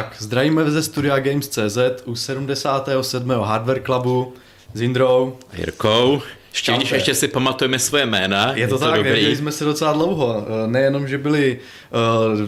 [0.00, 3.30] Tak, zdravíme ze studia Games.cz u 77.
[3.30, 4.34] Hardware Clubu
[4.74, 5.36] s Indrou.
[5.58, 6.22] Jirkou.
[6.52, 8.52] Ještě, ještě si pamatujeme svoje jména.
[8.54, 10.46] Je to, je to tak, neviděli jsme se docela dlouho.
[10.46, 11.58] Eh, nejenom, že byly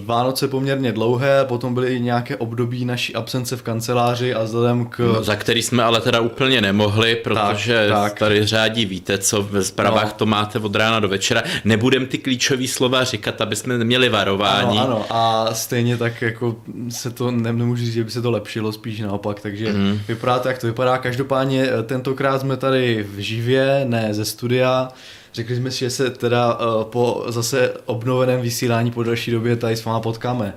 [0.04, 4.98] Vánoce poměrně dlouhé, potom byly i nějaké období naší absence v kanceláři a vzhledem k...
[4.98, 8.18] No, za který jsme ale teda úplně nemohli, protože tak, tak.
[8.18, 10.12] tady řádí víte, co ve zprávách no.
[10.16, 11.42] to máte od rána do večera.
[11.64, 14.78] Nebudem ty klíčové slova říkat, aby jsme neměli varování.
[14.78, 16.56] Ano, ano, a stejně tak jako
[16.88, 20.00] se to, ne, nemůžu říct, že by se to lepšilo, spíš naopak, takže mm.
[20.08, 20.98] vypadá to, jak to vypadá.
[20.98, 24.88] Každopádně eh, tentokrát jsme tady v živě, ne ze studia.
[25.34, 29.76] Řekli jsme si, že se teda uh, po zase obnoveném vysílání po další době tady
[29.76, 30.54] s váma potkáme.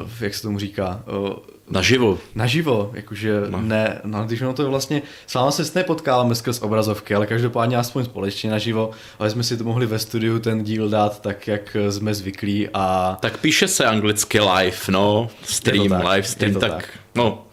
[0.00, 1.02] Uh, jak se tomu říká?
[1.20, 1.32] Uh,
[1.70, 2.18] Naživo.
[2.34, 3.60] Naživo, jakože no.
[3.62, 7.76] ne, no, když ono to je vlastně, s váma se nepotkáváme skrz obrazovky, ale každopádně
[7.76, 11.76] aspoň společně naživo, ale jsme si to mohli ve studiu ten díl dát tak, jak
[11.90, 13.16] jsme zvyklí a...
[13.20, 17.44] Tak píše se anglicky live, no, stream, tak, live stream, tak, tak, no,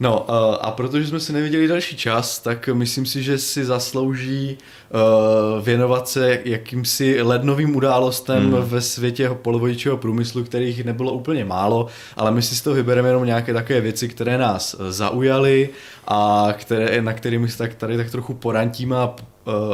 [0.00, 4.58] No uh, a protože jsme si neviděli další čas, tak myslím si, že si zaslouží
[4.58, 8.62] uh, věnovat se jakýmsi lednovým událostem hmm.
[8.62, 11.86] ve světě polovodičního průmyslu, kterých nebylo úplně málo,
[12.16, 15.68] ale my si z toho vybereme jenom nějaké takové věci, které nás zaujaly
[16.06, 19.14] a které, na kterými se tak tady tak trochu porantíme a,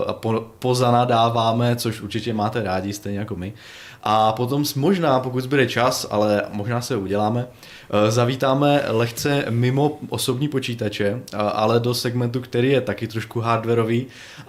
[0.07, 3.53] a po, pozanadáváme, což určitě máte rádi, stejně jako my.
[4.07, 7.47] A potom možná, pokud zbyde čas, ale možná se uděláme,
[7.84, 14.07] Eh, zavítáme lehce mimo osobní počítače, eh, ale do segmentu, který je taky trošku hardwareový
[14.07, 14.43] eh,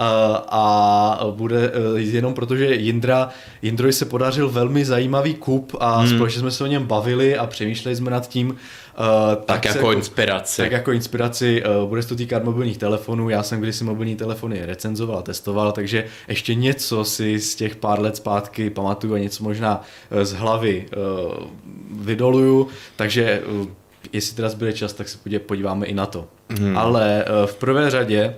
[0.49, 3.29] a bude jenom protože Jindra,
[3.61, 6.09] Jindrovi se podařil velmi zajímavý kup a hmm.
[6.09, 8.55] společně jsme se o něm bavili a přemýšleli jsme nad tím,
[8.99, 10.61] Uh, tak, tak jako se, inspiraci.
[10.61, 14.65] Tak jako inspiraci, uh, bude se to týkat mobilních telefonů, já jsem kdysi mobilní telefony
[14.65, 19.81] recenzoval, testoval, takže ještě něco si z těch pár let zpátky pamatuju a něco možná
[20.23, 21.47] z hlavy uh,
[21.91, 23.67] vydoluju, takže uh,
[24.13, 26.27] jestli teda zbyde čas, tak se podíváme i na to.
[26.49, 26.77] Hmm.
[26.77, 28.35] Ale uh, v prvé řadě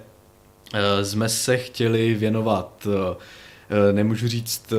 [0.73, 3.15] uh, jsme se chtěli věnovat Eh,
[3.91, 4.77] nemůžu říct eh,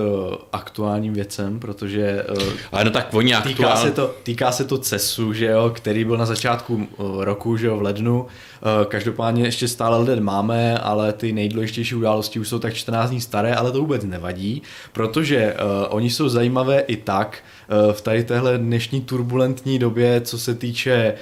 [0.53, 3.77] aktuálním věcem, protože eh, ale no tak oni týká, aktuál...
[3.77, 6.89] se to, týká se to CESu, že jo, který byl na začátku
[7.19, 8.27] roku, že jo, v lednu.
[8.89, 13.55] Každopádně ještě stále leden máme, ale ty nejdůležitější události už jsou tak 14 dní staré,
[13.55, 14.63] ale to vůbec nevadí,
[14.93, 15.55] protože
[15.89, 17.39] oni jsou zajímavé i tak,
[17.93, 21.15] v tady téhle dnešní turbulentní době, co se týče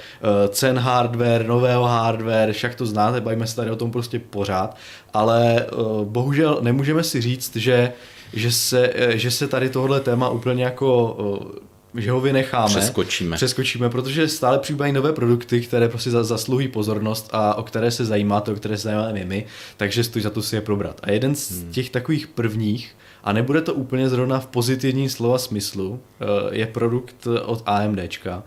[0.49, 4.77] cen hardware, nového hardware, však to znáte, bavíme se tady o tom prostě pořád,
[5.17, 5.65] ale
[6.03, 7.91] bohužel nemůžeme si říct, že,
[8.33, 11.17] že, se, že se tady tohle téma úplně jako
[11.95, 12.67] že ho vynecháme.
[12.67, 13.35] Přeskočíme.
[13.35, 18.51] Přeskočíme, protože stále přibývají nové produkty, které prostě zasluhují pozornost a o které se zajímáte,
[18.51, 19.45] o které se zajímáme my,
[19.77, 20.99] takže stojí za to si je probrat.
[21.03, 21.71] A jeden z hmm.
[21.71, 25.99] těch takových prvních, a nebude to úplně zrovna v pozitivním slova smyslu,
[26.51, 28.43] je produkt od AMDčka.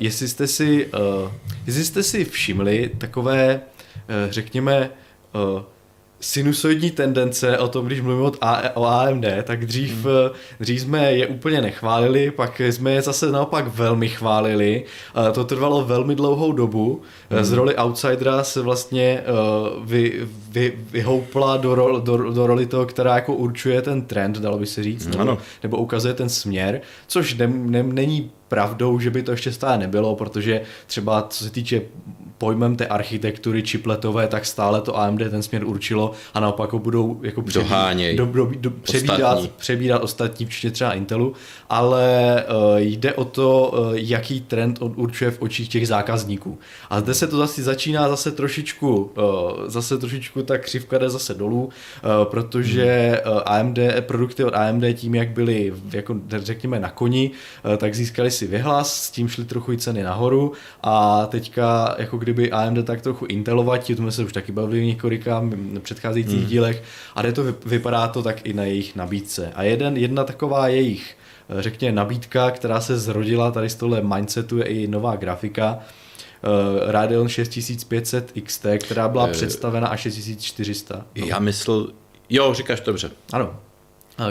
[0.00, 0.88] Jestli jste si,
[1.66, 3.60] jestli jste si všimli takové,
[4.30, 4.90] řekněme,
[6.22, 8.32] sinusoidní tendence o tom, když mluvím
[8.74, 10.06] o AMD, tak dřív, hmm.
[10.60, 14.84] dřív jsme je úplně nechválili, pak jsme je zase naopak velmi chválili.
[15.32, 17.02] To trvalo velmi dlouhou dobu.
[17.30, 17.44] Hmm.
[17.44, 19.22] Z roli outsidera se vlastně
[19.84, 24.58] vy, vy, vyhoupla do, ro, do, do roli toho, která jako určuje ten trend, dalo
[24.58, 29.22] by se říct, nebo, nebo ukazuje ten směr, což ne, ne, není pravdou, že by
[29.22, 31.80] to ještě stále nebylo, protože třeba co se týče
[32.42, 37.20] pojmem té architektury čipletové, tak stále to AMD ten směr určilo a naopak ho budou
[37.22, 37.68] jako přebí,
[38.16, 39.50] do, do, do, přebídat, ostatní.
[39.56, 41.32] přebídat ostatní, včetně třeba Intelu,
[41.70, 46.58] ale uh, jde o to, uh, jaký trend on určuje v očích těch zákazníků.
[46.90, 49.22] A zde se to zase začíná zase trošičku, uh,
[49.66, 51.70] zase trošičku ta křivka jde zase dolů, uh,
[52.24, 57.30] protože uh, AMD, produkty od AMD tím, jak byly, jako řekněme, na koni,
[57.64, 60.52] uh, tak získali si vyhlas, s tím šly trochu i ceny nahoru
[60.82, 64.80] a teďka jako kdy kdyby AMD tak trochu intelovatí, o tom se už taky bavili
[64.80, 65.44] v několika
[65.82, 66.48] předcházejících hmm.
[66.48, 66.82] dílech,
[67.14, 69.52] a to vypadá to tak i na jejich nabídce.
[69.54, 71.16] A jeden, jedna taková jejich
[71.48, 76.90] eh, řekněme nabídka, která se zrodila tady z tohle mindsetu je i nová grafika, uh,
[76.90, 81.06] Radeon 6500 XT, která byla uh, představena až 6400.
[81.16, 81.26] No.
[81.26, 81.88] Já myslel,
[82.30, 83.10] jo, říkáš dobře.
[83.32, 83.56] Ano,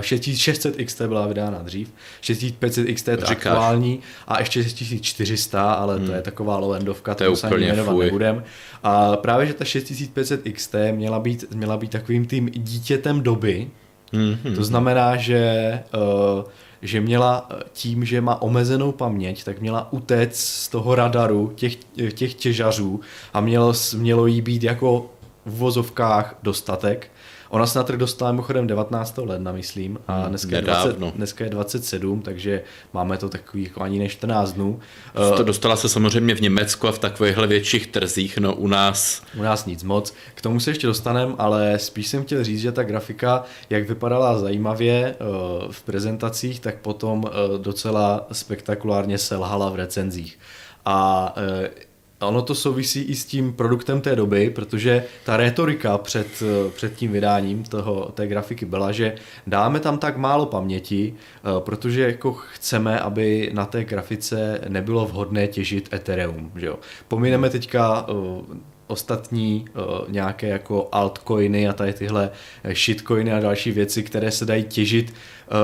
[0.01, 6.05] 6600 XT byla vydána dřív, 6500 XT je aktuální a ještě 6400, ale hmm.
[6.05, 8.43] to je taková lovendovka, to, to se ani jmenovat nebudem.
[8.83, 13.67] A právě, že ta 6500 XT měla být, měla být takovým tím dítětem doby,
[14.13, 14.55] hmm.
[14.55, 16.43] to znamená, že uh,
[16.81, 21.75] že měla tím, že má omezenou paměť, tak měla utéct z toho radaru těch,
[22.13, 22.99] těch těžařů
[23.33, 25.09] a mělo, mělo jí být jako
[25.45, 27.11] v vozovkách dostatek
[27.51, 29.18] Ona se na trh dostala mimochodem 19.
[29.18, 32.63] ledna, myslím, a Hmm, dneska je, 20, dneska je 27, takže
[32.94, 34.80] máme to takový jako ani ne 14 dnů.
[35.38, 39.21] To dostala se samozřejmě v Německu a v takovýchhle větších trzích, no u nás...
[39.39, 40.13] U nás nic moc.
[40.36, 44.39] K tomu se ještě dostaneme, ale spíš jsem chtěl říct, že ta grafika, jak vypadala
[44.39, 45.25] zajímavě eh,
[45.71, 50.39] v prezentacích, tak potom eh, docela spektakulárně selhala v recenzích.
[50.86, 51.36] A
[52.21, 56.44] eh, ono to souvisí i s tím produktem té doby, protože ta retorika před,
[56.75, 59.15] před tím vydáním toho, té grafiky byla, že
[59.47, 61.13] dáme tam tak málo paměti,
[61.59, 66.51] protože jako chceme, aby na té grafice nebylo vhodné těžit Ethereum.
[66.56, 66.79] Že jo?
[67.07, 68.06] Pomineme teďka
[68.91, 72.31] ostatní uh, nějaké jako altcoiny a tady tyhle
[72.74, 75.13] shitcoiny a další věci, které se dají těžit.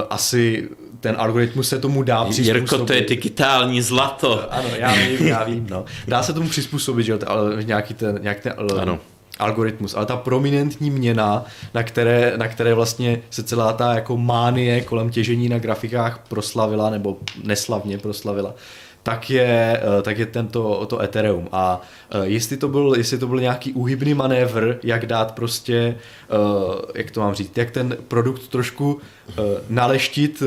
[0.09, 0.69] Asi
[0.99, 2.55] ten algoritmus se tomu dá přizpůsobit.
[2.55, 4.53] Jirko, to je digitální zlato.
[4.53, 5.67] Ano, já vím, já vím.
[5.69, 5.85] No.
[6.07, 8.99] Dá se tomu přizpůsobit, že ale nějaký ten, nějaký ten ano.
[9.39, 14.81] algoritmus, ale ta prominentní měna, na které, na které vlastně se celá ta jako mánie
[14.81, 18.53] kolem těžení na grafikách proslavila, nebo neslavně proslavila,
[19.07, 21.47] tak je, tak je tento to Ethereum.
[21.51, 21.81] A
[22.23, 25.95] jestli to, byl, jestli to byl nějaký úhybný manévr, jak dát prostě,
[26.95, 28.99] jak to mám říct, jak ten produkt trošku
[29.69, 30.43] naleštit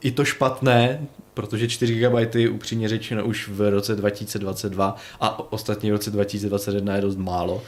[0.00, 5.92] i to špatné, protože 4 GB upřímně řečeno už v roce 2022 a ostatně v
[5.92, 7.62] roce 2021 je dost málo.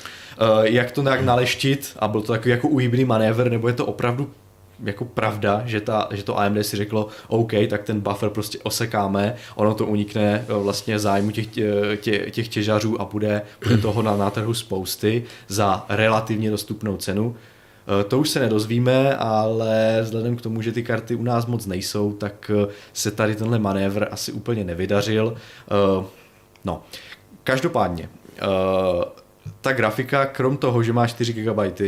[0.63, 4.31] Jak to nějak naleštit a byl to takový jako úhybný manévr, nebo je to opravdu
[4.85, 9.35] jako pravda, že, ta, že to AMD si řeklo, OK, tak ten buffer prostě osekáme,
[9.55, 11.47] ono to unikne vlastně zájmu těch,
[12.01, 17.37] tě, těch těžařů a bude, bude toho na, na trhu spousty za relativně dostupnou cenu.
[18.09, 22.13] To už se nedozvíme, ale vzhledem k tomu, že ty karty u nás moc nejsou,
[22.13, 22.51] tak
[22.93, 25.35] se tady tenhle manévr asi úplně nevydařil.
[26.65, 26.83] No,
[27.45, 28.09] každopádně,
[29.61, 31.81] ta grafika, krom toho, že má 4 GB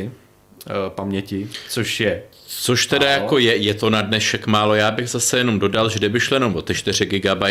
[0.94, 3.22] paměti, což je Což teda málo.
[3.22, 4.74] jako je, je to na dnešek málo.
[4.74, 7.42] Já bych zase jenom dodal, že kdyby šlo jenom o ty 4 GB,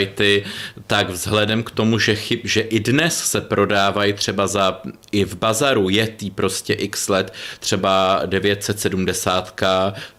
[0.88, 4.82] tak vzhledem k tomu, že, chyb, že i dnes se prodávají třeba za
[5.12, 9.62] i v bazaru je tý prostě x let, třeba 970,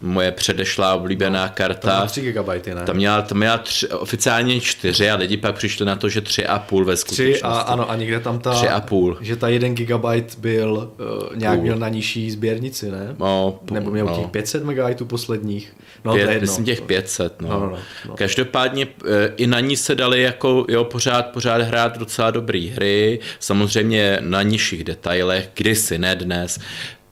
[0.01, 1.99] moje předešlá oblíbená no, karta.
[1.99, 2.83] Tam 3 GB, ne?
[2.87, 6.85] Tam měla, tam měla tři, oficiálně 4 a lidi pak přišli na to, že 3,5
[6.85, 7.33] ve skutečnosti.
[7.33, 9.17] 3 a, ano, a někde tam ta, 3,5.
[9.21, 10.05] že ta 1 GB
[10.39, 11.63] byl uh, nějak Půl.
[11.63, 13.15] měl na nižší sběrnici, ne?
[13.19, 14.17] No, Nebo měl no.
[14.17, 15.77] těch 500 MB posledních.
[16.05, 17.41] No, Pět, to je myslím těch 500.
[17.41, 17.49] No.
[17.49, 17.79] No, no,
[18.09, 18.15] no.
[18.17, 23.21] Každopádně e, i na ní se dali jako jo, pořád, pořád hrát docela dobré hry,
[23.41, 26.59] samozřejmě na nižších detailech, kdysi, ne dnes,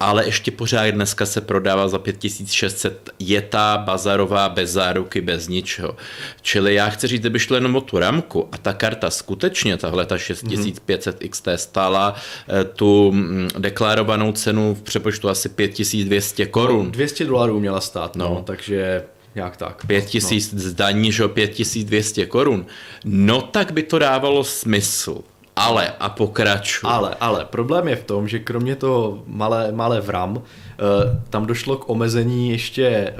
[0.01, 5.97] ale ještě pořád dneska se prodává za 5600, je ta bazarová bez záruky, bez ničeho.
[6.43, 10.07] Čili já chci říct, kdyby šlo jenom o tu ramku a ta karta skutečně, tahle
[10.07, 12.15] ta 6500 XT stála
[12.49, 16.87] eh, tu mm, deklarovanou cenu v přepočtu asi 5200 korun.
[16.87, 19.87] No, 200 dolarů měla stát, no, no takže nějak tak.
[19.87, 20.61] 5000 no.
[20.61, 22.67] zdaní, že 5200 korun.
[23.05, 25.23] No tak by to dávalo smysl.
[25.57, 26.91] Ale a pokračuj.
[26.91, 30.83] Ale, ale problém je v tom, že kromě toho malé, malé vram, eh,
[31.31, 33.15] tam došlo k omezení ještě eh,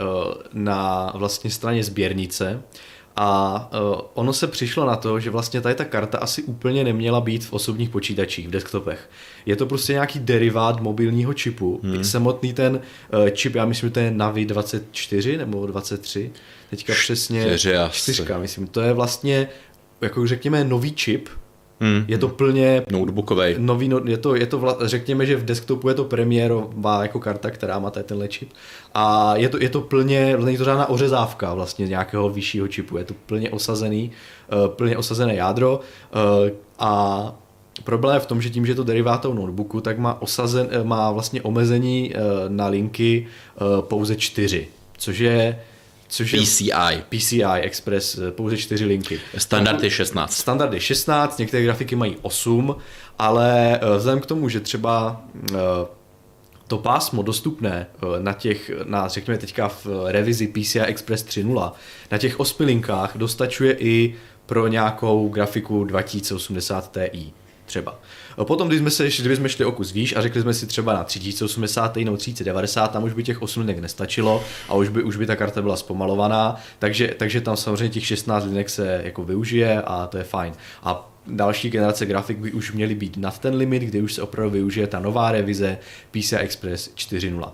[0.53, 2.63] na vlastně straně sběrnice
[3.17, 7.21] a eh, ono se přišlo na to, že vlastně tady ta karta asi úplně neměla
[7.21, 9.11] být v osobních počítačích, v desktopech.
[9.47, 11.81] Je to prostě nějaký derivát mobilního čipu.
[11.83, 12.05] Hmm.
[12.05, 12.81] Samotný ten
[13.33, 16.33] čip, já myslím, že to je Navi 24 nebo 23,
[16.71, 17.45] teďka přesně.
[17.89, 18.67] Čtyřka, myslím.
[18.67, 19.49] To je vlastně,
[20.01, 21.29] jako řekněme, nový čip,
[21.81, 22.05] Hmm.
[22.09, 23.55] Je to plně notebookový.
[23.59, 27.21] Nový, no, je to, je to vla, řekněme, že v desktopu je to premiérová jako
[27.21, 28.53] karta, která má tady tenhle čip.
[28.95, 32.99] A je to, je to plně, není to žádná ořezávka vlastně nějakého vyššího čipu.
[32.99, 34.11] Je to plně osazený,
[34.53, 37.35] uh, plně osazené jádro uh, a
[37.85, 40.85] Problém je v tom, že tím, že je to derivátou notebooku, tak má, osazen, eh,
[40.85, 42.15] má vlastně omezení
[42.49, 43.27] na linky
[43.81, 44.69] pouze čtyři,
[44.99, 45.61] což je
[46.09, 46.71] Což je PCI.
[47.09, 49.21] PCI Express, eh, pouze čtyři linky.
[49.39, 50.33] Standard je 16.
[50.33, 52.77] Standard je 16, některé grafiky mají 8,
[53.19, 55.23] ale eh, vzhledem k tomu, že třeba
[55.55, 55.57] eh,
[56.69, 57.87] to pásmo dostupné
[58.19, 61.73] na těch, na, řekněme teďka v revizi PCI Express 3.0,
[62.11, 64.15] na těch osmi linkách dostačuje i
[64.47, 67.33] pro nějakou grafiku 2080 Ti
[67.67, 67.99] třeba.
[68.45, 70.93] Potom, když jsme, se, když jsme šli o kus výš a řekli jsme si třeba
[70.93, 75.17] na 3080 nebo 3090, tam už by těch 8 linek nestačilo a už by, už
[75.17, 79.83] by ta karta byla zpomalovaná, takže, takže tam samozřejmě těch 16 linek se jako využije
[79.83, 80.53] a to je fajn.
[80.83, 84.51] A další generace grafik by už měly být nad ten limit, kdy už se opravdu
[84.51, 85.79] využije ta nová revize
[86.11, 87.53] PCI Express 4.0.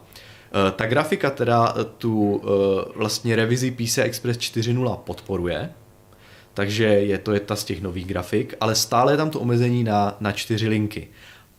[0.54, 5.70] Eh, ta grafika teda tu eh, vlastně revizi PCI Express 4.0 podporuje,
[6.54, 10.16] takže je to jedna z těch nových grafik, ale stále je tam to omezení na,
[10.20, 11.08] na čtyři linky.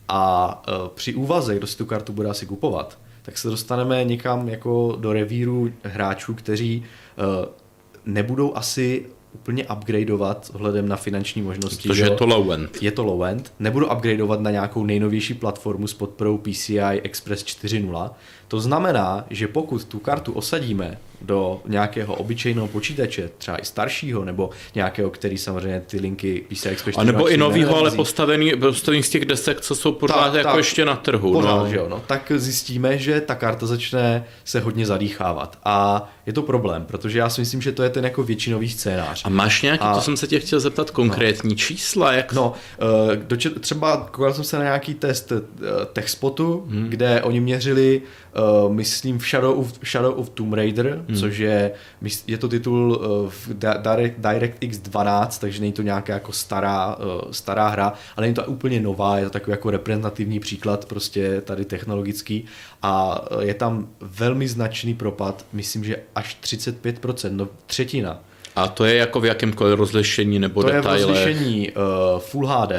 [0.08, 4.48] A uh, při úvaze, kdo si tu kartu bude asi kupovat, tak se dostaneme někam
[4.48, 6.84] jako do revíru hráčů, kteří
[7.16, 7.48] uh,
[8.04, 11.88] nebudou asi úplně upgradeovat ohledem na finanční možnosti.
[11.88, 12.68] Protože je to low-end.
[12.80, 13.52] Je to low-end.
[13.58, 18.10] Nebudu upgradeovat na nějakou nejnovější platformu s podporou PCI Express 4.0.
[18.54, 24.50] To znamená, že pokud tu kartu osadíme do nějakého obyčejného počítače, třeba i staršího, nebo
[24.74, 29.10] nějakého, který samozřejmě ty linky PCI Express A nebo i novýho, ale postavený, postavený z
[29.10, 31.32] těch desek, co jsou pořád tak, jako tak, ještě na trhu.
[31.32, 31.68] Pořád, no.
[31.68, 32.02] Že jo, no.
[32.06, 35.58] Tak zjistíme, že ta karta začne se hodně zadýchávat.
[35.64, 39.22] A je to problém, protože já si myslím, že to je ten jako většinový scénář.
[39.24, 39.94] A máš nějaký, a...
[39.94, 41.56] to jsem se tě chtěl zeptat, konkrétní no.
[41.56, 42.12] čísla?
[42.12, 42.32] Jak...
[42.32, 42.52] No,
[43.16, 45.40] dočet, třeba koukal jsem se na nějaký test uh,
[45.92, 46.86] TechSpotu, hmm.
[46.88, 48.02] kde oni měřili
[48.36, 51.16] uh, myslím v Shadow of, Shadow of Tomb Raider, hmm.
[51.16, 51.72] což je,
[52.26, 53.48] je to titul uh, v
[53.82, 58.44] Direct, DirectX 12, takže není to nějaká jako stará, uh, stará hra, ale není to
[58.44, 62.44] úplně nová, je to takový jako reprezentativní příklad prostě tady technologický
[62.82, 68.20] a je tam velmi značný propad, myslím, že až 35%, no třetina.
[68.56, 71.02] A to je jako v jakémkoliv rozlišení nebo to detailech?
[71.02, 71.82] To je v rozlišení uh,
[72.18, 72.72] Full HD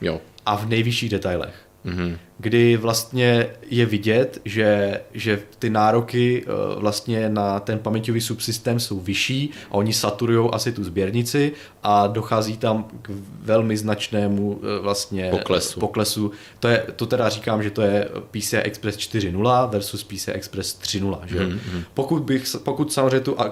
[0.00, 0.20] jo.
[0.46, 1.54] a v nejvyšších detailech
[1.86, 2.18] mm-hmm.
[2.38, 9.00] Kdy vlastně je vidět, že, že ty nároky eh, vlastně na ten paměťový subsystém jsou
[9.00, 13.10] vyšší a oni saturují asi tu sběrnici a dochází tam k
[13.42, 15.80] velmi značnému eh, vlastně poklesu.
[15.80, 16.30] poklesu.
[16.60, 21.20] To, je, to teda říkám, že to je PCI Express 4.0 versus PCI Express 3.0.
[21.26, 21.38] Že?
[21.38, 21.84] Mm-hmm.
[21.94, 23.46] Pokud, bych, pokud samozřejmě tu, eh,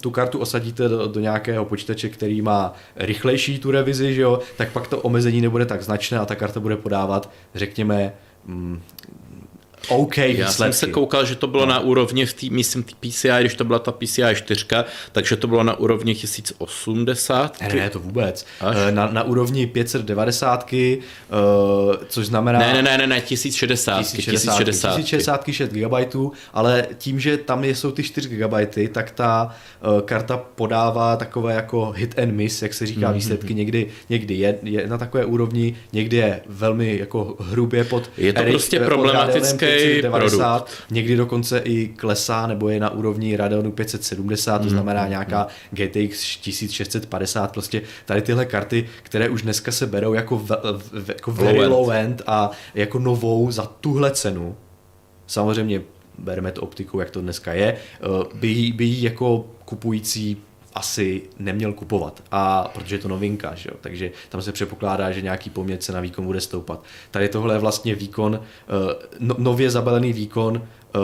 [0.00, 4.72] tu kartu osadíte do, do nějakého počítače, který má rychlejší tu revizi, že jo, tak
[4.72, 8.12] pak to omezení nebude tak značné a ta karta bude podávat řekněme,
[8.48, 8.80] mm,
[9.88, 10.40] OK výsledky.
[10.40, 11.72] Já jsem se koukal, že to bylo no.
[11.72, 14.66] na úrovni v tý, myslím, tý PCI, když to byla ta PCI 4,
[15.12, 17.60] takže to bylo na úrovni 1080.
[17.60, 18.46] Ne, ne, to vůbec.
[18.60, 18.76] Až?
[18.88, 20.96] Eh, na, na úrovni 590, uh, eh,
[22.08, 22.58] což znamená...
[22.58, 24.00] Ne, ne, ne, ne, ne 1060.
[24.00, 26.16] 1060, 1060, 1060 6 GB,
[26.52, 28.54] ale tím, že tam jsou ty 4 GB,
[28.92, 29.54] tak ta
[29.94, 33.14] uh, karta podává takové jako hit and miss, jak se říká, mm-hmm.
[33.14, 33.54] výsledky.
[33.54, 38.10] Někdy, někdy je, je na takové úrovni, někdy je velmi jako hrubě pod...
[38.18, 40.90] Je to prostě problematické 590, produkt.
[40.90, 45.46] někdy dokonce i klesá nebo je na úrovni Radeonu 570, to mhm, znamená mhm, nějaká
[45.72, 45.86] mhm.
[45.86, 50.50] GTX 1650, prostě tady tyhle karty, které už dneska se berou jako, v,
[50.92, 54.56] v, jako very low, low end a jako novou za tuhle cenu,
[55.26, 55.82] samozřejmě
[56.18, 60.36] bereme to optikou, jak to dneska je, eh, by, by jako kupující
[60.76, 63.76] asi neměl kupovat, a protože je to novinka, že jo?
[63.80, 66.84] takže tam se předpokládá, že nějaký poměr se na výkon bude stoupat.
[67.10, 70.98] Tady tohle je vlastně výkon, eh, no, nově zabalený výkon, eh,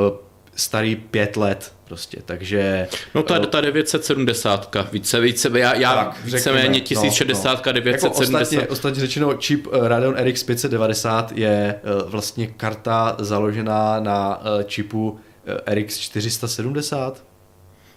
[0.55, 2.89] starý pět let prostě, takže...
[3.15, 7.73] No ta, eh, ta 970, více, více, já, já tak, víceméně 1060, no, no.
[7.73, 8.33] 970.
[8.33, 15.19] Jako ostatně, ostatně řečeno, čip Radeon RX 590 je vlastně karta založená na čipu
[15.67, 17.32] RX 470,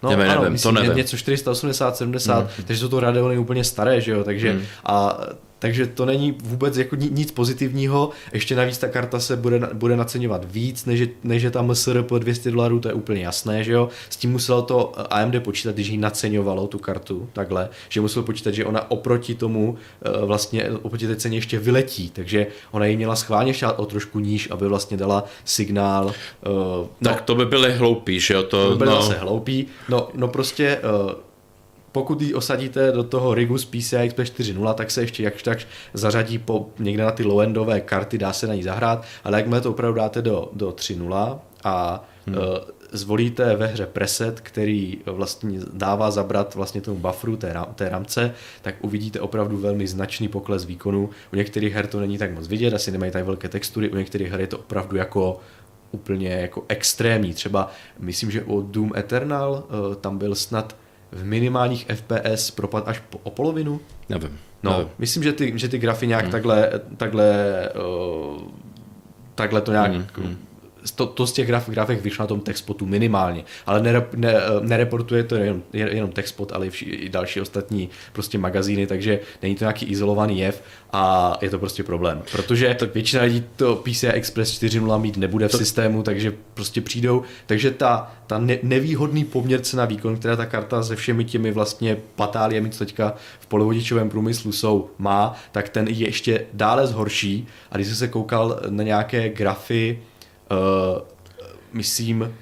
[0.02, 0.96] No, nevím, ano, nevím, myslím, to nevím.
[0.96, 2.64] něco 480, 70, hmm.
[2.66, 4.62] takže jsou to Radeony úplně staré, že jo, takže hmm.
[4.84, 5.20] a
[5.58, 10.52] takže to není vůbec jako nic pozitivního, ještě navíc ta karta se bude, bude naceňovat
[10.52, 13.88] víc, než, než je tam SRP 200 dolarů, to je úplně jasné, že jo.
[14.10, 18.54] S tím muselo to AMD počítat, když ji naceňovalo tu kartu, takhle, že musel počítat,
[18.54, 23.16] že ona oproti tomu eh, vlastně oproti té ceně ještě vyletí, takže ona ji měla
[23.16, 26.06] schválně šát o trošku níž, aby vlastně dala signál.
[26.06, 28.42] Uh, tak no, to by byly hloupí, že jo.
[28.42, 29.02] To, to by byly no.
[29.02, 31.12] zase hloupí, no, no prostě uh,
[31.96, 35.58] pokud ji osadíte do toho rigu z PCI Express 4.0, tak se ještě jakž tak
[35.94, 39.70] zařadí po, někde na ty low-endové karty, dá se na ní zahrát, ale jakmile to
[39.70, 42.36] opravdu dáte do, do 3.0 a hmm.
[42.36, 42.42] uh,
[42.92, 48.74] zvolíte ve hře preset, který vlastně dává zabrat vlastně tomu bufferu té, té ramce, tak
[48.80, 51.10] uvidíte opravdu velmi značný pokles výkonu.
[51.32, 54.30] U některých her to není tak moc vidět, asi nemají tak velké textury, u některých
[54.30, 55.40] her je to opravdu jako
[55.90, 57.32] úplně jako extrémní.
[57.32, 60.76] Třeba myslím, že o Doom Eternal uh, tam byl snad
[61.12, 63.80] v minimálních FPS propad až po, o polovinu?
[64.08, 64.38] Nevím.
[64.62, 64.88] No, nevím.
[64.98, 66.32] myslím, že ty, že ty grafy nějak hmm.
[66.32, 67.28] takhle, takhle,
[68.34, 68.42] uh,
[69.34, 70.38] takhle to nějak hmm.
[70.94, 75.22] To, to z těch graf, grafek vyšlo na tom textpotu minimálně, ale nere, ne, nereportuje
[75.24, 80.38] to jenom, jenom textpot, ale i další ostatní prostě magazíny, takže není to nějaký izolovaný
[80.38, 80.62] jev
[80.92, 85.48] a je to prostě problém, protože tak většina lidí to PCI Express 4.0 mít nebude
[85.48, 85.58] v to...
[85.58, 90.82] systému, takže prostě přijdou, takže ta, ta ne, nevýhodný poměr cena výkon, která ta karta
[90.82, 96.06] se všemi těmi vlastně patáliemi, co teďka v polovodičovém průmyslu jsou, má, tak ten je
[96.06, 97.46] ještě dále zhorší.
[97.70, 99.98] A když jsem se koukal na nějaké grafy,
[100.50, 101.02] uh,
[101.72, 102.34] myslím,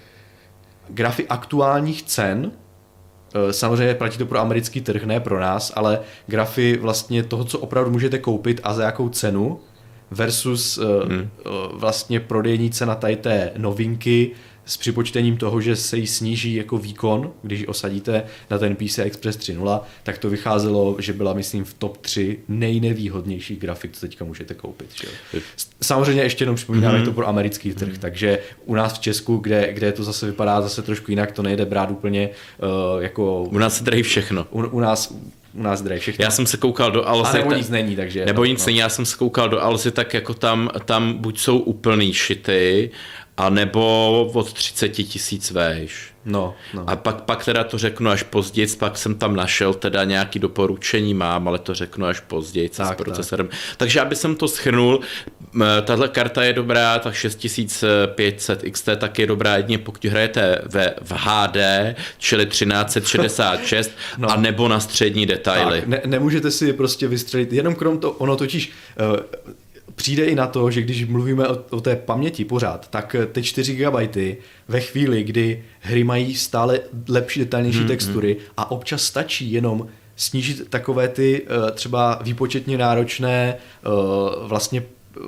[0.88, 6.78] grafy aktuálních cen, uh, samozřejmě platí to pro americký trh, ne pro nás, ale grafy
[6.78, 9.61] vlastně toho, co opravdu můžete koupit a za jakou cenu,
[10.11, 11.30] versus hmm.
[11.73, 14.30] vlastně prodejní cena tady té novinky
[14.66, 19.38] s připočtením toho, že se jí sníží jako výkon, když osadíte na ten PC Express
[19.38, 24.54] 3.0, tak to vycházelo, že byla, myslím, v top 3 nejnevýhodnější grafik, co teďka můžete
[24.54, 24.88] koupit.
[24.94, 25.40] Že?
[25.80, 27.04] Samozřejmě ještě jenom připomínám, mm-hmm.
[27.04, 27.99] to pro americký trh, mm-hmm.
[27.99, 31.64] takže u nás v Česku, kde, kde to zase vypadá zase trošku jinak, to nejde
[31.64, 33.42] brát úplně uh, jako...
[33.42, 34.47] U nás se drají všechno.
[34.50, 35.14] U, u nás
[35.54, 36.23] u nás drají všechno.
[36.23, 37.38] Já jsem se koukal do Alzy.
[37.38, 38.25] Nebo nic není, takže...
[38.26, 38.66] Nebo nic no.
[38.66, 42.90] není, já jsem se koukal do Alzy, tak jako tam, tam buď jsou úplný šity,
[43.37, 46.14] a nebo od 30 tisíc vejš.
[46.25, 46.85] No, no.
[46.87, 51.14] A pak, pak teda to řeknu až později, pak jsem tam našel teda nějaký doporučení
[51.14, 53.49] mám, ale to řeknu až později tak, s procesorem.
[53.49, 53.59] Tak.
[53.76, 55.00] Takže aby jsem to schrnul,
[55.85, 61.12] tahle karta je dobrá, ta 6500 XT tak je dobrá jedně pokud hrajete ve, v
[61.12, 61.57] HD,
[62.19, 64.31] čili 1366, no.
[64.31, 65.81] a nebo na střední detaily.
[65.81, 68.73] Tak, ne, nemůžete si je prostě vystřelit, jenom krom to, ono totiž
[69.12, 69.55] uh,
[69.94, 73.74] přijde i na to, že když mluvíme o, o té paměti pořád, tak ty 4
[73.74, 74.16] GB
[74.68, 78.42] ve chvíli, kdy hry mají stále lepší, detailnější hmm, textury hmm.
[78.56, 79.86] a občas stačí jenom
[80.16, 85.20] snížit takové ty uh, třeba výpočetně náročné uh, vlastně eh,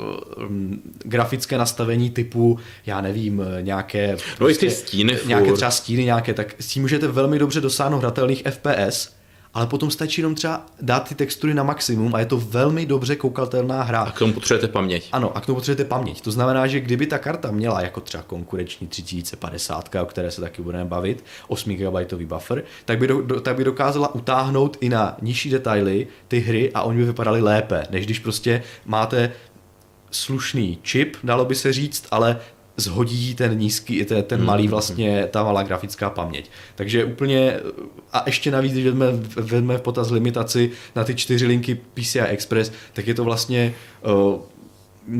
[1.04, 4.12] grafické nastavení typu, já nevím, nějaké...
[4.12, 7.98] No prostě, ty stíny Nějaké třeba stíny nějaké, tak s tím můžete velmi dobře dosáhnout
[7.98, 9.15] hratelných FPS,
[9.57, 13.16] ale potom stačí jenom třeba dát ty textury na maximum a je to velmi dobře
[13.16, 14.01] koukatelná hra.
[14.01, 15.09] A k tomu potřebujete paměť.
[15.12, 16.21] Ano, a k tomu potřebujete paměť.
[16.21, 20.62] To znamená, že kdyby ta karta měla jako třeba konkurenční 3050, o které se taky
[20.62, 25.16] budeme bavit, 8 GB buffer, tak by, do, do, tak by dokázala utáhnout i na
[25.23, 29.33] nižší detaily ty hry a oni by vypadaly lépe, než když prostě máte
[30.11, 32.40] slušný čip, dalo by se říct, ale
[32.77, 34.71] zhodí ten nízký, ten, ten malý hmm.
[34.71, 36.51] vlastně, ta malá grafická paměť.
[36.75, 37.61] Takže úplně,
[38.12, 42.73] a ještě navíc, když vezme, vezme v potaz limitaci na ty čtyři linky PCI Express,
[42.93, 43.75] tak je to vlastně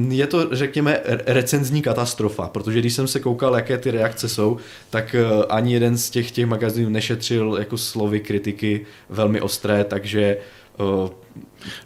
[0.09, 4.57] je to, řekněme, recenzní katastrofa, protože když jsem se koukal, jaké ty reakce jsou,
[4.91, 10.37] tak e, ani jeden z těch, těch magazínů nešetřil jako slovy kritiky velmi ostré, takže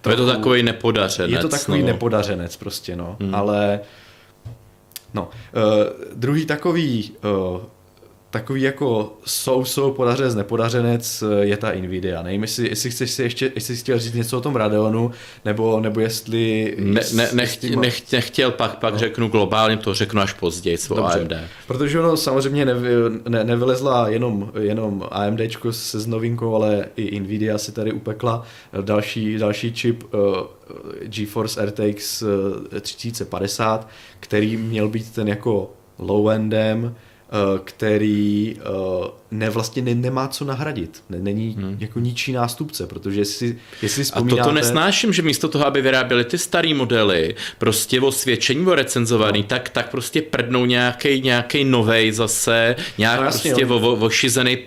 [0.01, 1.33] to je to takový nepodařenec.
[1.33, 1.87] Je to takový no.
[1.87, 3.17] nepodařenec prostě, no.
[3.21, 3.35] Hmm.
[3.35, 3.81] Ale
[5.14, 7.61] No, uh, druhý takový uh,
[8.31, 9.19] takový jako
[9.64, 12.23] sou podařenec, nepodařenec eh, je ta Nvidia.
[12.23, 15.11] Nevím, jestli, jestli chceš si ještě, jestli chtěl říct něco o tom Radeonu,
[15.45, 16.75] nebo, nebo jestli...
[16.79, 18.99] Ne, ne, nech, nech, nechtěl, pak, pak no.
[18.99, 21.33] řeknu globálně, to řeknu až později, co AMD.
[21.66, 22.90] Protože ono samozřejmě nevy,
[23.29, 25.40] ne, nevylezla jenom, jenom AMD
[25.71, 28.47] se s novinkou, ale i Nvidia si tady upekla
[28.81, 30.21] další, další čip uh,
[31.03, 32.23] GeForce RTX
[32.81, 33.88] 3050,
[34.21, 37.10] který měl být ten jako low-endem, Eh,
[37.64, 41.03] který eh, ne, vlastně ne, nemá co nahradit.
[41.11, 41.77] Ne, není hmm.
[41.81, 44.40] jako ničí nástupce, protože jestli, jestli vzpomínáte...
[44.40, 48.75] A toto nesnáším, že místo toho, aby vyráběli ty staré modely, prostě o svědčení o
[48.75, 49.47] recenzovaný, no.
[49.47, 54.59] tak, tak prostě prdnou nějaký nějaký novej zase, nějak no, jasně, prostě o, ošizený,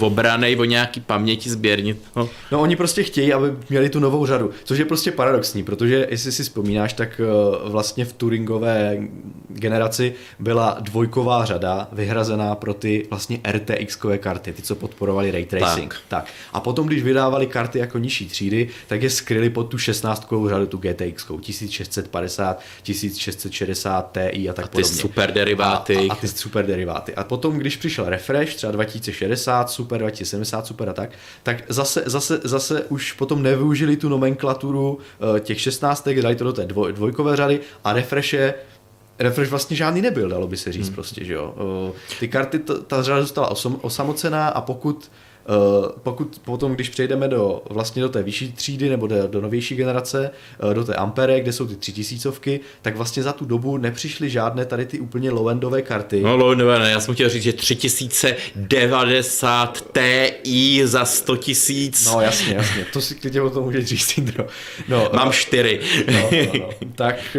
[0.00, 2.02] obranej, o nějaký paměti sběrnit.
[2.16, 2.28] No.
[2.52, 6.32] no oni prostě chtějí, aby měli tu novou řadu, což je prostě paradoxní, protože jestli
[6.32, 8.98] si vzpomínáš, tak eh, vlastně v Turingové
[9.48, 15.46] generaci byla dvojková řada vyhrazená pro ty vlastně RTX RTX karty, ty, co podporovaly ray
[15.46, 15.94] tracing.
[15.94, 16.02] Tak.
[16.08, 16.32] tak.
[16.52, 20.66] A potom, když vydávali karty jako nižší třídy, tak je skryli pod tu 16 řadu,
[20.66, 25.00] tu GTX, 1650, 1660 Ti a tak a ty podobně.
[25.00, 25.96] super deriváty.
[25.96, 27.14] A, a, a ty super deriváty.
[27.14, 31.10] A potom, když přišel refresh, třeba 2060, super 2070, super a tak,
[31.42, 36.52] tak zase, zase, zase už potom nevyužili tu nomenklaturu uh, těch 16, dali to do
[36.52, 38.54] té dvoj, dvojkové řady a refreshe
[39.18, 40.94] refresh vlastně žádný nebyl, dalo by se říct hmm.
[40.94, 41.54] prostě, že jo.
[42.20, 45.10] Ty karty, ta, ta řada zůstala osam, osamocená a pokud
[45.48, 45.54] Uh,
[46.02, 50.30] pokud potom, když přejdeme do vlastně do té vyšší třídy nebo do, do novější generace,
[50.64, 54.30] uh, do té Ampere, kde jsou ty tři tisícovky, tak vlastně za tu dobu nepřišly
[54.30, 56.20] žádné tady ty úplně low-endové karty.
[56.20, 62.06] No low-endové ne, já jsem chtěl říct, že 3090 Ti za 100 tisíc.
[62.06, 64.46] No jasně, jasně, to si klidně o tom můžeš říct, Indro.
[64.88, 65.80] No, Mám čtyři.
[66.12, 66.70] No, no, no.
[66.94, 67.36] Tak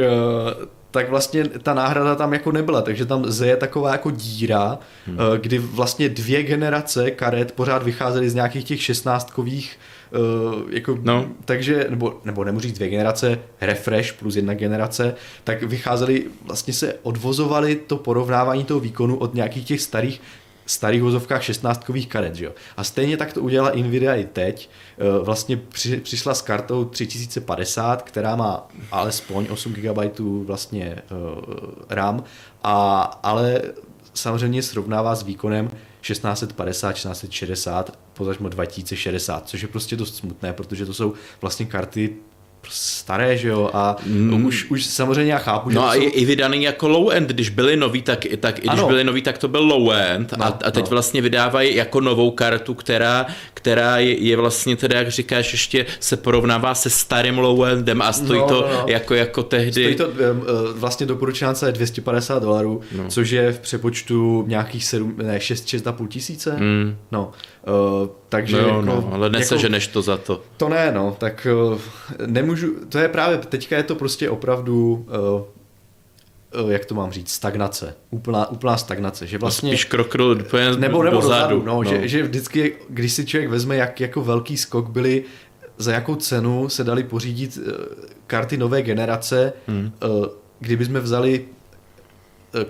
[0.91, 5.17] tak vlastně ta náhrada tam jako nebyla, takže tam je taková jako díra, hmm.
[5.19, 9.77] Eh, kdy vlastně dvě generace karet pořád vycházely z nějakých těch šestnáctkových
[10.11, 11.29] Uh, jako, no.
[11.45, 16.93] takže, nebo, nebo nemůžu říct dvě generace, refresh plus jedna generace, tak vycházeli, vlastně se
[17.03, 20.21] odvozovali to porovnávání toho výkonu od nějakých těch starých
[20.67, 22.51] starých vozovkách 16 karet, že jo?
[22.77, 24.69] A stejně tak to udělala Nvidia i teď.
[24.97, 31.43] Eh, vlastně při, přišla s kartou 3050, která má alespoň 8 GB vlastně uh,
[31.89, 32.23] RAM,
[32.63, 33.61] a, ale
[34.13, 35.69] samozřejmě srovnává s výkonem
[36.01, 42.15] 1650, 1660, potažmo 2060, což je prostě dost smutné, protože to jsou vlastně karty
[42.71, 44.45] staré, že jo, a mm.
[44.45, 46.01] už, už samozřejmě já chápu, že No a jsou...
[46.01, 48.87] i, vydaný jako low end, když byly nový, tak, tak i když ano.
[48.87, 50.89] byly nový, tak to byl low end no, a, a teď no.
[50.89, 56.17] vlastně vydávají jako novou kartu, která, která je, je vlastně teda, jak říkáš, ještě se
[56.17, 58.85] porovnává se starým low endem a stojí no, to no, no.
[58.87, 59.71] jako jako tehdy.
[59.71, 60.09] Stojí to,
[60.73, 63.03] vlastně doporučená je 250 dolarů, no.
[63.09, 66.55] což je v přepočtu nějakých 7, ne, 6, 6,5 tisíce.
[66.59, 66.95] Mm.
[67.11, 67.31] No,
[67.67, 70.41] Uh, takže no, jako, no, ale neseženeš jako, to za to.
[70.57, 71.79] To ne, no, tak uh,
[72.25, 75.05] nemůžu, to je právě, teďka je to prostě opravdu,
[76.53, 79.71] uh, uh, jak to mám říct, stagnace, úplná, úplná stagnace, že vlastně...
[79.71, 80.35] No spíš krok do,
[80.77, 81.83] nebo, nebo dozadu, no, no.
[81.83, 85.23] Že, že vždycky, když si člověk vezme, jak jako velký skok byly,
[85.77, 87.73] za jakou cenu se dali pořídit uh,
[88.27, 89.91] karty nové generace, hmm.
[90.03, 90.25] uh,
[90.59, 91.56] kdyby jsme vzali Eh,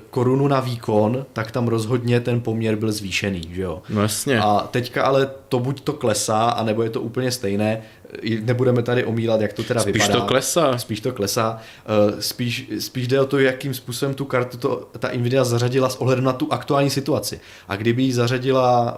[0.10, 3.82] korunu na výkon, tak tam rozhodně ten poměr byl zvýšený, že jo?
[3.90, 4.40] No jasně.
[4.40, 7.82] A teďka ale to buď to klesá, anebo je to úplně stejné.
[8.42, 10.14] Nebudeme tady omílat, jak to teda spíš vypadá.
[10.14, 10.78] Spíš to klesá.
[10.78, 11.58] Spíš to klesá.
[11.86, 15.96] Eh, spíš, spíš jde o to, jakým způsobem tu kartu to, ta Nvidia zařadila s
[15.96, 17.40] ohledem na tu aktuální situaci.
[17.68, 18.98] A kdyby ji zařadila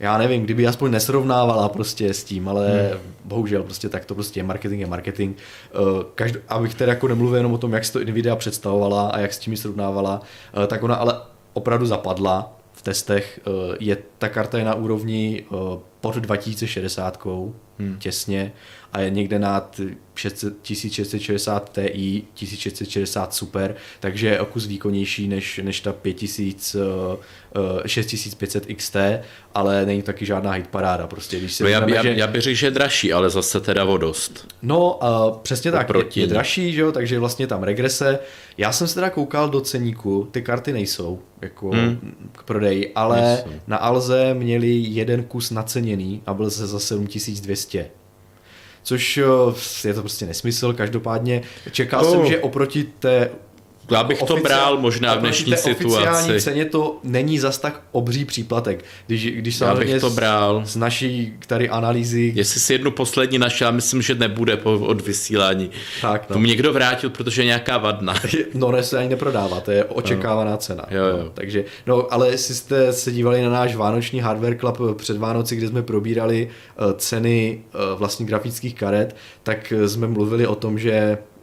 [0.00, 3.00] já nevím, kdyby aspoň nesrovnávala prostě s tím, ale hmm.
[3.24, 5.36] bohužel prostě tak to prostě je marketing je marketing.
[5.38, 5.76] Eh,
[6.14, 9.32] Každý, abych teda jako nemluvil jenom o tom, jak se to Nvidia představovala a jak
[9.32, 10.20] s tím srovnávala,
[10.64, 11.20] eh, tak ona ale
[11.52, 13.40] opravdu zapadla v testech.
[13.46, 15.44] Eh, je, ta karta je na úrovni
[16.00, 17.18] pod 2060
[17.78, 17.96] hmm.
[17.98, 18.52] těsně
[18.96, 19.80] a je někde nad
[20.62, 26.76] 1660 Ti, 1660 Super, takže je o kus výkonnější než, než ta 5000,
[27.86, 28.96] 6500 XT,
[29.54, 31.06] ale není taky žádná hitparáda.
[31.06, 32.14] Prostě, když si no já, já, že...
[32.16, 34.48] já bych řekl, že je dražší, ale zase teda o dost.
[34.62, 38.18] No, uh, přesně tak, je, je dražší, že jo, takže vlastně tam regrese.
[38.58, 42.28] Já jsem se teda koukal do ceníku, ty karty nejsou jako hmm.
[42.32, 43.60] k prodeji, ale Nejsou.
[43.66, 47.90] na Alze měli jeden kus naceněný a byl se za 7200
[48.86, 50.72] což eh, je to prostě nesmysl.
[50.72, 52.12] Každopádně čekal oh.
[52.12, 53.30] jsem, že oproti té
[53.90, 55.84] já bych to bral možná v dnešní situaci.
[55.84, 58.84] oficiální ceně to není zas tak obří příplatek.
[59.06, 60.62] Když, když já bych to bral.
[60.64, 62.32] Z, z naší tady analýzy...
[62.34, 65.70] Jestli si jednu poslední našel, myslím, že nebude po, od vysílání.
[66.02, 66.34] Tak, no.
[66.34, 68.14] To mi někdo vrátil, protože je nějaká vadna.
[68.54, 70.56] No, ne se ani neprodává, to je očekávaná no.
[70.56, 70.84] cena.
[70.90, 71.16] Jo, jo.
[71.22, 75.56] No, takže, no, ale jestli jste se dívali na náš Vánoční Hardware Club před Vánoci,
[75.56, 76.48] kde jsme probírali
[76.80, 81.35] uh, ceny uh, vlastních grafických karet, tak jsme mluvili o tom, že Eh,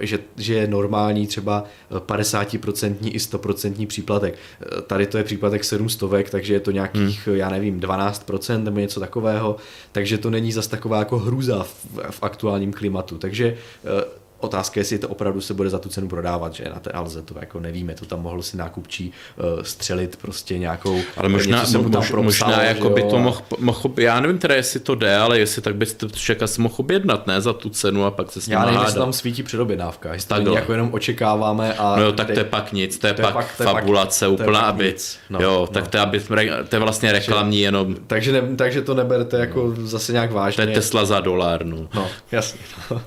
[0.00, 4.34] že, že je normální třeba 50% i 100% příplatek.
[4.34, 7.36] Eh, tady to je příplatek 700, takže je to nějakých, hmm.
[7.36, 9.56] já nevím, 12% nebo něco takového,
[9.92, 11.76] takže to není zas taková jako hrůza v,
[12.10, 13.18] v aktuálním klimatu.
[13.18, 16.80] Takže eh, Otázka je, jestli to opravdu se bude za tu cenu prodávat, že na
[16.80, 21.00] té Alze to jako nevíme, to tam mohl si nákupčí uh, střelit prostě nějakou...
[21.16, 24.80] Ale možná, mo, mož, propsal, možná jako by to mohl, mohl, já nevím teda, jestli
[24.80, 28.04] to jde, ale jestli tak bys to člověk asi mohl objednat, ne, za tu cenu
[28.04, 31.74] a pak se s Já nevím, jestli tam svítí předobjednávka, jestli to jako jenom očekáváme
[31.74, 31.96] a...
[31.96, 34.96] No jo, tak to je pak nic, to je, to pak, pak fabulace úplná, aby...
[35.30, 35.66] No, jo, no.
[35.66, 36.20] tak to, aby,
[36.68, 37.96] to je vlastně reklamní jenom...
[38.06, 40.64] Takže, ne, takže to neberte jako zase nějak vážně.
[40.64, 41.88] To je Tesla za dolár, no.
[41.94, 42.60] No, jasně.
[42.90, 43.02] No.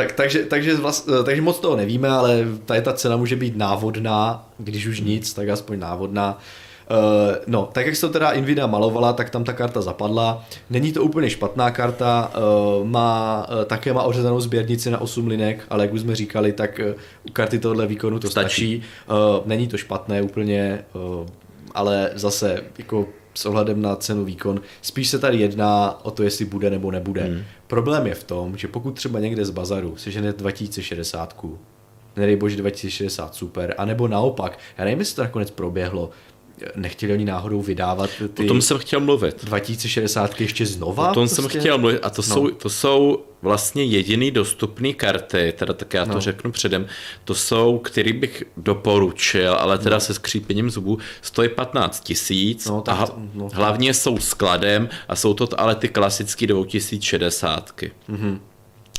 [0.00, 3.56] Tak, takže, takže, vlast, eh, takže moc toho nevíme, ale tady ta cena může být
[3.56, 6.38] návodná, když už nic, tak aspoň návodná.
[6.90, 10.44] Uh, no, tak jak se to teda Nvidia malovala, tak tam ta karta zapadla.
[10.70, 15.64] Není to úplně špatná karta, uh, má, uh, také má ořezanou sběrnici na 8 linek,
[15.70, 16.94] ale jak už jsme říkali, tak uh,
[17.28, 18.48] u karty tohle výkonu to stačí.
[18.48, 18.82] stačí.
[19.10, 21.26] Uh, není to špatné úplně, uh,
[21.74, 24.60] ale zase jako s ohledem na cenu výkon.
[24.82, 27.22] Spíš se tady jedná o to, jestli bude nebo nebude.
[27.22, 27.42] Hmm.
[27.70, 31.44] Problém je v tom, že pokud třeba někde z bazaru sežene 2060,
[32.16, 36.10] nedej bože 2060 super, anebo naopak, já nevím, jestli to nakonec proběhlo,
[36.76, 38.44] nechtěli oni náhodou vydávat ty...
[38.44, 39.44] O tom jsem chtěl mluvit.
[39.44, 41.10] 2060 ještě znova?
[41.10, 41.42] O tom prostě?
[41.42, 42.34] jsem chtěl mluvit a to, no.
[42.34, 46.20] jsou, to jsou vlastně jediný dostupný karty, teda tak já to no.
[46.20, 46.86] řeknu předem,
[47.24, 50.00] to jsou, který bych doporučil, ale teda no.
[50.00, 55.60] se skřípením zubů, stojí 15 tisíc no, a no, hlavně jsou skladem a jsou to
[55.60, 57.72] ale ty klasické 2060.
[57.80, 58.38] Mm-hmm.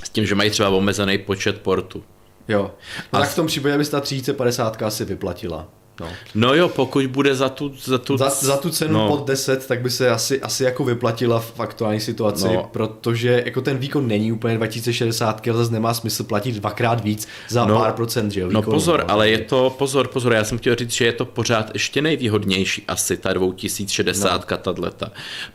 [0.04, 2.04] S tím, že mají třeba omezený počet portů.
[2.47, 2.71] Jo,
[3.13, 5.67] no a tak v tom případě by ta 3050 asi vyplatila.
[6.02, 6.08] No.
[6.36, 7.72] no jo, pokud bude za tu...
[7.84, 9.08] Za tu, za, za tu cenu no.
[9.08, 12.70] pod 10, tak by se asi, asi jako vyplatila v aktuální situaci, no.
[12.74, 17.66] protože jako ten výkon není úplně 2060, ale zase nemá smysl platit dvakrát víc za
[17.66, 17.80] no.
[17.80, 19.12] pár procent, že jo, No pozor, no.
[19.12, 22.84] ale je to, pozor, pozor, já jsem chtěl říct, že je to pořád ještě nejvýhodnější
[22.88, 24.58] asi ta 2060 no.
[24.58, 24.76] tato,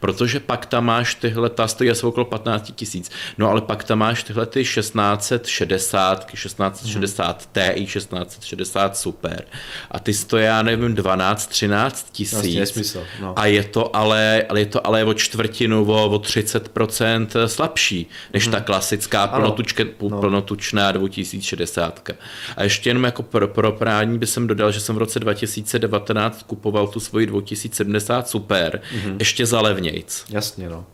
[0.01, 3.99] protože pak tam máš tyhle, ta stojí asi okolo 15 tisíc, no ale pak tam
[3.99, 7.75] máš tyhle ty 1660, 1660 hmm.
[7.75, 9.45] Ti, 1660 Super
[9.91, 12.55] a ty stojí stojí, já nevím, 12, 13 tisíc.
[12.55, 13.39] Nesmysl, no.
[13.39, 18.45] A je to ale, ale je to ale o čtvrtinu, o, o 30% slabší, než
[18.45, 18.53] hmm.
[18.53, 20.21] ta klasická plnotučke, no.
[20.21, 22.11] plnotučná 2060.
[22.57, 26.43] A ještě jenom jako pro, pro prání by jsem dodal, že jsem v roce 2019
[26.43, 29.17] kupoval tu svoji 2070 Super, hmm.
[29.19, 30.25] ještě za levnějc.
[30.31, 30.85] Jasně, no.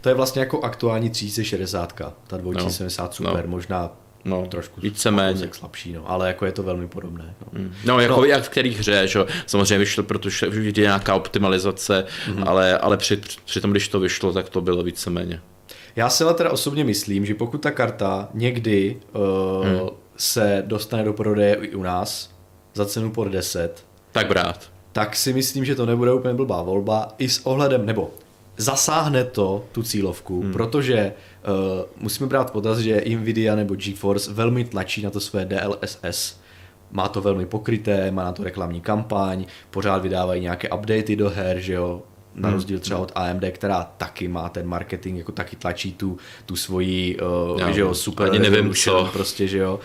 [0.00, 1.92] To je vlastně jako aktuální 3060,
[2.26, 3.50] ta 2070 no, Super, no.
[3.50, 3.90] možná
[4.26, 7.34] no, trošku víceméně slabší, no, ale jako je to velmi podobné.
[7.40, 7.72] No, mm.
[7.84, 8.24] no jako no.
[8.24, 9.20] jak v kterých hře, že?
[9.46, 12.48] samozřejmě vyšlo, protože vždy nějaká optimalizace, mm-hmm.
[12.48, 15.40] ale, ale při, při tom, když to vyšlo, tak to bylo víceméně.
[15.96, 19.88] Já si ale teda osobně myslím, že pokud ta karta někdy uh, hmm.
[20.16, 22.30] se dostane do prodeje i u nás
[22.74, 24.70] za cenu pod 10, tak brát.
[24.92, 28.10] Tak si myslím, že to nebude úplně blbá volba i s ohledem, nebo
[28.56, 30.52] zasáhne to tu cílovku, hmm.
[30.52, 31.12] protože
[31.48, 36.40] uh, musíme brát potaz, že Nvidia nebo GeForce velmi tlačí na to své DLSS.
[36.90, 41.58] Má to velmi pokryté, má na to reklamní kampaň, pořád vydávají nějaké updaty do her,
[41.58, 42.02] že jo,
[42.34, 42.54] na hmm.
[42.54, 46.16] rozdíl třeba od AMD, která taky má ten marketing, jako taky tlačí tu,
[46.46, 47.18] tu svoji,
[47.52, 49.08] uh, Já, že jo, super ani nevím co.
[49.12, 49.80] prostě, že jo,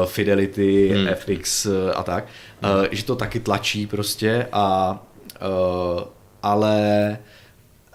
[0.00, 1.08] uh, Fidelity, hmm.
[1.14, 2.24] FX uh, a tak,
[2.64, 4.98] uh, že to taky tlačí prostě a
[5.96, 6.02] uh,
[6.42, 7.18] ale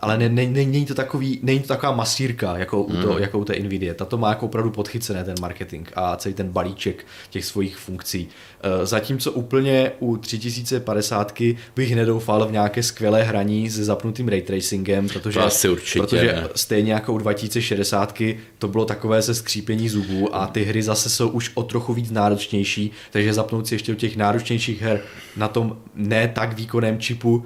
[0.02, 3.20] ale ne, ne, ne, není, to takový, není to taková masírka, jako u, to, mm.
[3.20, 3.94] jako u té Nvidia.
[3.94, 8.28] Tato má jako opravdu podchycené ten marketing a celý ten balíček těch svých funkcí.
[8.64, 11.42] Eh, zatímco úplně u 3050
[11.76, 16.34] bych nedoufal v nějaké skvělé hraní s zapnutým ray tracingem, protože, to asi určitě, protože
[16.34, 16.48] ne.
[16.56, 18.22] stejně jako u 2060
[18.58, 22.12] to bylo takové se skřípění zubů a ty hry zase jsou už o trochu víc
[22.12, 25.02] náročnější, takže zapnout si ještě u těch náročnějších her
[25.38, 27.46] na tom ne tak výkonném čipu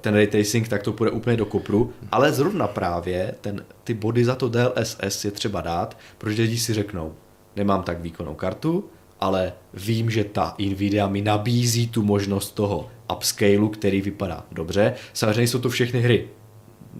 [0.00, 4.24] ten ray tracing, tak to půjde úplně do kopru, ale zrovna právě ten, ty body
[4.24, 7.14] za to DLSS je třeba dát, protože lidi si řeknou,
[7.56, 8.84] nemám tak výkonnou kartu,
[9.20, 14.94] ale vím, že ta Nvidia mi nabízí tu možnost toho upscaleu, který vypadá dobře.
[15.12, 16.28] Samozřejmě jsou to všechny hry,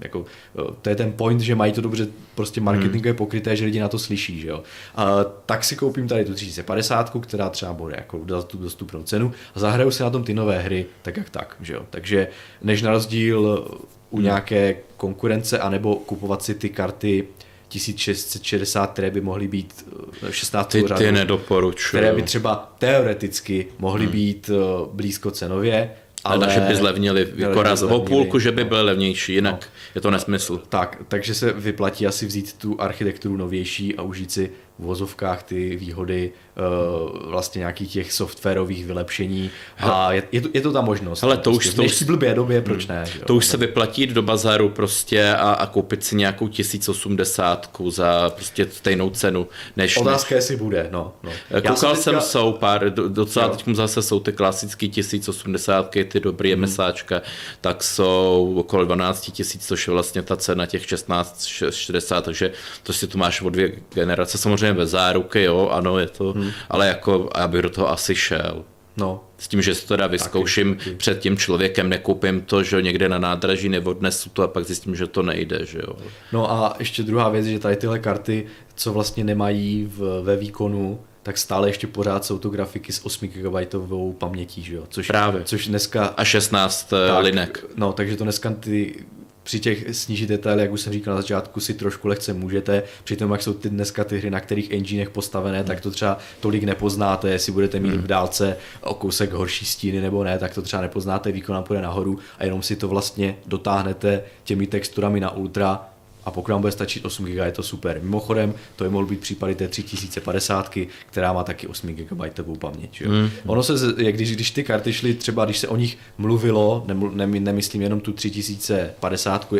[0.00, 0.24] jako,
[0.58, 3.18] eh, to je ten point, že mají to dobře prostě marketingově hmm.
[3.18, 4.62] pokryté, že lidi na to slyší, že jo.
[4.94, 9.32] A, tak si koupím tady tu 3050, která třeba bude jako za tu dostupnou cenu
[9.54, 11.86] a zahraju si na tom ty nové hry, tak jak tak, že jo.
[11.90, 12.28] Takže
[12.62, 13.68] než na rozdíl
[14.10, 14.24] u hmm.
[14.24, 17.28] nějaké konkurence, anebo kupovat si ty karty
[17.68, 19.86] 1660, které by mohly být
[20.30, 20.68] 16.
[20.72, 22.00] Ty, řadu, ty nedoporučuju.
[22.00, 24.12] Které by třeba teoreticky mohly hmm.
[24.12, 25.90] být eh, blízko cenově,
[26.24, 29.72] ale, že by zlevnili vykoraz o půlku, že by byly levnější, jinak no.
[29.94, 30.62] je to nesmysl.
[30.68, 35.76] Tak, takže se vyplatí asi vzít tu architekturu novější a užít si v vozovkách ty
[35.76, 41.24] výhody uh, vlastně nějakých těch softwarových vylepšení a je, je, to, je to ta možnost.
[41.24, 41.68] Ale to prostě.
[41.68, 43.04] už, to už, blbě době, proč ne?
[43.26, 48.66] To už se vyplatí do bazaru prostě a, a koupit si nějakou 1080 za prostě
[48.70, 49.48] stejnou cenu.
[49.76, 51.12] Než, Otázka, jestli bude, no.
[51.22, 51.30] no.
[51.48, 52.02] Koukal jsem, teďka...
[52.02, 56.62] jsem, jsou pár, docela teď zase jsou ty klasické 1080, ty dobrý hmm.
[56.62, 57.22] MSáčka,
[57.60, 63.06] tak jsou okolo 12 tisíc, což je vlastně ta cena těch 1660, takže to si
[63.06, 64.38] tu máš o dvě generace.
[64.38, 66.50] Samozřejmě samozřejmě bez záruky, jo, ano, je to, hmm.
[66.70, 68.64] ale jako já bych do toho asi šel.
[68.96, 69.24] No.
[69.38, 70.96] S tím, že si to teda vyzkouším taky, taky.
[70.96, 75.06] před tím člověkem, nekoupím to, že někde na nádraží neodnesu to a pak zjistím, že
[75.06, 75.96] to nejde, že jo.
[76.32, 81.00] No a ještě druhá věc, že tady tyhle karty, co vlastně nemají v, ve výkonu,
[81.22, 83.74] tak stále ještě pořád jsou to grafiky s 8 GB
[84.18, 84.84] pamětí, že jo?
[84.88, 85.44] Což, Právě.
[85.44, 86.04] Což dneska...
[86.16, 87.64] A 16 eh, tak, linek.
[87.76, 89.04] No, takže to dneska ty
[89.42, 92.82] při těch snížit detaily, jak už jsem říkal na začátku, si trošku lehce můžete.
[93.04, 95.66] Přitom, jak jsou ty dneska ty hry, na kterých enginech postavené, hmm.
[95.66, 98.02] tak to třeba tolik nepoznáte, jestli budete mít hmm.
[98.02, 102.18] v dálce o kousek horší stíny nebo ne, tak to třeba nepoznáte, výkon půjde nahoru
[102.38, 105.91] a jenom si to vlastně dotáhnete těmi texturami na ultra
[106.24, 108.00] a pokud vám bude stačit 8 GB, je to super.
[108.02, 113.00] Mimochodem, to je mohl být případy té 3050, která má taky 8 GB paměť.
[113.00, 113.10] Jo?
[113.10, 113.30] Mm.
[113.46, 117.26] Ono se, jak když, když ty karty šly, třeba když se o nich mluvilo, ne,
[117.26, 119.52] nemyslím jenom tu 3050,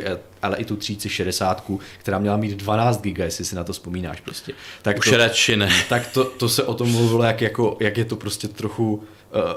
[0.43, 4.53] ale i tu 3060, která měla mít 12 GB, jestli si na to vzpomínáš prostě.
[4.83, 5.71] Tak Už to, radši ne.
[5.89, 9.03] Tak to, to se o tom mluvilo, jak, jako, jak je to prostě trochu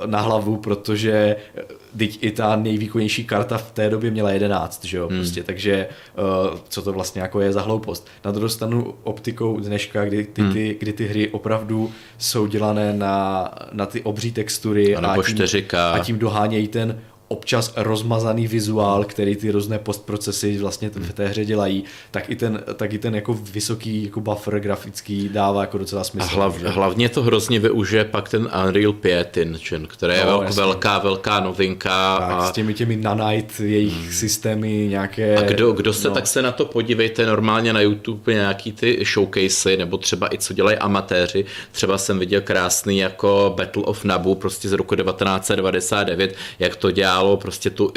[0.06, 1.62] na hlavu, protože eh,
[1.98, 5.18] teď i ta nejvýkonnější karta v té době měla 11, že jo, hmm.
[5.18, 8.08] prostě, takže eh, co to vlastně jako je za hloupost.
[8.26, 10.54] Na druhou stranu optikou dneška, kdy ty, hmm.
[10.54, 15.66] ty, kdy ty hry opravdu jsou dělané na, na ty obří textury a, a, tím,
[15.94, 21.46] a tím dohánějí ten občas rozmazaný vizuál, který ty různé postprocesy vlastně v té hře
[21.46, 26.04] dělají, tak i ten, tak i ten jako vysoký jako buffer grafický dává jako docela
[26.04, 26.28] smysl.
[26.32, 31.00] A hlav, hlavně to hrozně využije pak ten Unreal 5 Engine, který je no, velká,
[31.00, 32.18] velká novinka.
[32.18, 32.48] Tak, a...
[32.48, 34.12] s těmi těmi nanite jejich hmm.
[34.12, 35.38] systémy nějaké...
[35.38, 36.14] A kdo, kdo se, no.
[36.14, 40.54] tak se na to podívejte normálně na YouTube nějaký ty showcasey, nebo třeba i co
[40.54, 41.46] dělají amatéři.
[41.72, 47.14] Třeba jsem viděl krásný jako Battle of Nabu, prostě z roku 1999, jak to dělá
[47.15, 47.91] hrálo prostě tu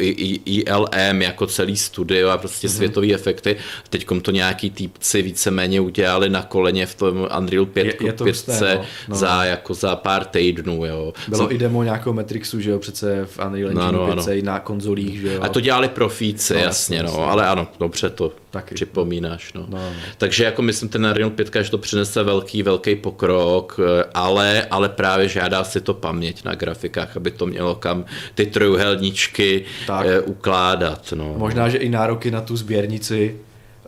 [0.45, 2.77] ILM jako celý studio a prostě mm-hmm.
[2.77, 3.57] světové efekty.
[3.91, 8.25] Teď to nějaký týpci víceméně udělali na koleně v tom Unreal 5, je, je to
[8.25, 8.85] 5 no.
[9.09, 9.17] No.
[9.17, 10.85] za, jako za pár týdnů.
[10.85, 11.13] Jo.
[11.29, 11.57] Bylo Jsem...
[11.57, 14.53] i demo nějakého Matrixu, že jo, přece v Unreal Engine no, no, 5 no.
[14.53, 15.43] na konzolích, že jo.
[15.43, 18.75] A to dělali profíci, no, jasně, no, ale ano, dobře to Taky.
[18.75, 19.53] připomínáš.
[19.53, 19.67] No.
[19.69, 19.93] No, no.
[20.19, 23.81] Takže jako myslím, ten Unreal 5, že to přinese velký, velký pokrok,
[24.15, 29.65] ale, ale právě žádá si to paměť na grafikách, aby to mělo kam ty trojuhelníčky
[29.87, 30.07] tak.
[30.07, 31.13] Eh, ukládat.
[31.17, 31.35] No.
[31.37, 33.37] Možná, že i nároky na tu sběrnici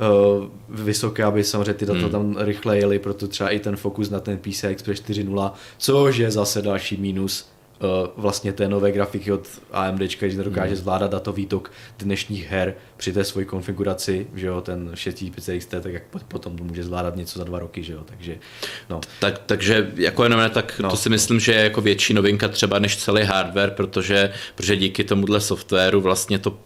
[0.00, 2.10] uh, vysoké, aby samozřejmě ty data hmm.
[2.10, 6.30] tam rychle jeli, proto třeba i ten fokus na ten PCI Express 4.0, což je
[6.30, 7.50] zase další mínus
[8.16, 10.76] vlastně té nové grafiky od AMD, že dokáže hmm.
[10.76, 15.92] zvládat datový tok dnešních her při té své konfiguraci, že jo, ten 6500 XT, tak
[15.92, 18.38] jak potom to může zvládat něco za dva roky, že jo, takže
[18.90, 19.00] no.
[19.20, 20.90] Tak, takže jako jenom tak no.
[20.90, 25.04] to si myslím, že je jako větší novinka třeba než celý hardware, protože, protože díky
[25.04, 26.58] tomuhle softwaru vlastně to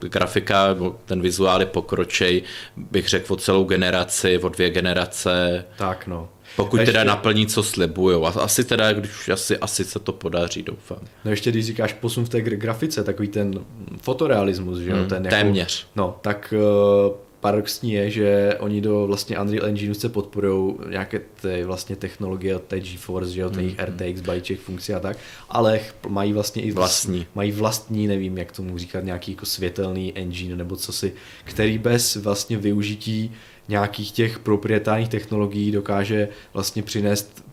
[0.00, 2.42] grafika, ten vizuál je pokročej,
[2.76, 5.64] bych řekl o celou generaci, o dvě generace.
[5.76, 6.28] Tak no.
[6.56, 6.92] Pokud ještě...
[6.92, 8.26] teda naplní, co slibujou.
[8.26, 10.98] Asi teda, když asi, asi se to podaří, doufám.
[11.24, 13.54] No ještě když říkáš posun v té grafice, takový ten
[14.02, 14.96] fotorealismus, že jo?
[14.96, 15.86] Hmm, ten jako, téměř.
[15.96, 21.64] No, tak uh, paradoxní je, že oni do vlastně Unreal Engine se podporují nějaké ty
[21.64, 25.16] vlastně technologie od té GeForce, že jo, těch mm, RTX, balíček funkcí a tak,
[25.48, 27.26] ale mají vlastně i vlastní.
[27.34, 31.12] Mají vlastní, nevím, jak tomu říkat, nějaký jako světelný engine nebo co si,
[31.44, 33.32] který bez vlastně využití
[33.68, 37.44] nějakých těch proprietárních technologií dokáže vlastně přinést,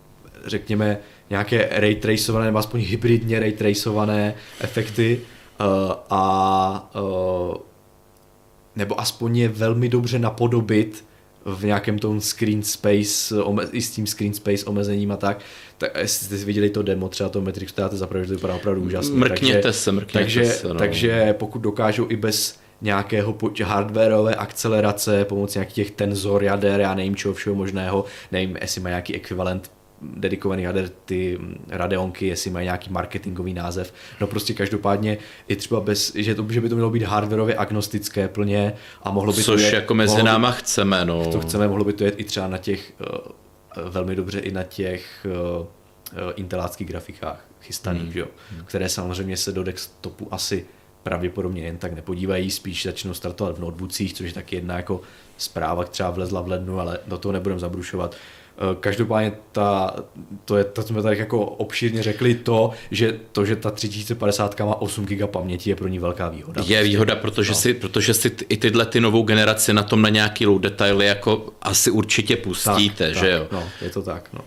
[0.45, 0.97] řekněme,
[1.29, 5.19] nějaké ray tracované nebo aspoň hybridně ray tracované efekty
[5.59, 5.65] uh,
[6.09, 7.55] a uh,
[8.75, 11.05] nebo aspoň je velmi dobře napodobit
[11.45, 13.35] v nějakém tom screen space,
[13.71, 15.39] i s tím screen space omezením a tak,
[15.77, 18.81] tak jestli jste viděli to demo, třeba to Matrix, dáte za pravdu, to vypadá opravdu
[18.81, 19.15] úžasně.
[19.15, 20.67] Mrkněte takže, se, mrkněte takže, se.
[20.67, 20.75] No.
[20.75, 27.15] Takže pokud dokážou i bez nějakého hardwareové akcelerace pomocí nějakých těch tenzor, jader, já nevím
[27.15, 32.89] čeho všeho možného, nevím, jestli má nějaký ekvivalent dedikovaný jader, ty Radeonky, jestli mají nějaký
[32.89, 33.93] marketingový název.
[34.21, 35.17] No prostě každopádně
[35.47, 39.33] i třeba bez, že, to, že by to mělo být hardwareově agnostické plně a mohlo
[39.33, 41.31] by Což to jet, jako mezi náma by, chceme, no.
[41.31, 42.93] To chceme, mohlo by to jet i třeba na těch,
[43.77, 45.67] uh, velmi dobře i na těch uh, uh,
[46.35, 48.17] inteláckých grafikách chystaných, hmm.
[48.17, 48.65] jo, hmm.
[48.65, 50.65] které samozřejmě se do desktopu asi
[51.03, 55.01] pravděpodobně jen tak nepodívají, spíš začnou startovat v notebookích, což je taky jedna jako
[55.37, 58.15] zpráva, třeba vlezla v lednu, ale do toho nebudeme zabrušovat.
[58.57, 59.95] Eh, každopádně ta,
[60.45, 64.81] to, je, to jsme tady jako obšírně řekli to, že to, že ta 3050 má
[64.81, 66.63] 8 GB paměti je pro ní velká výhoda.
[66.65, 67.55] Je výhoda, protože, no.
[67.55, 71.53] si, protože si i tyhle ty novou generaci na tom na nějaký low detaily jako
[71.61, 73.47] asi určitě pustíte, tak, že tak, jo?
[73.51, 74.41] No, je to tak, no.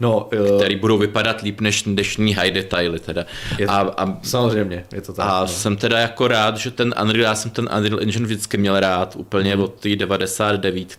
[0.00, 3.26] No, uh, který budou vypadat líp než dnešní high detaily teda.
[3.58, 5.26] Je to, a, a, samozřejmě, je to tak.
[5.28, 5.48] A no.
[5.48, 9.16] jsem teda jako rád, že ten Unreal, já jsem ten Unreal Engine vždycky měl rád,
[9.16, 9.62] úplně mm.
[9.62, 10.96] od té 99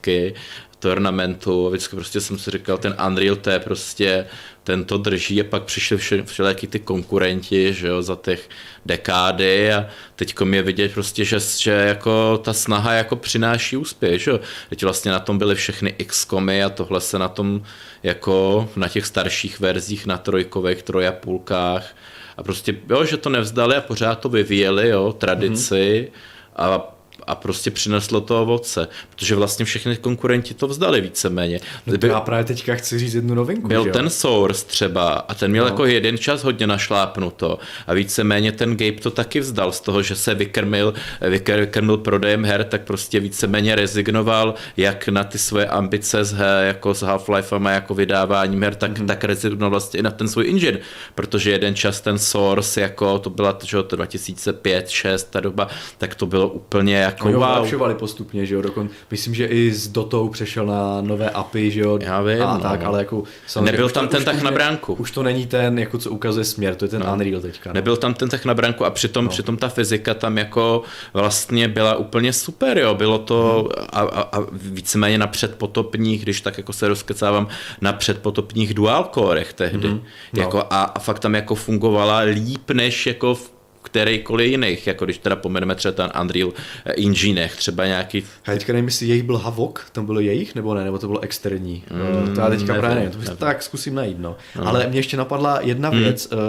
[0.81, 4.25] tournamentu, vždycky prostě jsem si říkal, ten Unreal to je prostě,
[4.63, 5.41] ten to drží.
[5.41, 8.49] A pak přišli vše, všelijaký ty konkurenti, že jo, za těch
[8.85, 9.73] dekády.
[9.73, 14.39] A teď je vidět prostě, že, že jako ta snaha jako přináší úspěch, že jo.
[14.69, 17.63] Teď vlastně na tom byly všechny XCOMy a tohle se na tom
[18.03, 21.95] jako na těch starších verzích na trojkových, trojapůlkách.
[22.37, 26.09] A prostě, jo, že to nevzdali a pořád to vyvíjeli, jo, tradici.
[26.11, 26.53] Mm-hmm.
[26.55, 26.90] a
[27.27, 31.59] a prostě přineslo to ovoce, protože vlastně všechny konkurenti to vzdali víceméně.
[31.87, 33.67] No to já právě teďka chci říct jednu novinku.
[33.67, 33.91] Byl že?
[33.91, 35.69] ten Source třeba a ten měl no.
[35.69, 40.15] jako jeden čas hodně našlápnuto a víceméně ten Gabe to taky vzdal z toho, že
[40.15, 46.35] se vykrmil, vykrmil prodejem her, tak prostě víceméně rezignoval jak na ty svoje ambice z,
[46.61, 49.05] jako s Half-Life a jako vydáváním her, tak, mm-hmm.
[49.05, 50.79] tak rezignoval vlastně i na ten svůj engine,
[51.15, 55.67] protože jeden čas ten Source, jako to byla to, to 2005, 6 ta doba,
[55.97, 57.45] tak to bylo úplně jako Oni wow.
[57.45, 61.79] vylepšovali postupně, že jo, dokon, myslím, že i s Dotou přešel na nové API, že
[61.79, 62.59] jo, Já vím, a no.
[62.59, 63.23] tak, ale jako...
[63.61, 64.93] Nebyl tam to, ten tak na bránku.
[64.93, 67.13] Už to není ten, jako co ukazuje směr, to je ten no.
[67.13, 67.69] Unreal teďka.
[67.69, 67.73] No.
[67.73, 69.29] Nebyl tam ten tak na bránku a přitom, no.
[69.29, 70.83] přitom ta fyzika tam jako
[71.13, 73.87] vlastně byla úplně super, jo, bylo to hmm.
[73.91, 77.47] a, a, a víceméně na předpotopních, když tak jako se rozkecávám,
[77.81, 79.87] na předpotopních dual corech tehdy.
[79.87, 80.01] Hmm.
[80.33, 80.41] No.
[80.41, 85.17] Jako a, a fakt tam jako fungovala líp než jako v kterýkoliv jiných, jako když
[85.17, 86.53] teda pomeneme třeba ten Unreal
[86.85, 88.23] Engine, třeba nějaký...
[88.45, 91.19] A teďka nevím, jestli jejich byl Havok, tam bylo jejich, nebo ne, nebo to bylo
[91.19, 91.83] externí.
[91.91, 93.37] Mm, to já teďka nevím, právě nevím, to nevím.
[93.37, 94.35] tak zkusím najít, no.
[94.55, 94.67] no.
[94.67, 95.99] Ale mě ještě napadla jedna mm.
[95.99, 96.39] věc, uh,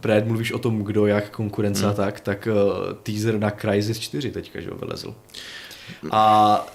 [0.00, 1.90] právě mluvíš o tom, kdo jak konkurence mm.
[1.90, 5.14] a tak, tak uh, teaser na Crysis 4 teďka, že jo, vylezl.
[6.10, 6.66] A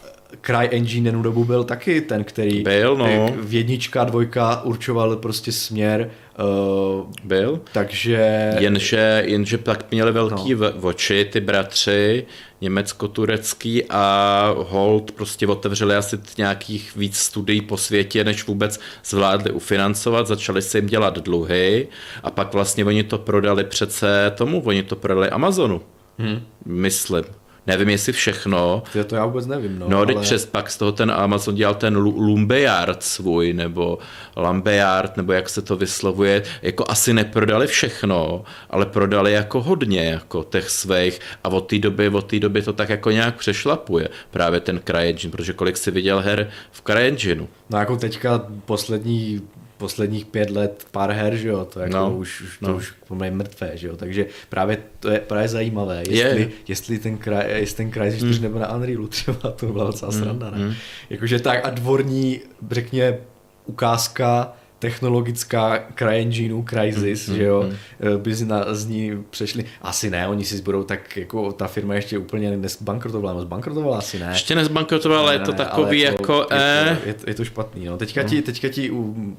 [0.42, 3.34] CryEngine jednu dobu byl taky ten, který byl, no.
[3.42, 6.10] v jednička, dvojka určoval prostě směr.
[6.40, 7.62] Uh, byl.
[7.72, 8.52] Takže...
[8.60, 10.74] Jenže, jenže tak měli velký no.
[10.82, 12.26] oči ty bratři,
[12.62, 20.28] německo-turecký a Hold prostě otevřeli asi nějakých víc studií po světě, než vůbec zvládli ufinancovat,
[20.28, 21.88] začali se jim dělat dluhy
[22.24, 25.82] a pak vlastně oni to prodali přece tomu, oni to prodali Amazonu.
[26.18, 26.42] Hmm.
[26.66, 27.24] Myslím.
[27.68, 28.84] Nevím, jestli všechno.
[28.94, 29.80] To, to já vůbec nevím.
[29.80, 30.16] No, no ale...
[30.16, 33.98] přes pak z toho ten Amazon dělal ten Lumbeard svůj, nebo
[34.36, 36.44] Lambeard, nebo jak se to vyslovuje.
[36.62, 41.20] Jako asi neprodali všechno, ale prodali jako hodně, jako těch svých.
[41.44, 44.10] A od té doby, od té doby to tak jako nějak přešlapuje.
[44.32, 47.48] Právě ten CryEngine, protože kolik si viděl her v CryEngineu.
[47.70, 49.42] No jako teďka poslední
[49.86, 52.76] posledních pět let pár her, že jo, to jako no, už, už, to no.
[52.76, 56.50] už poměrně mrtvé, že jo, takže právě to je právě zajímavé, jestli, je.
[56.68, 58.42] jestli ten kraj, jestli ten kraj mm.
[58.42, 60.58] nebo na Unrealu třeba, to byla docela mm, sranda, ne?
[60.58, 60.74] Mm.
[61.10, 63.18] Jakože tak a dvorní, řekně,
[63.66, 64.54] ukázka
[64.86, 68.22] technologická CryEngineu, Crysis, mm, že jo, mm.
[68.22, 69.66] by si na, z ní přešli.
[69.82, 74.20] Asi ne, oni si budou tak, jako ta firma ještě úplně nezbankrotovala, no zbankrotovala asi
[74.20, 74.30] ne.
[74.32, 76.34] Ještě nezbankrotovala, ale je to takový jako...
[76.34, 76.98] jako je, eh...
[77.04, 77.98] to, je, to, je to špatný, no.
[77.98, 78.92] Teďka ti, teďka ti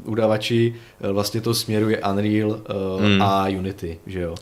[0.04, 3.22] udavači eh, vlastně to směruje Unreal uh, mm.
[3.22, 4.34] a Unity, že jo.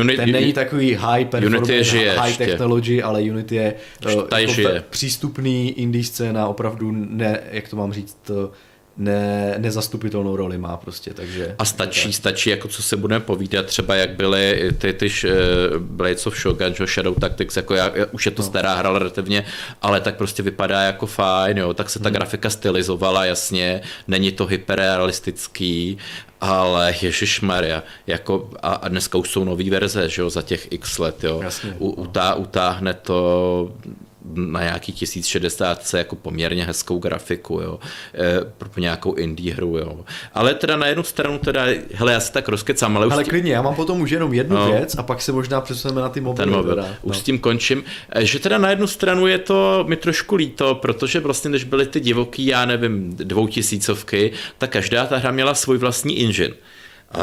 [0.00, 2.46] Unity, Ten není takový high performance, žije high ještě.
[2.46, 3.74] technology, ale Unity je
[4.06, 8.50] uh, jako přístupný indie scéna, opravdu ne, jak to mám říct, uh,
[8.98, 11.54] ne, nezastupitelnou roli má prostě, takže...
[11.58, 16.26] A stačí, stačí, jako co se budeme povídat, třeba jak byly ty, ty uh, Blades
[16.26, 18.48] of Shogun, že Shadow Tactics, jako já, už je to no.
[18.48, 19.44] stará hra relativně,
[19.82, 22.14] ale tak prostě vypadá jako fajn, jo, tak se ta hmm.
[22.14, 25.98] grafika stylizovala, jasně, není to hyperrealistický,
[26.40, 30.72] ale Ježíš Maria, jako a, a dneska už jsou nové verze, že jo, za těch
[30.72, 31.40] x let, jo.
[31.42, 33.72] Jasně, U, utá, utáhne to
[34.34, 37.78] na nějaký 1060 jako poměrně hezkou grafiku, jo,
[38.14, 40.04] e, pro nějakou indie hru, jo.
[40.34, 41.64] Ale teda na jednu stranu teda,
[41.94, 43.12] hele, já se tak rozkecám, ale už...
[43.12, 43.30] Ale tím...
[43.30, 46.08] klidně, já mám potom už jenom jednu no, věc a pak se možná přesuneme na
[46.08, 46.46] ty mobily.
[46.46, 46.74] Ten mobil.
[46.74, 47.20] Teda, už no.
[47.20, 47.84] s tím končím.
[48.12, 51.86] E, že teda na jednu stranu je to mi trošku líto, protože vlastně, když byly
[51.86, 56.54] ty divoký, já nevím, dvoutisícovky, tak každá ta hra měla svůj vlastní engine.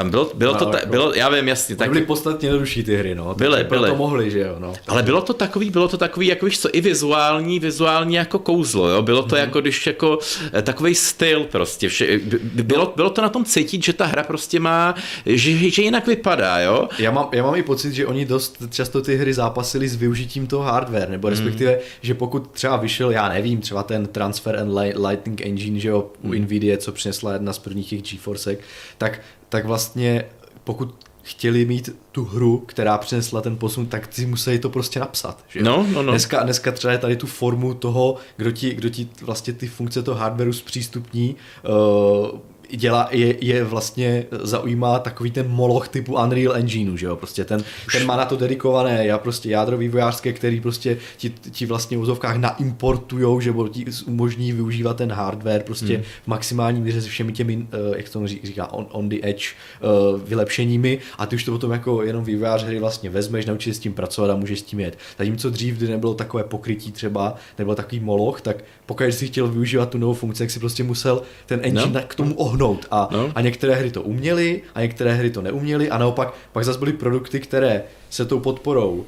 [0.03, 1.75] Bylo, bylo to, ta, bylo, já vím, jasně.
[1.75, 1.89] Tak...
[1.89, 3.33] Byly podstatně jednodušší ty hry, no.
[3.33, 3.89] Byly, byly.
[3.89, 4.73] to mohli, že jo, no.
[4.87, 8.89] Ale bylo to takový, bylo to takový, jako víš co, i vizuální, vizuální jako kouzlo,
[8.89, 9.01] jo.
[9.01, 9.39] Bylo to mm-hmm.
[9.39, 10.19] jako, když jako
[10.53, 11.89] eh, takový styl prostě.
[11.89, 12.19] Vše,
[12.63, 16.59] bylo, bylo to na tom cítit, že ta hra prostě má, že, že jinak vypadá,
[16.59, 16.89] jo.
[16.99, 20.47] Já mám, já mám i pocit, že oni dost často ty hry zápasili s využitím
[20.47, 21.77] toho hardware, nebo respektive, mm.
[22.01, 24.73] že pokud třeba vyšel, já nevím, třeba ten Transfer and
[25.07, 26.33] Lightning Engine, že jo, u mm.
[26.33, 28.57] Nvidia, co přinesla jedna z prvních těch GeForce,
[28.97, 29.19] tak
[29.53, 30.25] tak vlastně
[30.63, 35.45] pokud chtěli mít tu hru, která přinesla ten posun, tak si museli to prostě napsat.
[35.47, 35.63] Že?
[35.63, 36.11] No, no, no.
[36.11, 40.03] Dneska, dneska třeba je tady tu formu toho, kdo ti, kdo ti vlastně ty funkce
[40.03, 41.35] toho hardwareu zpřístupní,
[41.69, 42.39] uh,
[42.77, 47.63] dělá, je, je vlastně zaujímá takový ten moloch typu Unreal Engineu, že jo, prostě ten,
[47.91, 52.01] ten má na to dedikované, já prostě jádro vývojářské, který prostě ti, ti vlastně v
[52.01, 56.03] úzovkách naimportujou, že ti umožní využívat ten hardware prostě hmm.
[56.23, 57.63] v maximální míře se všemi těmi, uh,
[57.95, 59.45] jak to říká, on, on the edge
[59.81, 63.79] uh, vylepšeními a ty už to potom jako jenom vývojář hry vlastně vezmeš, naučíš s
[63.79, 64.97] tím pracovat a můžeš s tím jet.
[65.17, 69.89] Zatímco dřív, kdy nebylo takové pokrytí třeba, nebyl takový moloch, tak pokud jsi chtěl využívat
[69.89, 72.01] tu novou funkci, tak si prostě musel ten engine no.
[72.07, 72.62] k tomu ohnout.
[72.91, 73.31] A, no.
[73.35, 76.93] a některé hry to uměly, a některé hry to neuměly, a naopak pak zase byly
[76.93, 79.05] produkty, které se tou podporou uh,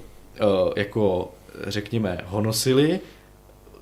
[0.76, 1.34] jako
[1.68, 3.00] řekněme honosily,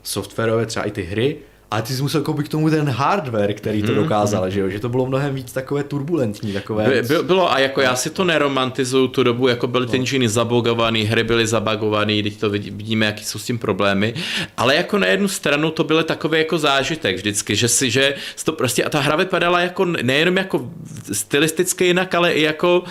[0.03, 1.37] softwarové třeba i ty hry,
[1.73, 4.51] ale ty jsi musel koupit k tomu ten hardware, který to mhm, dokázal, mm-hmm.
[4.51, 4.69] že jo?
[4.69, 6.89] Že to bylo mnohem víc takové turbulentní, takové...
[6.89, 9.91] By, by, bylo a jako já si to neromantizuju tu dobu, jako byly no.
[9.91, 14.13] ty engine zabogovaný, hry byly zabagovaný, teď to vidíme, jaký jsou s tím problémy,
[14.57, 18.51] ale jako na jednu stranu to byl takový jako zážitek vždycky, že si, že to
[18.51, 20.69] prostě a ta hra vypadala jako nejenom jako
[21.11, 22.83] stylisticky jinak, ale i jako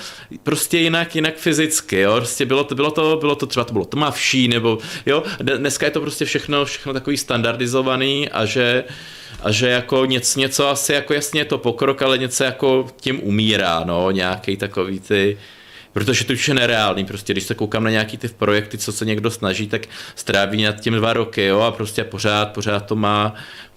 [0.42, 2.16] prostě jinak, jinak fyzicky, jo?
[2.16, 5.90] Prostě bylo to, bylo to, bylo to třeba to bylo tmavší, nebo jo, dneska je
[5.90, 8.71] to prostě všechno, všechno takový standardizovaný a že
[9.42, 13.20] a že jako něco, něco asi jako jasně je to pokrok, ale něco jako tím
[13.22, 15.38] umírá, no, nějaký takový ty,
[15.92, 19.04] protože to už je nereálný, prostě když se koukám na nějaký ty projekty, co se
[19.04, 19.82] někdo snaží, tak
[20.14, 23.34] stráví nad tím dva roky, jo, a prostě pořád, pořád to má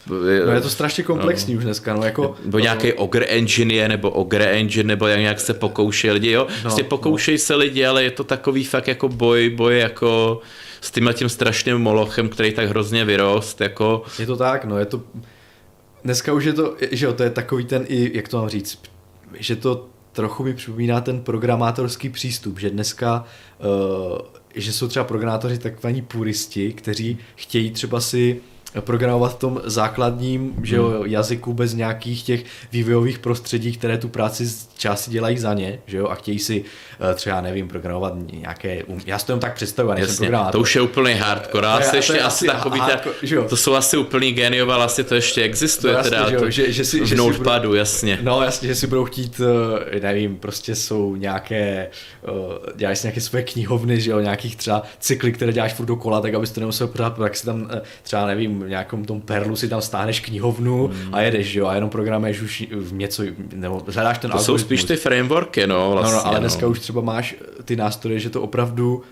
[0.10, 1.58] No je to strašně komplexní no.
[1.58, 2.36] už dneska, no jako...
[2.46, 6.48] Nebo nějaký Ogre Engine je, nebo Ogre Engine, nebo jak nějak se pokouší lidi, jo?
[6.50, 7.40] No, prostě pokoušejí no.
[7.40, 10.42] se lidi, ale je to takový fakt jako boj, boj jako
[10.82, 14.04] s tím tím strašným molochem, který tak hrozně vyrost, jako...
[14.20, 15.02] Je to tak, no je to...
[16.04, 18.80] Dneska už je to, že jo, to je takový ten i, jak to mám říct,
[19.40, 23.24] že to trochu mi připomíná ten programátorský přístup, že dneska,
[24.12, 24.18] uh,
[24.56, 28.42] že jsou třeba programátoři takzvaní puristi, kteří chtějí třeba si
[28.82, 31.06] programovat v tom základním že jo, hmm.
[31.06, 35.98] jazyku bez nějakých těch vývojových prostředí, které tu práci z části dělají za ně, že
[35.98, 36.64] jo, a chtějí si
[37.12, 40.52] eh, třeba, nevím, programovat nějaké, um, já si to jen tak představuji, nejsem programátor.
[40.52, 43.98] To už je úplný hardcore, asi to ještě asi takový, hardcore, ta, to jsou asi
[43.98, 47.02] úplný geniové, ale asi to ještě existuje, no, jasně, teda že, to, že, že, si,
[47.02, 48.20] v že notepadu, budou, jasně.
[48.22, 49.42] No jasně, že si budou chtít,
[49.92, 51.90] eh, nevím, prostě jsou nějaké,
[52.24, 52.30] eh,
[52.76, 56.34] děláš si nějaké své knihovny, že jo, nějakých třeba cykly, které děláš furt dokola, tak
[56.34, 57.70] abys to nemusel pořád, tak si tam
[58.04, 61.16] třeba, nevím, nějakém tom perlu si tam stáhneš knihovnu hmm.
[61.16, 64.62] a jedeš, jo, a jenom programuješ už v něco, nebo hledáš ten To algoritmus.
[64.62, 66.72] jsou spíš ty frameworky, no, vlastně, no, no ale dneska no.
[66.72, 67.36] už třeba máš
[67.66, 69.04] ty nástroje, že to opravdu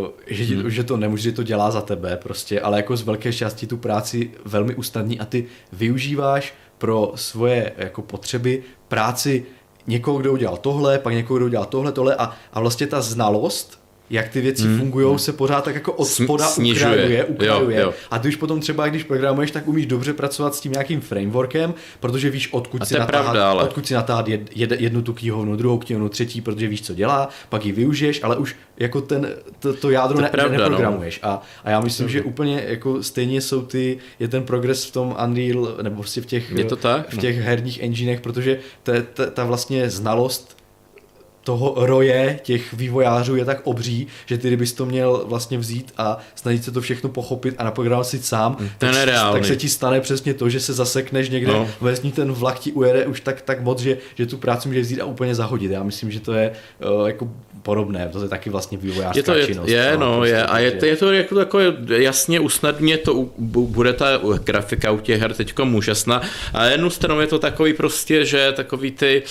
[0.00, 0.70] Uh, že, hmm.
[0.70, 3.76] že to nemůže, že to dělá za tebe prostě, ale jako z velké části tu
[3.76, 9.44] práci velmi usnadní a ty využíváš pro svoje jako potřeby práci
[9.86, 13.83] někoho, kdo udělal tohle, pak někoho, kdo udělal tohle, tohle a, a vlastně ta znalost
[14.10, 14.78] jak ty věci hmm.
[14.78, 15.18] fungují, hmm.
[15.18, 16.92] se pořád tak jako od spoda Snižuje.
[16.92, 17.80] ukrajuje, ukrajuje.
[17.80, 17.94] Jo, jo.
[18.10, 21.74] A ty už potom třeba, když programuješ, tak umíš dobře pracovat s tím nějakým frameworkem,
[22.00, 23.62] protože víš, odkud, si natáhat, pravda, ale...
[23.64, 27.28] odkud si natáhat jed, jed, jednu tu knihovnu, druhou knihovnu, třetí, protože víš, co dělá,
[27.48, 29.28] pak ji využiješ, ale už jako ten,
[29.58, 30.62] to, to jádro to ne, pravda, no.
[30.62, 31.20] neprogramuješ.
[31.22, 31.28] No.
[31.28, 35.16] A, a já myslím, že úplně jako stejně jsou ty, je ten progres v tom
[35.24, 37.10] Unreal, nebo prostě v těch, je to tak?
[37.10, 40.63] v těch herních enginech, protože ta, ta, ta vlastně znalost
[41.44, 46.18] toho roje těch vývojářů je tak obří, že ty kdybys to měl vlastně vzít a
[46.34, 48.94] snažit se to všechno pochopit a naprogramovat si sám, mm, tak,
[49.32, 51.68] tak se ti stane přesně to, že se zasekneš někde, no.
[51.80, 55.00] vesní ten vlak ti ujede už tak, tak moc, že, že tu práci může vzít
[55.00, 55.70] a úplně zahodit.
[55.70, 56.52] Já myslím, že to je
[57.00, 57.28] uh, jako
[57.62, 59.68] podobné, to je taky vlastně vývojářská je to, je, činnost.
[59.68, 63.28] Je, no, no prostě, je, a je, to, je to jako, jako jasně usnadně to,
[63.38, 64.06] bude ta
[64.44, 66.22] grafika u těch her teď úžasná,
[66.52, 69.22] a jednu stranu je to takový prostě, že takový ty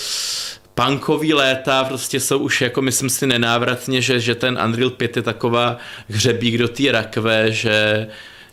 [0.74, 5.22] punkový léta prostě jsou už jako myslím si nenávratně, že, že ten Unreal 5 je
[5.22, 5.76] taková
[6.08, 8.06] hřebík do té rakve, že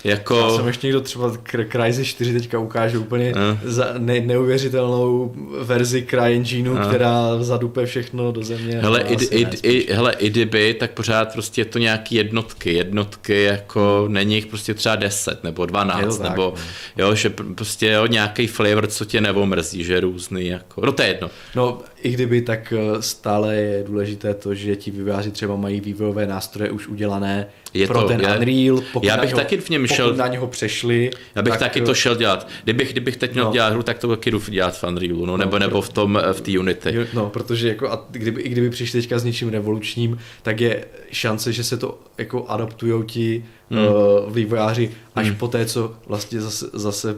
[0.04, 0.36] jako...
[0.36, 1.34] Já jsem ještě někdo třeba
[1.72, 3.70] Crysis 4 teďka ukáže úplně uh.
[3.70, 6.88] za ne, neuvěřitelnou verzi CryEngineu, uh.
[6.88, 8.80] která zadupe všechno do země.
[8.82, 12.74] Hele, i, i, i, hele, i kdyby, tak pořád prostě je to nějaký jednotky.
[12.74, 16.64] Jednotky jako není jich prostě třeba 10 nebo 12, tak, nebo no.
[16.98, 21.02] jo, že prostě jo, nějaký flavor, co tě nebo mrzí, že různý jako, no to
[21.02, 21.30] je jedno.
[21.56, 26.28] No i kdyby, tak eh, stále je důležité to, že ti vývojáři třeba mají vývojové
[26.28, 29.70] nástroje už udělané je pro to, ten je, Unreal, pokud já bych něho, taky v
[29.70, 31.12] něm šel, na něho přešli.
[31.36, 32.47] Já bych tak, taky to šel dělat.
[32.64, 33.52] Kdybych, kdybych teď měl no.
[33.52, 36.20] dělat hru, tak to taky jdu dělat v Unrealu, no, nebo, no, nebo v tom,
[36.24, 37.08] eh, v té Unity.
[37.14, 41.54] No, protože jako, a kdyby, i kdyby přišli teďka s něčím revolučním, tak je šance,
[41.54, 43.88] že se to jako adaptujou ti hmm.
[43.88, 45.36] uh, vývojáři až hmm.
[45.36, 47.16] po té, co vlastně zase, zase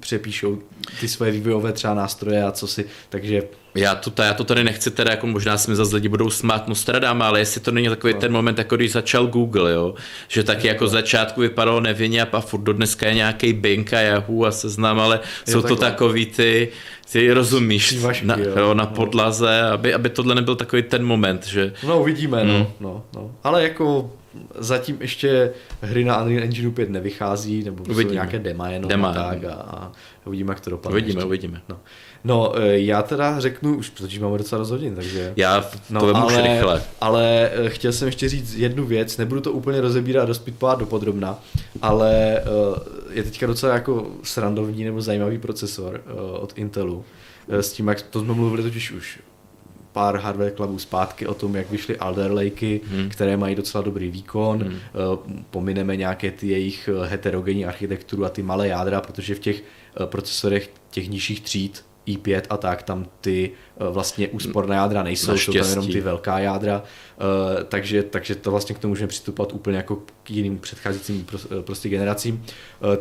[0.00, 0.58] přepíšou
[1.00, 3.42] ty svoje vývojové třeba nástroje a co si, takže
[3.74, 6.68] já to, já to tady nechci teda, jako možná se mi zase lidi budou smát
[6.68, 8.20] Nostradama, ale jestli to není takový no.
[8.20, 9.94] ten moment, jako když začal Google, jo,
[10.28, 14.44] že taky jako začátku vypadalo nevinně a furt do dneska je nějaký Bing a Yahoo
[14.44, 16.68] a seznam, ale jo, jsou to takový ty,
[17.12, 18.90] ty rozumíš, Vašky, na, jo, jo, na no.
[18.90, 21.72] podlaze, aby, aby tohle nebyl takový ten moment, že...
[21.86, 22.66] No uvidíme, no, mm.
[22.80, 23.30] no, no.
[23.44, 24.10] Ale jako
[24.58, 28.02] zatím ještě hry na Unreal Engine 5 nevychází, nebo uvidíme.
[28.02, 29.92] jsou nějaké dema jenom dema, a tak a, a
[30.24, 30.94] uvidíme, jak to dopadne.
[30.94, 31.26] Uvidíme, ještě.
[31.26, 31.62] uvidíme.
[31.68, 31.80] No.
[32.24, 35.32] no, e, já teda řeknu, už protože máme docela dost hodin, takže...
[35.36, 36.82] Já to no, ale, rychle.
[37.00, 41.38] Ale e, chtěl jsem ještě říct jednu věc, nebudu to úplně rozebírat do speedpad dopodrobna,
[41.82, 42.42] ale e,
[43.10, 46.00] je teďka docela jako srandovní nebo zajímavý procesor
[46.40, 47.04] od Intelu.
[47.48, 49.20] S tím, jak to jsme mluvili totiž už
[49.92, 53.08] pár hardware klubů zpátky o tom, jak vyšly Alder Lakey, hmm.
[53.08, 54.62] které mají docela dobrý výkon.
[54.62, 54.74] Hmm.
[54.74, 59.62] Eh, pomineme nějaké ty jejich eh, heterogenní architekturu a ty malé jádra, protože v těch
[59.62, 63.50] eh, procesorech těch nižších tříd i5 a tak, tam ty
[63.90, 66.82] vlastně úsporné jádra nejsou, jsou tam jenom ty velká jádra,
[67.68, 71.26] takže, takže to vlastně k tomu můžeme přistupovat úplně jako k jiným předcházejícím
[71.64, 72.44] prostě generacím.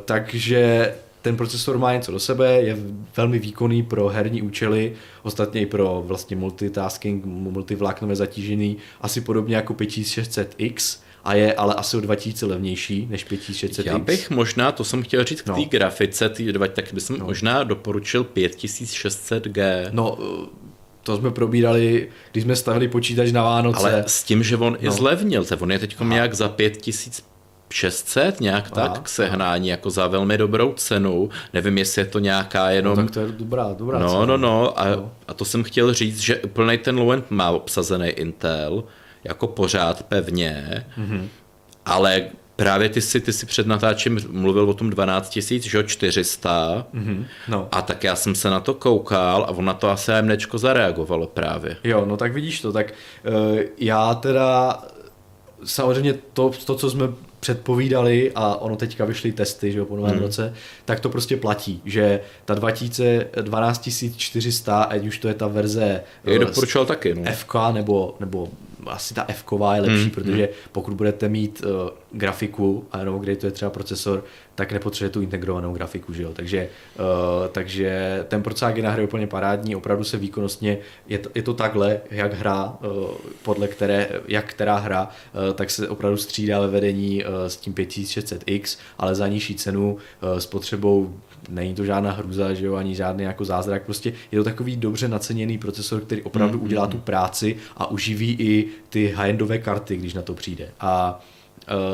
[0.05, 2.77] Takže ten procesor má něco do sebe, je
[3.17, 4.93] velmi výkonný pro herní účely,
[5.23, 11.97] ostatně i pro vlastně multitasking, multivláknové zatížení, asi podobně jako 5600X, a je ale asi
[11.97, 13.85] o 2000 levnější než 5600X.
[13.85, 15.65] Já bych možná, to jsem chtěl říct k té no.
[15.69, 17.25] grafice, tý, tak bych no.
[17.25, 19.89] možná doporučil 5600G.
[19.91, 20.17] No,
[21.03, 23.79] to jsme probírali, když jsme stavili počítač na Vánoce.
[23.79, 24.87] Ale s tím, že on no.
[24.87, 27.30] i zlevnil, on je teď nějak za 5000
[27.71, 31.29] 600, nějak tak, k sehnání, jako za velmi dobrou cenu.
[31.53, 32.97] Nevím, jestli je to nějaká jenom...
[32.97, 34.25] No, tak to je dobrá, dobrá No, cena.
[34.25, 34.79] no, no.
[34.79, 35.11] A, no.
[35.27, 38.83] a to jsem chtěl říct, že úplný ten low má obsazený Intel,
[39.23, 41.27] jako pořád pevně, mm-hmm.
[41.85, 46.85] ale právě ty si, ty si před natáčím mluvil o tom 12 000, že 400.
[46.93, 47.25] Mm-hmm.
[47.47, 47.67] No.
[47.71, 51.27] A tak já jsem se na to koukal a on na to asi AMDčko zareagovalo
[51.27, 51.77] právě.
[51.83, 52.93] Jo, no tak vidíš to, tak
[53.27, 54.79] uh, já teda
[55.63, 57.07] samozřejmě to, to, co jsme
[57.41, 60.21] předpovídali a ono teďka vyšly testy, že jo, po novém hmm.
[60.21, 60.53] roce,
[60.85, 66.39] tak to prostě platí, že ta 2000, 12400, ať už to je ta verze je
[66.39, 67.31] doporučoval taky, no.
[67.31, 68.49] FK nebo, nebo
[68.87, 70.53] asi ta f je lepší, hmm, protože hmm.
[70.71, 74.23] pokud budete mít uh, grafiku, a jenom kde to je třeba procesor,
[74.55, 76.33] tak nepotřebuje tu integrovanou grafiku, že jo?
[76.33, 80.77] Takže, uh, takže ten procesák je na hře úplně parádní, opravdu se výkonnostně,
[81.07, 83.09] je to, je to takhle, jak hra, uh,
[83.43, 87.73] podle které, jak která hra, uh, tak se opravdu střídá ve vedení uh, s tím
[87.73, 91.13] 5600X, ale za nižší cenu uh, s potřebou
[91.49, 95.07] není to žádná hruza, že jo, ani žádný jako zázrak, prostě je to takový dobře
[95.07, 100.13] naceněný procesor, který opravdu mm, udělá tu práci a uživí i ty high-endové karty, když
[100.13, 100.69] na to přijde.
[100.79, 101.40] A Eh,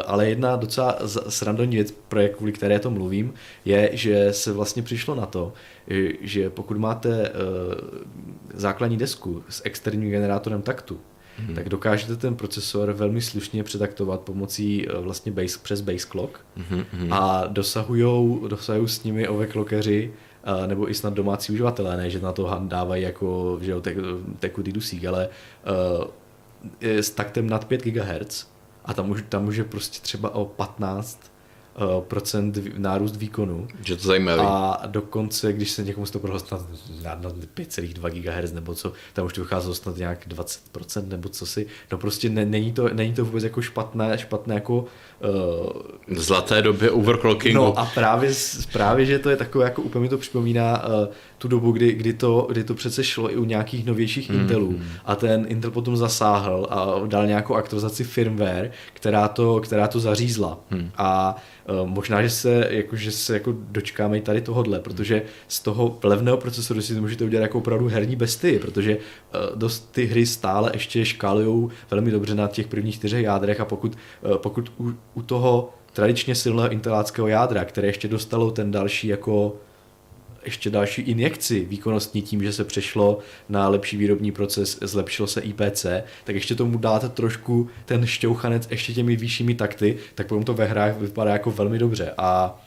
[0.06, 0.98] ale jedna docela
[1.30, 3.34] srandovní věc, pro kvůli které to mluvím,
[3.66, 5.54] je, že se vlastně přišlo na to,
[5.92, 7.32] eh, že pokud máte eh,
[8.54, 11.00] základní desku s externím generátorem taktu,
[11.38, 11.56] hmm.
[11.56, 16.40] tak dokážete ten procesor velmi slušně přetaktovat pomocí vlastně base, přes base clock
[16.70, 17.14] hmm.
[17.14, 20.14] a dosahují dosahujou s nimi overclockeři
[20.68, 23.82] nebo i snad domácí uživatelé, ne, že na to dávají jako že jo,
[24.40, 25.30] tekutý dusík, ale
[26.00, 26.08] uh,
[26.82, 28.48] s taktem nad 5 GHz
[28.88, 31.32] a tam, už, tam může prostě třeba o 15
[31.78, 33.68] uh, procent nárůst výkonu.
[33.86, 34.44] Že to zajímavé.
[34.46, 36.62] A dokonce, když se někomu z toho prohlo snad
[37.04, 41.46] na, na 5,2 GHz nebo co, tam už to vycházelo snad nějak 20% nebo co
[41.46, 41.66] si.
[41.92, 44.86] No prostě ne, není, to, není to vůbec jako špatné, špatné jako
[45.20, 47.64] Uh, v zlaté době overclockingu.
[47.64, 48.32] No a právě,
[48.72, 51.08] právě, že to je takové, jako úplně mi to připomíná uh,
[51.38, 54.40] tu dobu, kdy, kdy, to, kdy to přece šlo i u nějakých novějších mm.
[54.40, 60.00] Intelů a ten Intel potom zasáhl a dal nějakou aktualizaci firmware, která to, která to
[60.00, 60.60] zařízla.
[60.72, 60.92] Mm.
[60.98, 61.36] A
[61.70, 66.00] uh, možná, že se, jako, že se jako dočkáme i tady tohodle, protože z toho
[66.04, 70.72] levného procesoru si můžete udělat jako opravdu herní besty, protože uh, dost ty hry stále
[70.74, 75.22] ještě škálují velmi dobře na těch prvních čtyřech jádrech a pokud, uh, pokud u, u
[75.22, 79.56] toho tradičně silného inteláckého jádra, které ještě dostalo ten další jako
[80.46, 83.20] ještě další injekci výkonnostní tím, že se přešlo
[83.50, 85.86] na lepší výrobní proces, zlepšilo se IPC,
[86.24, 90.66] tak ještě tomu dáte trošku ten šťouchanec ještě těmi vyššími takty, tak potom to ve
[90.66, 92.14] hrách vypadá jako velmi dobře.
[92.18, 92.62] A,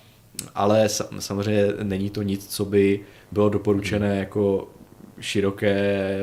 [0.55, 3.01] ale samozřejmě není to nic, co by
[3.33, 4.69] bylo doporučené jako
[5.21, 6.19] široké,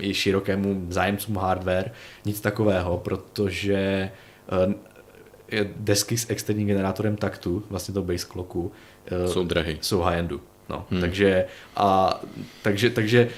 [0.00, 1.92] i širokému zájemcům hardware,
[2.24, 4.10] nic takového, protože
[5.52, 8.72] eh, desky s externím generátorem taktu, vlastně to base clocku,
[9.06, 9.76] eh, jsou drahé.
[9.80, 10.40] Jsou high-endu.
[10.68, 11.00] No, hmm.
[11.00, 11.44] takže,
[11.76, 12.20] a,
[12.62, 13.28] takže, takže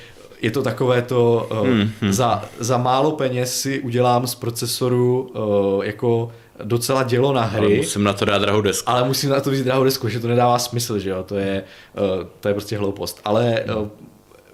[0.43, 2.13] je to takové to, uh, hmm, hmm.
[2.13, 5.31] Za, za málo peněz si udělám z procesoru
[5.77, 6.33] uh, jako
[6.65, 7.67] docela dělo na hry.
[7.67, 8.91] Ale musím na to dát drahou desku.
[8.91, 11.65] Ale musím na to vzít drahou desku, že to nedává smysl, že jo, to je,
[11.95, 13.21] uh, to je prostě hloupost.
[13.25, 13.89] Ale uh,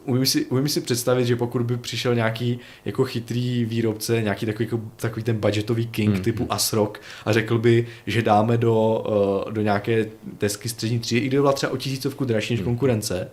[0.07, 4.65] umím si, umím si představit, že pokud by přišel nějaký jako chytrý výrobce, nějaký takový,
[4.65, 6.23] jako, takový ten budgetový king mm.
[6.23, 9.05] typu Asrock a řekl by, že dáme do,
[9.47, 10.07] uh, do nějaké
[10.41, 12.65] desky střední třídy, i kdyby byla třeba o tisícovku dražší než mm.
[12.65, 13.29] konkurence,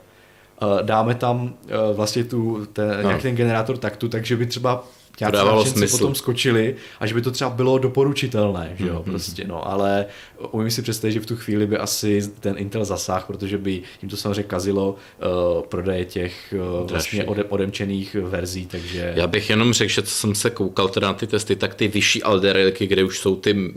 [0.61, 3.01] uh, dáme tam uh, vlastně tu, ten, no.
[3.01, 4.87] nějaký ten generátor taktu, takže by třeba
[5.19, 5.97] nějaký dávalo smysl.
[5.97, 9.11] potom skočili a že by to třeba bylo doporučitelné, že jo, mm-hmm.
[9.11, 10.05] prostě, no, ale
[10.51, 14.09] umím si představit, že v tu chvíli by asi ten Intel zasáhl, protože by jim
[14.09, 19.13] to samozřejmě kazilo uh, prodeje těch uh, vlastně ode, odemčených verzí, takže...
[19.15, 21.87] Já bych jenom řekl, že co jsem se koukal teda na ty testy, tak ty
[21.87, 23.73] vyšší alderilky, kde už jsou ty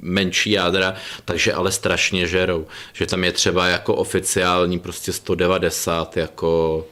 [0.00, 6.84] menší jádra, takže ale strašně žerou, že tam je třeba jako oficiální prostě 190 jako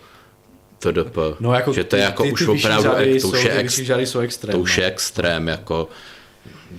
[0.93, 1.17] TDP.
[1.41, 3.79] No, jako že to je jako ty, už ty opravdu, ek, to už je, ex,
[3.79, 4.89] jsou extrém, to už je no.
[4.89, 5.89] extrém, jako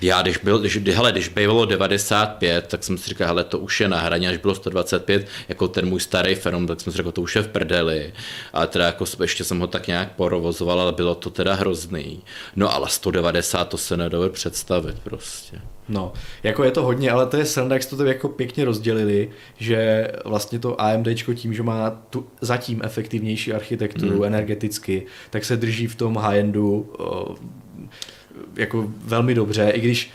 [0.01, 3.81] já když byl, když, hele, když bylo 95, tak jsem si říkal, hele, to už
[3.81, 7.11] je na hraně, až bylo 125, jako ten můj starý fenom, tak jsem si říkal,
[7.11, 8.13] to už je v prdeli.
[8.53, 12.23] Ale teda jako ještě jsem ho tak nějak porovozoval, ale bylo to teda hrozný.
[12.55, 15.61] No ale 190 to se nedovede představit prostě.
[15.89, 16.13] No,
[16.43, 20.07] jako je to hodně, ale to je sranda, jak jste to jako pěkně rozdělili, že
[20.25, 24.23] vlastně to AMD tím, že má tu zatím efektivnější architekturu mm.
[24.23, 26.89] energeticky, tak se drží v tom high-endu
[28.55, 30.11] jako velmi dobře, i když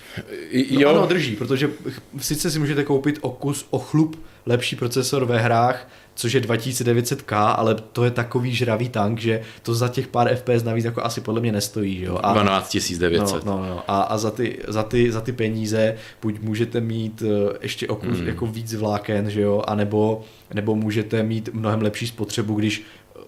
[0.71, 0.89] no, jo.
[0.89, 1.71] ano, drží, protože
[2.19, 4.17] sice si můžete koupit o kus, o chlup
[4.47, 9.75] lepší procesor ve hrách, což je 2900K, ale to je takový žravý tank, že to
[9.75, 12.03] za těch pár FPS navíc jako asi podle mě nestojí.
[12.03, 12.21] Jo?
[12.23, 13.45] A, 12900.
[13.45, 13.83] No, no, no.
[13.89, 17.97] A, a za, ty, za, ty, za ty peníze buď můžete mít eh, ještě o
[17.97, 18.27] kus, mm.
[18.27, 20.23] jako víc vláken, že jo, anebo,
[20.55, 23.21] nebo můžete mít mnohem lepší spotřebu, když eh,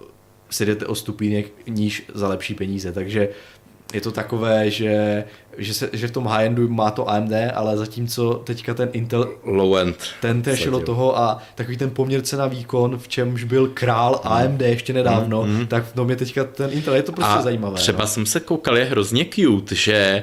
[0.51, 2.93] si jdete o stupínek níž za lepší peníze.
[2.93, 3.29] Takže
[3.93, 5.25] je to takové, že,
[5.59, 9.97] že, se, že v tom high-endu má to AMD, ale zatímco teďka ten Intel low-end
[10.21, 14.33] ten do toho a takový ten poměr cena výkon, v čemž byl král mm.
[14.33, 15.67] AMD ještě nedávno, mm, mm.
[15.67, 17.77] tak v tom je teďka ten Intel, je to prostě a zajímavé.
[17.77, 18.07] třeba no.
[18.07, 20.23] jsem se koukal, je hrozně cute, že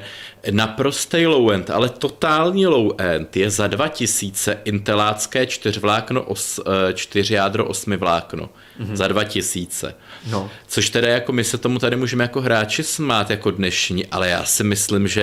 [0.50, 7.96] naprostý low-end, ale totální low-end je za 2000 intelácké čtyřvlákno, os, eh, čtyř jádro osmi
[7.96, 8.48] vlákno.
[8.80, 8.96] Mm-hmm.
[8.96, 9.94] Za 2000.
[10.30, 10.50] No.
[10.66, 14.44] Což teda jako my se tomu tady můžeme jako hráči smát jako dnešní, ale já
[14.44, 15.19] si myslím, že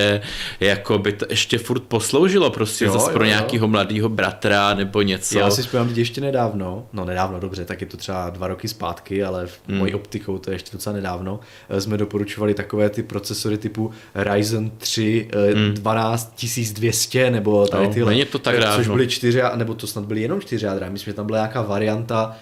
[0.60, 3.30] jako by to ještě furt posloužilo prostě jo, zase jo, pro jo.
[3.30, 5.40] nějakého mladého bratra nebo něco.
[5.40, 9.24] Já si vzpomínám ještě nedávno, no nedávno dobře, tak je to třeba dva roky zpátky,
[9.24, 9.78] ale v hmm.
[9.78, 11.40] mojí optikou to je ještě docela nedávno,
[11.70, 15.74] eh, jsme doporučovali takové ty procesory typu Ryzen 3 eh, hmm.
[15.74, 18.12] 12200 nebo tady no, tyhle.
[18.12, 21.12] Není to tak eh, Což byly čtyři, nebo to snad byly jenom čtyři jádra, myslím,
[21.12, 22.38] že tam byla nějaká varianta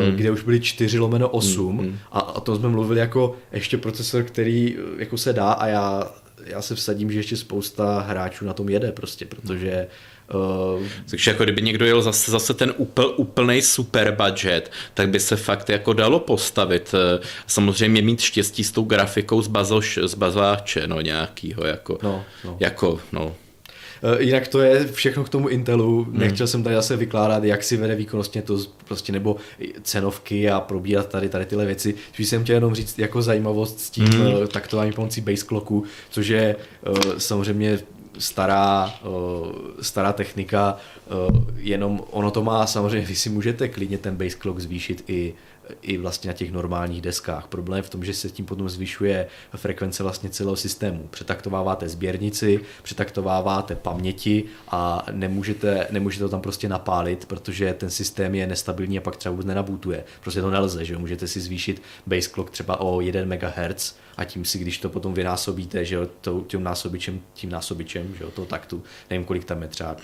[0.00, 0.16] hmm.
[0.16, 1.98] kde už byly 4 lomeno 8 hmm.
[2.12, 6.10] a, a to jsme mluvili jako ještě procesor, který jako se dá a já,
[6.46, 9.86] já se vsadím, že ještě spousta hráčů na tom jede prostě, protože
[10.34, 15.20] Uh, Takže jako kdyby někdo jel zase, zase ten úpl, úplný super budget, tak by
[15.20, 16.94] se fakt jako dalo postavit.
[17.46, 22.56] Samozřejmě mít štěstí s tou grafikou z, bazoš, z bazáče, no nějakýho, jako, no, no.
[22.60, 23.34] jako, no.
[24.02, 26.04] Eh, jinak to je všechno k tomu Intelu.
[26.04, 26.18] Hmm.
[26.18, 29.36] Nechtěl jsem tady zase vykládat, jak si vede výkonnostně to prostě nebo
[29.82, 31.94] cenovky a probírat tady, tady tyhle věci.
[32.12, 34.48] Spíš jsem chtěl jenom říct jako zajímavost s tím hmm.
[34.48, 36.56] taktování pomocí base clocku, což je
[36.88, 37.78] uh, samozřejmě
[38.18, 38.94] stará,
[39.80, 40.76] stará technika,
[41.56, 45.34] jenom ono to má samozřejmě, vy si můžete klidně ten base clock zvýšit i
[45.82, 47.46] i vlastně na těch normálních deskách.
[47.46, 51.08] Problém je v tom, že se tím potom zvyšuje frekvence vlastně celého systému.
[51.10, 58.46] Přetaktováváte sběrnici, přetaktováváte paměti a nemůžete, nemůžete to tam prostě napálit, protože ten systém je
[58.46, 60.04] nestabilní a pak třeba vůbec nenabutuje.
[60.20, 64.44] Prostě to nelze, že můžete si zvýšit base clock třeba o 1 MHz a tím
[64.44, 66.08] si, když to potom vynásobíte, že jo,
[66.46, 69.96] tím násobičem, tím násobičem, že jo, toho taktu, nevím, kolik tam je, třeba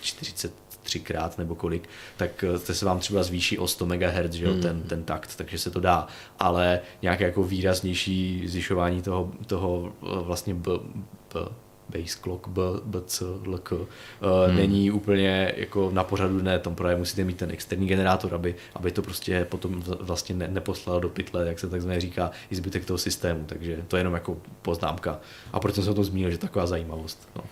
[0.00, 4.44] 40 třikrát nebo kolik, tak eh, to se vám třeba zvýší o 100 MHz, že
[4.44, 4.60] jo, mm.
[4.60, 6.06] ten, ten takt, takže se to dá,
[6.38, 10.70] ale nějaké jako výraznější zvyšování toho, toho eh, vlastně b,
[11.34, 11.40] b,
[11.90, 13.86] base clock, B, BC, LK, uh,
[14.46, 14.56] hmm.
[14.56, 18.90] není úplně jako na pořadu dne, tam právě musíte mít ten externí generátor, aby, aby
[18.90, 22.98] to prostě potom vlastně ne, neposlalo do pytle, jak se takzvaně říká, i zbytek toho
[22.98, 25.20] systému, takže to je jenom jako poznámka.
[25.52, 27.28] A proč jsem se o tom zmínil, že taková zajímavost.
[27.36, 27.42] No.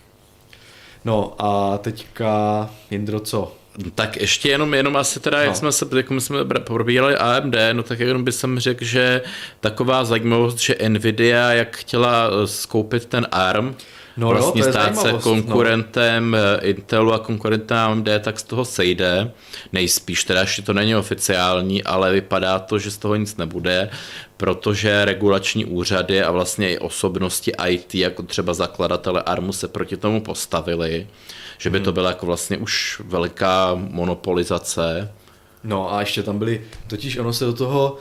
[1.05, 3.55] No a teďka, Jindro, co?
[3.95, 5.43] Tak ještě jenom, jenom asi teda, no.
[5.43, 9.21] jak jsme se, jak jsme probíhali AMD, no tak jenom bych jsem řekl, že
[9.59, 13.75] taková zajímavost, že Nvidia, jak chtěla eh, skoupit ten ARM,
[14.17, 15.19] no, vlastně jo, stát se no.
[15.19, 16.67] konkurentem no.
[16.67, 19.31] Intelu a konkurentem AMD, tak z toho sejde.
[19.73, 23.89] Nejspíš, teda ještě to není oficiální, ale vypadá to, že z toho nic nebude,
[24.37, 30.21] protože regulační úřady a vlastně i osobnosti IT, jako třeba zakladatele ARMu, se proti tomu
[30.21, 31.07] postavili,
[31.57, 31.85] že by hmm.
[31.85, 35.11] to byla jako vlastně už veliká monopolizace.
[35.63, 37.97] No a ještě tam byly, totiž ono se do toho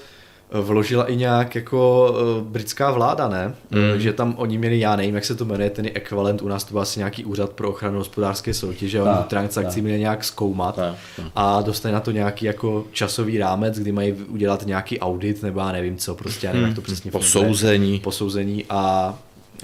[0.51, 3.55] vložila i nějak jako uh, britská vláda, ne?
[3.71, 4.01] Mm.
[4.01, 6.73] Že tam oni měli, já nevím, jak se to jmenuje, ten ekvivalent, u nás to
[6.73, 11.23] byl asi nějaký úřad pro ochranu hospodářské soutěže, oni transakci měli nějak zkoumat ta, ta.
[11.35, 15.73] a dostali na to nějaký jako časový rámec, kdy mají udělat nějaký audit, nebo já
[15.73, 17.87] nevím co, prostě já nevím, jak to přesně Posouzení.
[17.87, 18.01] Funguje.
[18.01, 19.15] Posouzení a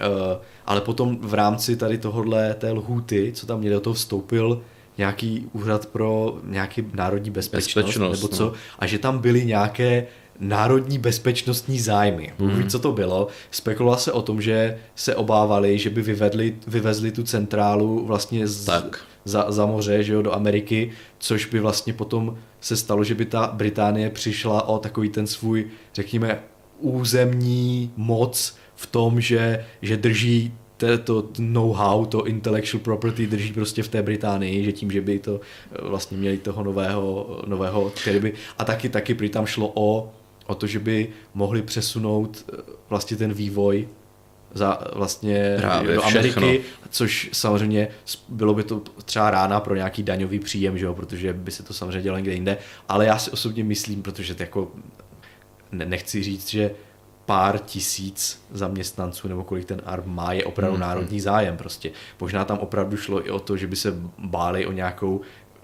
[0.01, 0.07] uh,
[0.67, 4.61] ale potom v rámci tady tohohle té lhůty, co tam měli, do toho vstoupil
[4.99, 8.53] nějaký úřad pro nějaký národní bezpečnost, bezpečnost nebo co, no.
[8.79, 10.07] a že tam byly nějaké
[10.41, 12.33] národní bezpečnostní zájmy.
[12.39, 12.69] Hmm.
[12.69, 13.29] co to bylo.
[13.51, 18.65] Spekulovala se o tom, že se obávali, že by vyvedli, vyvezli tu centrálu vlastně z,
[18.65, 19.01] tak.
[19.25, 23.25] Za, za moře že jo, do Ameriky, což by vlastně potom se stalo, že by
[23.25, 26.41] ta Británie přišla o takový ten svůj, řekněme,
[26.81, 30.53] územní moc v tom, že, že drží
[31.05, 35.41] to know-how, to intellectual property drží prostě v té Británii, že tím, že by to
[35.83, 40.13] vlastně měli toho nového, nového který by, a taky, taky by tam šlo o
[40.47, 42.57] o to, že by mohli přesunout eh,
[42.89, 43.89] vlastně ten vývoj
[44.55, 46.89] za vlastně Právě do Ameriky, všechno.
[46.91, 47.89] což samozřejmě
[48.29, 51.75] bylo by to třeba rána pro nějaký daňový příjem, že jo, protože by se to
[51.75, 54.71] samozřejmě dělalo někde jinde, ale já si osobně myslím, protože to jako
[55.73, 56.71] nechci říct, že
[57.27, 60.81] pár tisíc zaměstnanců, nebo kolik ten ARM má, je opravdu mm-hmm.
[60.81, 61.91] národní zájem prostě.
[62.21, 65.21] Možná tam opravdu šlo i o to, že by se báli o nějakou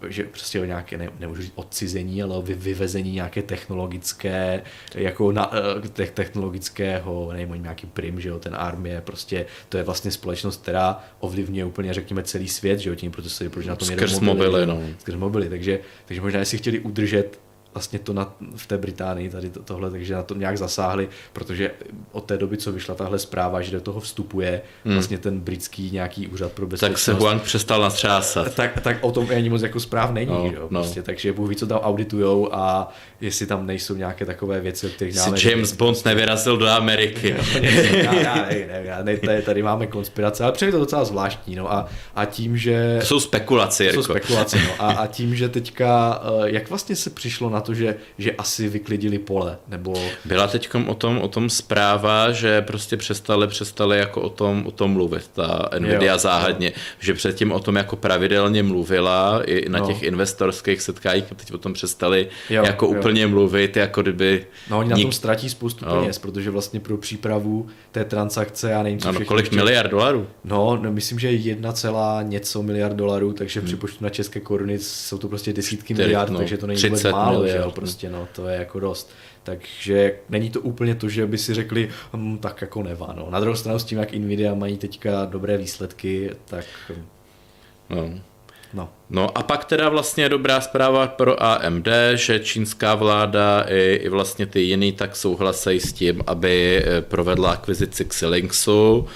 [0.08, 4.62] že prostě o nějaké, ne, nemůžu říct odcizení, ale o vyvezení nějaké technologické,
[4.94, 5.50] jako na,
[5.84, 10.10] eh, te, technologického, nevím, nějaký prim, že jo, ten ARM je prostě, to je vlastně
[10.10, 14.20] společnost, která ovlivňuje úplně, řekněme, celý svět, že jo, tím procesory, proč na tom Skrz
[14.20, 14.82] mobily, mobily, no.
[14.98, 17.40] Skrz mobily, takže, takže možná, jestli chtěli udržet
[17.74, 21.70] vlastně to na, v té Británii tady to, tohle, takže na to nějak zasáhli, protože
[22.12, 24.94] od té doby, co vyšla tahle zpráva, že do toho vstupuje hmm.
[24.94, 27.04] vlastně ten britský nějaký úřad pro bezpečnost.
[27.04, 28.54] Tak se Huang přestal natřásat.
[28.54, 30.82] Tak, tak o tom ani moc jako zpráv není, no, jo, no.
[30.82, 34.90] prostě, takže Bůh ví, co tam auditujou a jestli tam nejsou nějaké takové věci, o
[34.90, 35.38] kterých dáme.
[35.42, 37.36] James Bond nevyrazil do Ameriky.
[37.92, 41.72] já, já, ne, ne, ne, tady, tady máme konspirace, ale přijde to docela zvláštní, no
[41.72, 42.96] a, a tím, že...
[43.00, 46.96] To jsou spekulace, To jsou spekulace, no a, a tím, že teďka, eh, jak vlastně
[46.96, 49.94] se přišlo na to, že, že asi vyklidili pole, nebo...
[50.24, 54.70] Byla teď o tom, o tom zpráva, že prostě přestali, přestali jako o tom, o
[54.70, 56.72] tom mluvit, ta Nvidia jo, záhadně, jo.
[56.98, 59.86] že předtím o tom jako pravidelně mluvila i na no.
[59.86, 62.92] těch investorských setkáních, teď o tom přestali jo, jako jo.
[62.92, 64.46] úplně mluvit, jako kdyby...
[64.70, 64.96] No oni nik...
[64.96, 66.00] na tom ztratí spoustu no.
[66.00, 69.56] peněz, protože vlastně pro přípravu té transakce, já nevím, co ano, kolik ještě...
[69.56, 70.26] miliard dolarů?
[70.44, 73.66] No, no, myslím, že jedna celá něco miliard dolarů, takže hmm.
[73.66, 77.46] připočtu na české koruny jsou to prostě desítky miliard, no, takže to není vůbec málo,
[77.52, 79.10] že jo, prostě no, to je jako dost.
[79.42, 83.14] Takže není to úplně to, že by si řekli, hm, tak jako nevá.
[83.16, 83.26] No.
[83.30, 86.64] Na druhou stranu s tím, jak Nvidia mají teďka dobré výsledky, tak...
[87.90, 88.10] No.
[88.74, 88.88] No.
[89.10, 94.46] no a pak teda vlastně dobrá zpráva pro AMD, že čínská vláda i, i vlastně
[94.46, 99.08] ty jiný tak souhlasejí s tím, aby eh, provedla akvizici Xilinxu.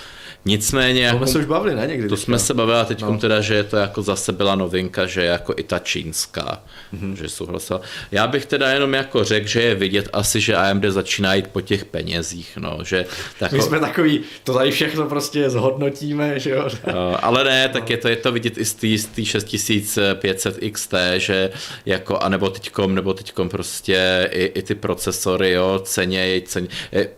[0.45, 1.01] Nicméně...
[1.11, 1.87] To jako, jsme se už bavili, ne?
[1.87, 3.19] Někdy to jsme se bavili a teď no.
[3.19, 6.63] teda, že je to jako zase byla novinka, že jako i ta čínská,
[6.95, 7.13] mm-hmm.
[7.13, 7.81] že souhlasila.
[8.13, 11.61] Já bych teda jenom jako řekl, že je vidět asi, že AMD začíná jít po
[11.61, 13.07] těch penězích, no, že...
[13.39, 13.57] Tako...
[13.57, 16.69] My jsme takový, to tady všechno prostě zhodnotíme, že jo?
[16.95, 21.51] No, ale ne, tak je to, je to vidět i z té 6500 XT, že
[21.87, 26.69] jako, anebo teďkom, nebo teďkom prostě i, i ty procesory, jo, ceně, ceně.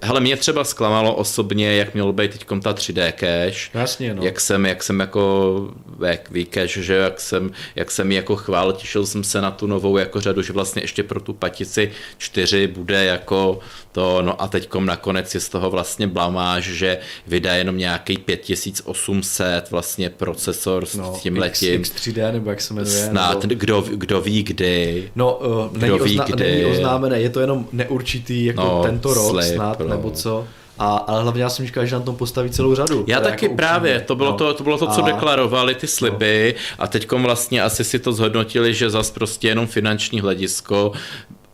[0.03, 3.71] Hele, mě třeba zklamalo osobně, jak mělo být teďkom ta 3D cache.
[3.75, 4.23] Jasně, no.
[4.23, 5.71] Jak jsem, jak jsem jako,
[6.07, 9.67] jak ví cache, že jak jsem, jak jsem jako chvál, těšil jsem se na tu
[9.67, 13.59] novou jako řadu, že vlastně ještě pro tu patici 4 bude jako
[13.93, 19.71] to, no a teďkom nakonec je z toho vlastně blamáž, že vydá jenom nějaký 5800
[19.71, 21.81] vlastně procesor s no, tím letím.
[21.81, 23.09] X, X3D nebo jak se jmenuje?
[23.09, 23.55] Snad, nebo...
[23.61, 25.11] kdo, kdo ví kdy.
[25.15, 26.45] No, uh, kdo není, ví, ozna- kdy.
[26.45, 29.89] není oznámené, je to jenom neurčitý jako no, tento rok slip, snad, no.
[29.89, 30.47] nebo co.
[30.79, 33.05] A, ale hlavně já jsem říkal, že na tom postaví celou řadu.
[33.07, 34.07] Já taky jako právě, upřímně.
[34.07, 34.37] to bylo, no.
[34.37, 35.07] to, to bylo to, co a...
[35.07, 36.85] deklarovali ty sliby no.
[36.85, 40.93] a teďkom vlastně asi si to zhodnotili, že zas prostě jenom finanční hledisko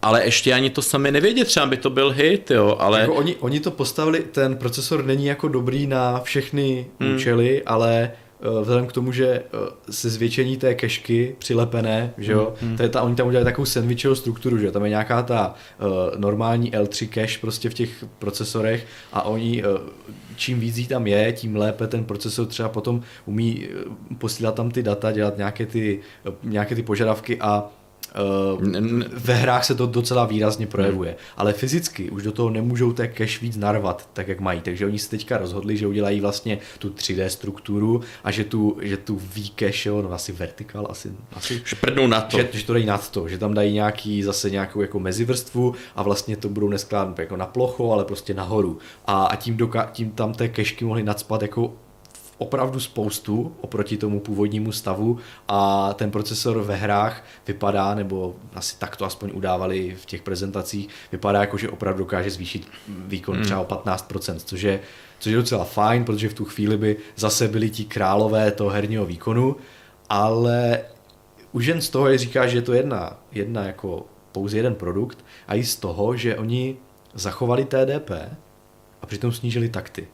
[0.03, 3.01] ale ještě ani to sami nevědět, třeba by to byl hit, jo, ale...
[3.01, 7.15] Jako oni, oni to postavili, ten procesor není jako dobrý na všechny hmm.
[7.15, 8.11] účely, ale
[8.61, 9.43] vzhledem k tomu, že eh,
[9.91, 12.77] se zvětšení té kešky přilepené, že jo, hmm.
[12.77, 15.89] to je ta, oni tam udělali takovou sandwichovou strukturu, že tam je nějaká ta uh,
[16.21, 19.81] normální L3 cache prostě v těch procesorech a oni uh,
[20.37, 23.69] čím víc jí tam je, tím lépe ten procesor třeba potom umí
[24.19, 26.01] posílat tam ty data, dělat nějaké ty,
[26.43, 27.71] nějaké ty požadavky a
[29.13, 31.19] ve hrách se to docela výrazně projevuje, hmm.
[31.37, 34.99] ale fyzicky už do toho nemůžou té cache víc narvat, tak jak mají, takže oni
[34.99, 39.91] se teďka rozhodli, že udělají vlastně tu 3D strukturu a že tu, že tu V-cache,
[39.91, 42.37] no asi vertikál, asi, asi že prdnou na to.
[42.37, 46.03] Že, že, to dají nad to, že tam dají nějaký zase nějakou jako mezivrstvu a
[46.03, 50.11] vlastně to budou neskládat jako na plocho, ale prostě nahoru a, a tím, doka- tím
[50.11, 51.75] tam té kešky mohly nadspat jako
[52.43, 55.19] opravdu spoustu oproti tomu původnímu stavu
[55.49, 60.89] a ten procesor ve hrách vypadá, nebo asi tak to aspoň udávali v těch prezentacích,
[61.13, 63.45] vypadá jako, že opravdu dokáže zvýšit výkon hmm.
[63.45, 64.81] třeba o 15%, což je,
[65.19, 69.07] což je docela fajn, protože v tu chvíli by zase byli ti králové toho herního
[69.07, 69.57] výkonu,
[70.09, 70.81] ale
[71.53, 75.25] už jen z toho je říká, že je to jedna, jedna jako pouze jeden produkt
[75.49, 76.77] a i z toho, že oni
[77.15, 78.11] zachovali TDP
[79.03, 80.09] a přitom snížili takty.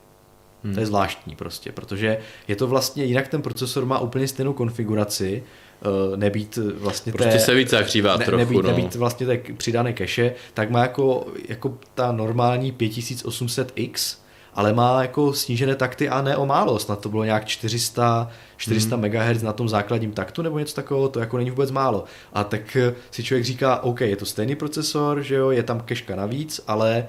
[0.64, 0.74] Hmm.
[0.74, 5.42] To je zvláštní prostě, protože je to vlastně, jinak ten procesor má úplně stejnou konfiguraci,
[5.82, 8.62] eh, nebýt vlastně prostě té, se víc zahřívá ne, trochu, nebýt, no.
[8.62, 14.18] nebýt vlastně té přidané keše, tak má jako, jako ta normální 5800X,
[14.54, 18.96] ale má jako snížené takty a ne o málo, snad to bylo nějak 400, 400
[18.96, 19.04] hmm.
[19.08, 22.04] MHz na tom základním taktu nebo něco takového, to jako není vůbec málo.
[22.32, 22.76] A tak
[23.10, 27.06] si člověk říká, OK, je to stejný procesor, že jo, je tam keška navíc, ale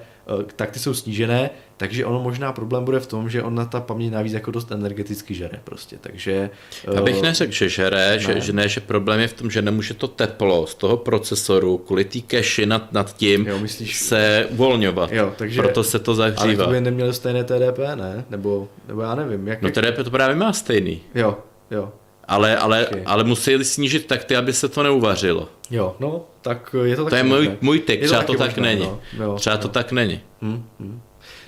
[0.56, 4.12] tak ty jsou snížené, takže ono možná problém bude v tom, že ona ta paměť
[4.12, 6.50] navíc jako dost energeticky žere prostě, takže...
[6.94, 8.18] Já bych neřekl, že žere, ne.
[8.18, 11.78] Že, že ne, že problém je v tom, že nemůže to teplo z toho procesoru
[11.78, 16.14] kvůli té keši nad, nad tím jo, myslíš, se uvolňovat, jo, takže, proto se to
[16.14, 16.64] zahřívá.
[16.64, 18.24] Ale to by neměli stejné TDP, ne?
[18.30, 19.48] Nebo, nebo já nevím.
[19.48, 21.00] Jak, no TDP to právě má stejný.
[21.14, 21.38] Jo,
[21.70, 21.92] jo
[22.30, 23.02] ale, ale, okay.
[23.06, 25.48] ale museli snížit takty, aby se to neuvařilo.
[25.70, 27.10] Jo, no, tak je to tak.
[27.10, 28.80] To je můj, můj typ, třeba to, tak není.
[28.84, 29.00] No.
[29.18, 29.62] Jo, třeba jo.
[29.62, 30.20] to tak není.
[30.42, 31.00] Hmm, hmm.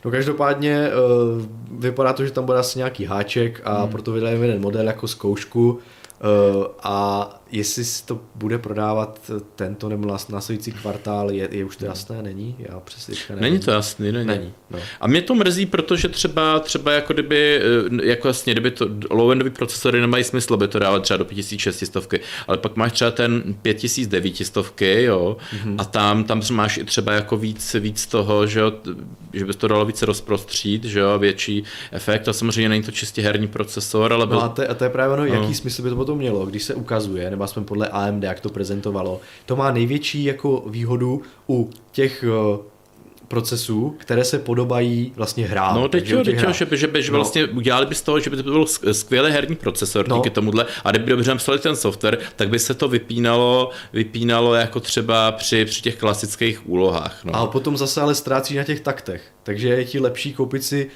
[0.04, 1.42] No každopádně uh,
[1.80, 3.90] vypadá to, že tam bude asi nějaký háček a hmm.
[3.90, 10.72] proto vydáme jeden model jako zkoušku uh, a jestli to bude prodávat tento nebo následující
[10.72, 12.22] kvartál, je, je už to jasné?
[12.22, 12.56] Není?
[12.58, 13.42] Já přesně nevím.
[13.42, 14.26] Není to jasný, není.
[14.26, 14.78] není no.
[15.00, 17.60] A mě to mrzí, protože třeba, třeba jako kdyby,
[18.02, 22.20] eh, jako vlastně, kdyby to low-endový procesory nemají smysl, by to dávat třeba do 5600,
[22.48, 25.74] ale pak máš třeba ten 5900, jo, mm-hmm.
[25.78, 28.72] a tam, tam máš i třeba jako víc, víc toho, že, jo,
[29.32, 33.22] že bys to dalo více rozprostřít, že jo, větší efekt a samozřejmě není to čistě
[33.22, 34.26] herní procesor, ale...
[34.26, 34.36] Byl...
[34.36, 35.42] No a, to, a to je právě ono, no.
[35.42, 38.48] jaký smysl by to potom mělo, když se ukazuje, nebo aspoň podle AMD, jak to
[38.48, 39.20] prezentovalo.
[39.46, 42.72] To má největší jako výhodu u těch uh,
[43.32, 45.74] procesů, které se podobají vlastně hrám.
[45.74, 47.18] No teď jo, teď jo, že, že, že no.
[47.18, 50.16] vlastně udělali by z toho, že by to byl skvělý herní procesor no.
[50.16, 54.80] díky tomuhle a kdyby dobře napsali ten software, tak by se to vypínalo, vypínalo jako
[54.80, 57.24] třeba při, při těch klasických úlohách.
[57.24, 57.36] No.
[57.36, 60.90] A potom zase ale ztrácí na těch taktech, takže je ti lepší koupit si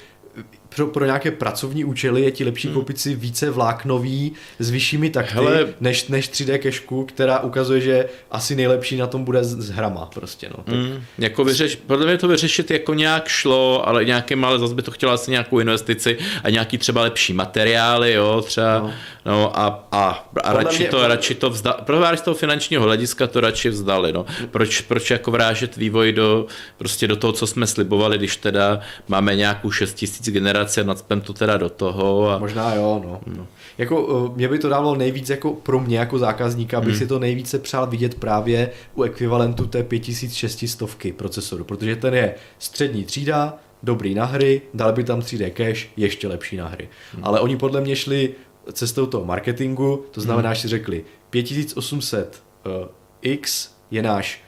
[0.77, 2.75] pro, pro nějaké pracovní účely je ti lepší hmm.
[2.75, 8.05] koupit si více vláknový s vyššími takty, Hele, než, než 3D kešku, která ukazuje, že
[8.31, 10.49] asi nejlepší na tom bude z, z hrama prostě.
[10.57, 10.63] No.
[10.63, 10.75] Tak...
[10.75, 11.03] Hmm.
[11.17, 14.91] Jako vyřeš, podle mě to vyřešit jako nějak šlo, ale nějaké ale zase by to
[14.91, 18.93] chtělo asi nějakou investici a nějaký třeba lepší materiály, jo, třeba, no,
[19.25, 23.27] no a, a, a radši, mě, to, radši to vzdali, právě z toho finančního hlediska
[23.27, 24.25] to radši vzdali, no.
[24.51, 26.45] Proč, proč jako vrážet vývoj do,
[26.77, 31.33] prostě do toho, co jsme slibovali, když teda máme nějakou 6000 generací a nadspem to
[31.33, 32.29] teda do toho.
[32.29, 32.37] A...
[32.37, 33.21] Možná jo, no.
[33.37, 33.47] no.
[33.77, 36.99] Jako, mě by to dávalo nejvíc jako pro mě jako zákazníka, abych hmm.
[36.99, 43.03] si to nejvíce přál vidět právě u ekvivalentu té 5600 procesoru, protože ten je střední
[43.03, 46.89] třída, dobrý na hry, dali by tam 3D cache, ještě lepší na hry.
[47.13, 47.25] Hmm.
[47.25, 48.35] Ale oni podle mě šli
[48.73, 50.55] cestou toho marketingu, to znamená, hmm.
[50.55, 52.87] že si řekli 5800 uh,
[53.21, 54.43] X je náš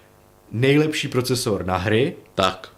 [0.52, 2.16] nejlepší procesor na hry.
[2.36, 2.70] Tak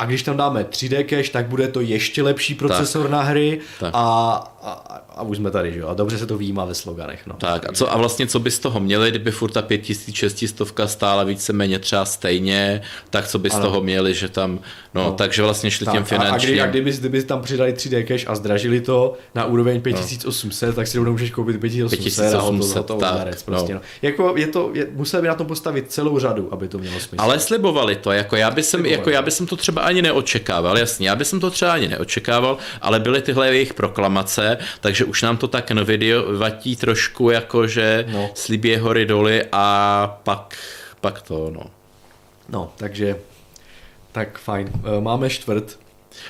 [0.00, 3.10] a když tam dáme 3D cache, tak bude to ještě lepší procesor tak.
[3.10, 3.90] na hry tak.
[3.94, 5.88] A, a, a už jsme tady, že jo?
[5.88, 7.26] A dobře se to výjímá ve sloganech.
[7.26, 7.34] No.
[7.34, 11.24] Tak a, co, a vlastně co by z toho měli, kdyby furt ta 5600 stála
[11.24, 13.64] víceméně třeba stejně, tak co by z ano.
[13.64, 14.58] toho měli, že tam,
[14.94, 15.12] no, no.
[15.12, 16.60] takže vlastně šli tak, těm finančním.
[16.60, 20.72] A, a kdyby, kdyby tam přidali 3D cache a zdražili to na úroveň 5800, no.
[20.72, 23.80] tak si rovnou můžeš koupit 5800, 5800 a to, to tak, prostě, no.
[23.80, 23.86] no.
[24.02, 27.24] Jako je to, je, museli by na tom postavit celou řadu, aby to mělo smysl.
[27.24, 31.16] Ale slibovali to, jako já bych jako já bych to třeba ani neočekával, jasně, já
[31.16, 34.49] bych to třeba ani neočekával, ale byly tyhle jejich proklamace,
[34.80, 38.30] takže už nám to tak video vatí trošku jako, že no.
[38.34, 40.56] slíbí hory doly a pak,
[41.00, 41.62] pak to, no.
[42.48, 43.16] No, takže
[44.12, 44.68] tak fajn.
[44.68, 45.78] E, máme čtvrt.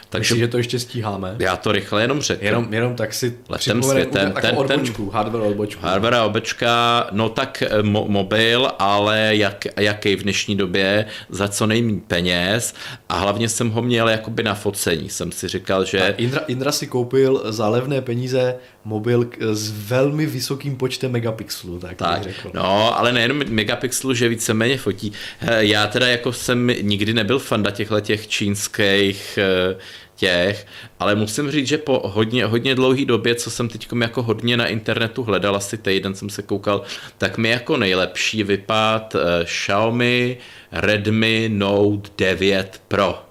[0.08, 1.36] Takže Myslíš, že to ještě stíháme?
[1.38, 2.46] Já to rychle jenom řeknu.
[2.46, 4.32] Jenom, jenom tak si letem světem.
[4.40, 5.82] Ten, odbočku, ten, hardware odbočku.
[5.82, 11.66] Hardware odbočka, no tak eh, mo, mobil, ale jak, jaký v dnešní době, za co
[11.66, 12.74] nejméně peněz
[13.08, 15.08] a hlavně jsem ho měl jakoby na focení.
[15.08, 15.98] Jsem si říkal, že...
[15.98, 18.54] Tak Indra, Indra si koupil za levné peníze
[18.84, 22.50] mobil s velmi vysokým počtem megapixelů, tak, tak řekl.
[22.54, 25.12] No, ale nejenom megapixelů, že víceméně fotí.
[25.58, 29.69] Já teda jako jsem nikdy nebyl fanda těchto těch čínských eh,
[30.16, 30.66] těch,
[30.98, 34.66] ale musím říct, že po hodně, hodně dlouhé době, co jsem teď jako hodně na
[34.66, 36.82] internetu hledal, asi týden jsem se koukal,
[37.18, 40.36] tak mi jako nejlepší vypad uh, Xiaomi
[40.72, 43.24] Redmi Note 9 Pro.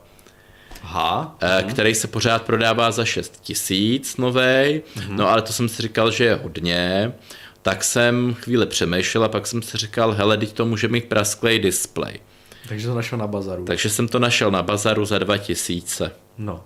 [0.83, 1.61] Aha, aha.
[1.61, 5.17] který se pořád prodává za 6 tisíc novej, mhm.
[5.17, 7.13] no ale to jsem si říkal, že je hodně,
[7.61, 11.59] tak jsem chvíli přemýšlel a pak jsem si říkal, hele, teď to může mít prasklej
[11.59, 12.19] display.
[12.67, 13.65] Takže to našel na bazaru.
[13.65, 16.11] Takže jsem to našel na bazaru za 2000.
[16.39, 16.63] No.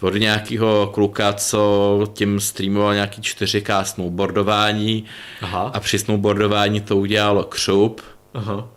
[0.00, 5.04] Od nějakého kluka, co tím streamoval nějaký 4K snowboardování
[5.42, 5.70] Aha.
[5.74, 8.00] a při snowboardování to udělalo křup.
[8.34, 8.68] Aha.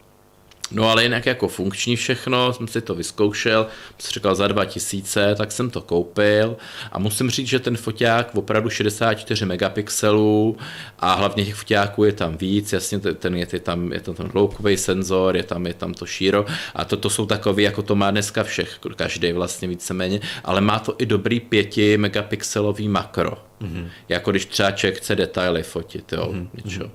[0.71, 3.67] No ale jinak jako funkční všechno, jsem si to vyzkoušel,
[3.99, 6.57] jsem říkal za 2000, tak jsem to koupil
[6.91, 10.57] a musím říct, že ten foťák opravdu 64 megapixelů
[10.99, 14.29] a hlavně těch foťáků je tam víc, jasně ten je, je tam, je tam ten
[14.33, 16.45] hloubkový senzor, je tam, je tam to šíro
[16.75, 20.79] a to, to jsou takový, jako to má dneska všech, každý vlastně víceméně, ale má
[20.79, 23.87] to i dobrý 5 megapixelový makro, mm-hmm.
[24.09, 26.47] jako když třeba člověk chce detaily fotit, jo, mm-hmm.
[26.63, 26.91] něčeho.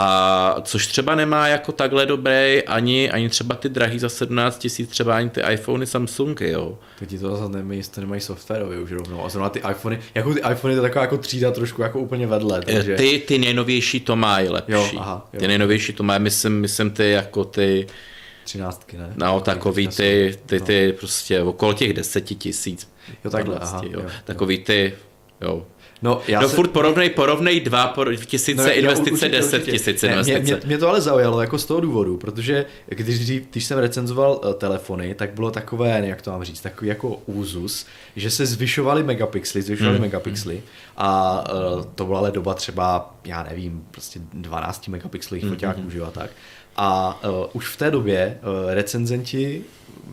[0.00, 4.90] A což třeba nemá jako takhle dobrý ani, ani třeba ty drahý za 17 tisíc,
[4.90, 6.78] třeba ani ty iPhony Samsungy, jo.
[6.98, 9.24] Tak ti to zase nemají, to nemají softwarově už rovnou.
[9.24, 12.26] A zrovna ty iPhony, jako ty iPhony to je taková jako třída trošku jako úplně
[12.26, 12.60] vedle.
[12.66, 12.96] Eh, takže...
[12.96, 14.72] Ty, ty nejnovější to mají lepší.
[14.72, 15.40] Jo, aha, jo.
[15.40, 17.86] Ty nejnovější to mají, myslím, myslím ty jako ty
[18.44, 19.12] třináctky, ne?
[19.16, 20.98] No, takový ty, ty, ty no.
[20.98, 22.88] prostě okolo těch deseti tisíc.
[23.24, 24.00] Jo, takhle, aha, jo.
[24.00, 24.10] jo.
[24.24, 24.94] Takový ty,
[25.40, 25.66] jo,
[26.02, 26.56] No, já no se...
[26.56, 29.72] furt porovnej, porovnej dva por, tisíce no, investice, určitě, deset určitě.
[29.72, 30.40] tisíc investice.
[30.40, 34.40] Mě, mě, mě, to ale zaujalo jako z toho důvodu, protože když, když jsem recenzoval
[34.44, 37.86] uh, telefony, tak bylo takové, jak to mám říct, takový jako úzus,
[38.16, 40.06] že se zvyšovaly megapixely, zvyšovaly hmm.
[40.06, 40.62] megapixely
[40.96, 41.44] a
[41.76, 45.52] uh, to byla ale doba třeba, já nevím, prostě 12 megapixelových hmm.
[45.52, 45.90] foťáků, hmm.
[45.90, 46.30] že a tak.
[46.76, 49.62] A uh, už v té době uh, recenzenti,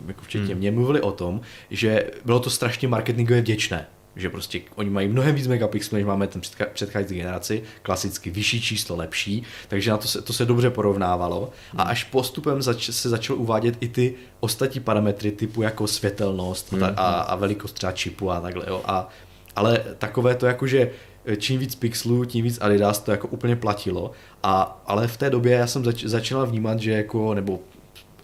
[0.06, 0.58] jako včetně hmm.
[0.58, 3.86] mě, mluvili o tom, že bylo to strašně marketingově vděčné
[4.16, 6.40] že prostě oni mají mnohem víc megapixelů, než máme ten
[6.72, 11.82] předcházející generaci, klasicky vyšší číslo, lepší, takže na to se, to se dobře porovnávalo a
[11.82, 17.20] až postupem zač, se začal uvádět i ty ostatní parametry typu jako světelnost a, a,
[17.20, 18.82] a velikost třeba čipu a takhle, jo.
[18.84, 19.08] A,
[19.56, 20.90] ale takové to jako, že
[21.36, 24.10] čím víc pixelů, tím víc Adidas to jako úplně platilo.
[24.42, 27.60] A, ale v té době já jsem zač, začínal vnímat, že jako, nebo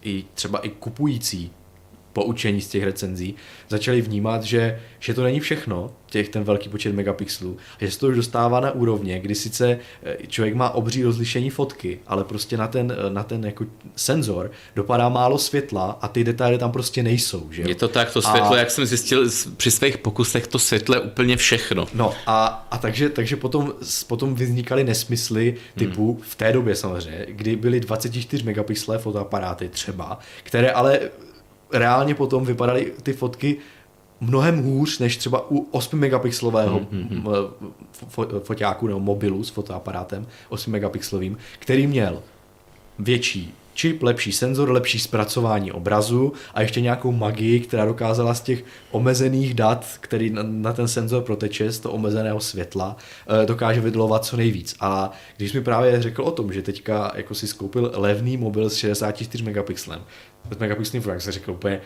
[0.01, 1.51] i třeba i kupující
[2.13, 3.35] poučení z těch recenzí,
[3.69, 7.99] začali vnímat, že, že to není všechno, těch ten velký počet megapixelů, a že se
[7.99, 12.57] to už dostává na úrovně, kdy sice eh, člověk má obří rozlišení fotky, ale prostě
[12.57, 17.03] na ten, eh, na ten jako senzor dopadá málo světla a ty detaily tam prostě
[17.03, 17.47] nejsou.
[17.51, 17.63] Že?
[17.67, 18.57] Je to tak, to světlo, a...
[18.57, 21.87] jak jsem zjistil při svých pokusech, to světle úplně všechno.
[21.93, 23.73] No a, a takže, takže potom,
[24.07, 26.21] potom vznikaly nesmysly typu, hmm.
[26.21, 30.99] v té době samozřejmě, kdy byly 24 megapixelové fotoaparáty třeba, které ale
[31.73, 33.57] reálně potom vypadaly ty fotky
[34.21, 37.43] mnohem hůř než třeba u 8 megapixelového mm-hmm.
[38.43, 42.23] foťáku nebo mobilu s fotoaparátem 8 megapixelovým, který měl
[42.99, 48.63] větší čip, lepší senzor, lepší zpracování obrazu a ještě nějakou magii, která dokázala z těch
[48.91, 52.95] omezených dat, který na, ten senzor proteče, z toho omezeného světla,
[53.27, 54.75] eh, dokáže vydolovat co nejvíc.
[54.79, 58.75] A když mi právě řekl o tom, že teďka jako si skoupil levný mobil s
[58.75, 60.01] 64 megapixelem,
[60.51, 61.81] s megapixelným fotografem, jsem řekl úplně,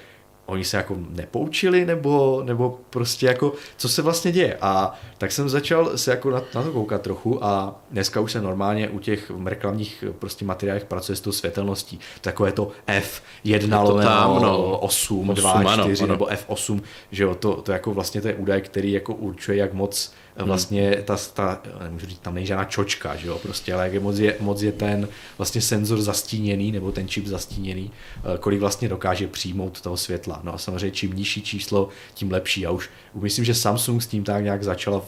[0.47, 4.57] oni se jako nepoučili, nebo, nebo prostě jako, co se vlastně děje.
[4.61, 8.41] A tak jsem začal se jako na, na to koukat trochu a dneska už se
[8.41, 11.99] normálně u těch reklamních prostě materiálech pracuje s tou světelností.
[12.21, 14.77] Takové to F1 lomeno no.
[14.79, 16.81] 8, 2, 4 ano, nebo F8,
[17.11, 20.13] že jo, to, to jako vlastně to je údaj, který jako určuje, jak moc.
[20.45, 23.99] Vlastně ta, ta nemůžu říct, tam není žádná čočka, že jo, prostě, ale jak je
[23.99, 25.07] moc, je, moc je ten
[25.37, 30.39] vlastně senzor zastíněný, nebo ten čip zastíněný, eh, kolik vlastně dokáže přijmout toho světla.
[30.43, 32.65] No a samozřejmě čím nižší číslo, tím lepší.
[32.65, 35.01] A už myslím, že Samsung s tím tak nějak začala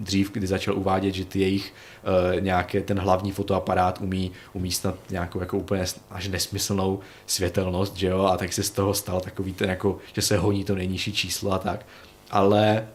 [0.00, 1.72] dřív, kdy začal uvádět, že ty jejich
[2.34, 8.06] uh, nějaké, ten hlavní fotoaparát umí, umí snad nějakou jako úplně až nesmyslnou světelnost, že
[8.06, 11.12] jo, a tak se z toho stal takový ten jako, že se honí to nejnižší
[11.12, 11.86] číslo a tak.
[12.30, 12.86] Ale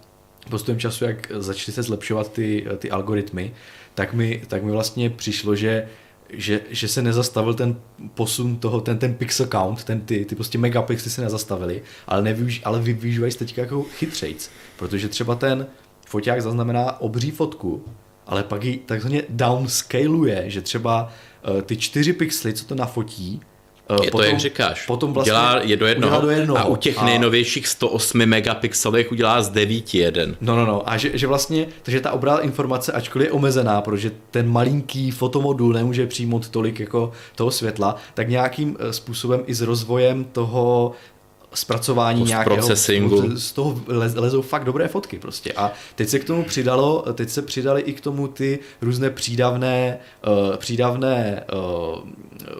[0.49, 3.53] postupem času, jak začaly se zlepšovat ty, ty algoritmy,
[3.95, 5.87] tak mi, tak mi vlastně přišlo, že
[6.33, 7.75] že, že se nezastavil ten
[8.13, 12.61] posun toho, ten, ten pixel count, ten, ty, ty prostě megapixely se nezastavili, ale, nevyuž,
[12.63, 15.67] ale využívají se teďka jako chytřejc, protože třeba ten
[16.07, 17.85] foťák zaznamená obří fotku,
[18.27, 21.13] ale pak ji takzvaně downscaluje, že třeba
[21.49, 23.41] uh, ty čtyři pixely, co to nafotí,
[24.03, 24.85] je potom, to, jak říkáš.
[24.85, 26.59] Potom vlastně dělá je do jednoho, do jednoho.
[26.59, 27.05] A u těch a...
[27.05, 30.35] nejnovějších 108 megapixelových udělá z 9 jeden.
[30.41, 30.89] No, no, no.
[30.89, 35.73] A že, že vlastně, takže ta obrá informace, ačkoliv je omezená, protože ten malinký fotomodul
[35.73, 40.91] nemůže přijmout tolik jako toho světla, tak nějakým eh, způsobem i s rozvojem toho
[41.53, 42.75] zpracování nějakého,
[43.35, 43.81] z toho
[44.15, 45.53] lezou fakt dobré fotky prostě.
[45.53, 49.97] A teď se k tomu přidalo, teď se přidali i k tomu ty různé přídavné,
[50.27, 51.99] uh, přídavné uh,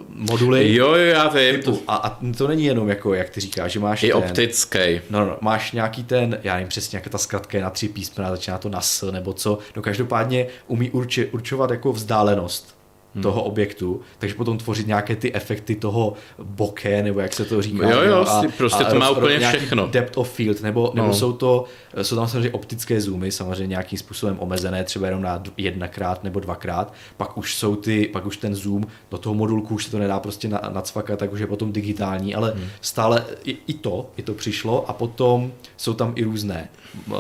[0.10, 0.76] moduly.
[0.76, 1.56] Jo, jo, já vím.
[1.56, 5.02] Typu, a, a, to není jenom jako, jak ty říkáš, že máš I ten, optický.
[5.10, 8.30] No, no, máš nějaký ten, já nevím přesně, jaká ta zkratka je na tři písmena,
[8.30, 12.81] začíná to na S nebo co, no každopádně umí urči, určovat jako vzdálenost
[13.14, 13.24] hmm.
[13.24, 16.14] toho objektu, takže potom tvořit nějaké ty efekty toho
[16.44, 17.90] bokeh, nebo jak se to říká.
[17.90, 19.88] Jo, jo, a, prostě a to má roz, úplně všechno.
[19.88, 21.14] Depth of field, nebo, nebo no.
[21.14, 21.66] jsou to,
[22.02, 26.94] jsou tam samozřejmě optické zoomy, samozřejmě nějakým způsobem omezené, třeba jenom na jednakrát nebo dvakrát,
[27.18, 30.20] pak už jsou ty, pak už ten zoom do toho modulku už se to nedá
[30.20, 32.64] prostě na, nacvakat, tak už je potom digitální, ale hmm.
[32.82, 36.70] stále i, i to, i to přišlo a potom jsou tam i různé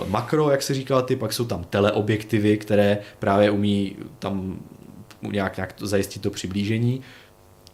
[0.08, 4.60] makro, jak se říkal ty, pak jsou tam teleobjektivy, které právě umí tam
[5.22, 7.02] nějak, nějak to zajistit to přiblížení.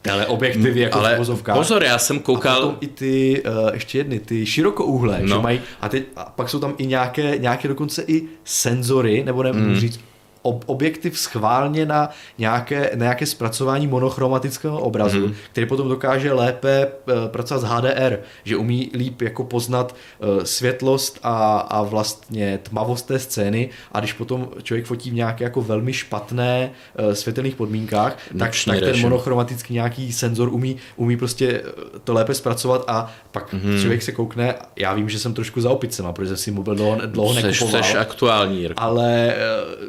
[0.02, 2.58] Teleobjektivy jako Ale v pozor, já jsem koukal...
[2.58, 5.28] A potom i ty, uh, ještě jedny, ty širokouhlé, no.
[5.28, 9.44] že mají, a, teď, a pak jsou tam i nějaké, nějaké dokonce i senzory, nebo
[9.44, 9.80] nemůžu mm.
[9.80, 10.00] říct,
[10.48, 15.34] ob, objektiv schválně na nějaké, na nějaké zpracování monochromatického obrazu, mm-hmm.
[15.52, 21.20] který potom dokáže lépe uh, pracovat s HDR, že umí líp jako poznat uh, světlost
[21.24, 25.94] a, a vlastně tmavost té scény a když potom člověk fotí v nějaké jako velmi
[25.94, 31.62] špatné uh, světelných podmínkách, tak, tak ten monochromatický nějaký senzor umí, umí prostě
[32.04, 33.80] to lépe zpracovat a pak mm-hmm.
[33.82, 37.34] člověk se koukne, já vím, že jsem trošku za opicema, protože si mobil dlouho, dlouho
[37.34, 37.84] nekupoval.
[37.84, 38.62] Jsi aktuální.
[38.62, 38.84] Jirko.
[38.84, 39.36] Ale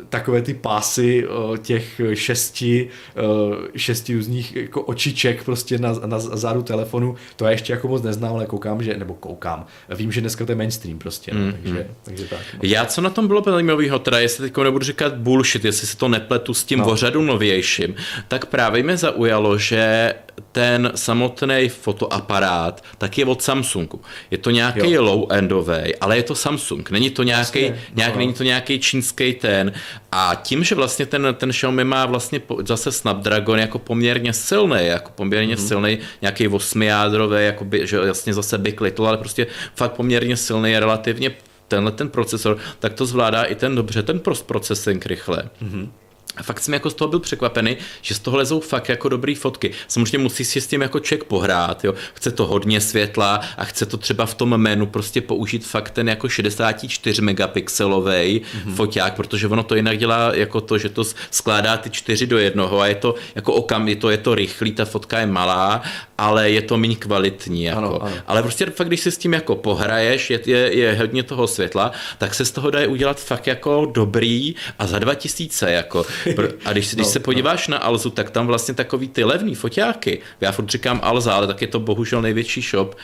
[0.08, 1.26] takové ty pásy
[1.62, 2.88] těch šesti,
[3.76, 8.34] šesti různých jako očiček prostě na, na zádu telefonu, to já ještě jako moc neznám,
[8.34, 11.86] ale koukám, že, nebo koukám, vím, že dneska to je mainstream prostě, no, mm, takže,
[12.02, 12.40] takže tak.
[12.54, 12.60] No.
[12.62, 16.08] Já co na tom bylo zajímavého, teda jestli teď nebudu říkat bullshit, jestli se to
[16.08, 16.90] nepletu s tím no.
[16.90, 17.94] ořadu novějším,
[18.28, 20.14] tak právě mě zaujalo, že
[20.52, 24.00] ten samotný fotoaparát tak je od Samsungu.
[24.30, 26.90] Je to nějaký low-endový, ale je to Samsung.
[26.90, 28.18] Není to nějaký, Jasně, nějak, no.
[28.18, 29.72] není to nějaký čínský ten.
[30.12, 35.10] A tím, že vlastně ten, ten Xiaomi má vlastně zase Snapdragon jako poměrně silný, jako
[35.14, 35.68] poměrně mm-hmm.
[35.68, 40.78] silný, nějaký osmijádrový, jako by, že jasně zase Big Little, ale prostě fakt poměrně silný,
[40.78, 41.30] relativně
[41.68, 45.50] tenhle ten procesor, tak to zvládá i ten dobře, ten post processing rychle.
[45.62, 45.88] Mm-hmm.
[46.38, 49.34] A fakt jsem jako z toho byl překvapený, že z toho lezou fakt jako dobrý
[49.34, 49.70] fotky.
[49.88, 51.94] Samozřejmě musí si s tím jako ček pohrát, jo.
[52.14, 56.08] Chce to hodně světla a chce to třeba v tom menu prostě použít fakt ten
[56.08, 58.74] jako 64 megapixelový mm-hmm.
[58.74, 62.80] foťák, protože ono to jinak dělá jako to, že to skládá ty čtyři do jednoho
[62.80, 65.82] a je to jako okam, je to, je to rychlý, ta fotka je malá,
[66.18, 67.64] ale je to méně kvalitní.
[67.64, 67.78] Jako.
[67.78, 68.16] Ano, ano.
[68.26, 71.92] Ale prostě fakt, když si s tím jako pohraješ, je, je, je hodně toho světla,
[72.18, 76.06] tak se z toho dá udělat fakt jako dobrý a za 2000 jako.
[76.64, 77.72] A když, když no, se podíváš no.
[77.72, 81.62] na Alzu, tak tam vlastně takový ty levný foťáky, já furt říkám Alza, ale tak
[81.62, 82.94] je to bohužel největší shop,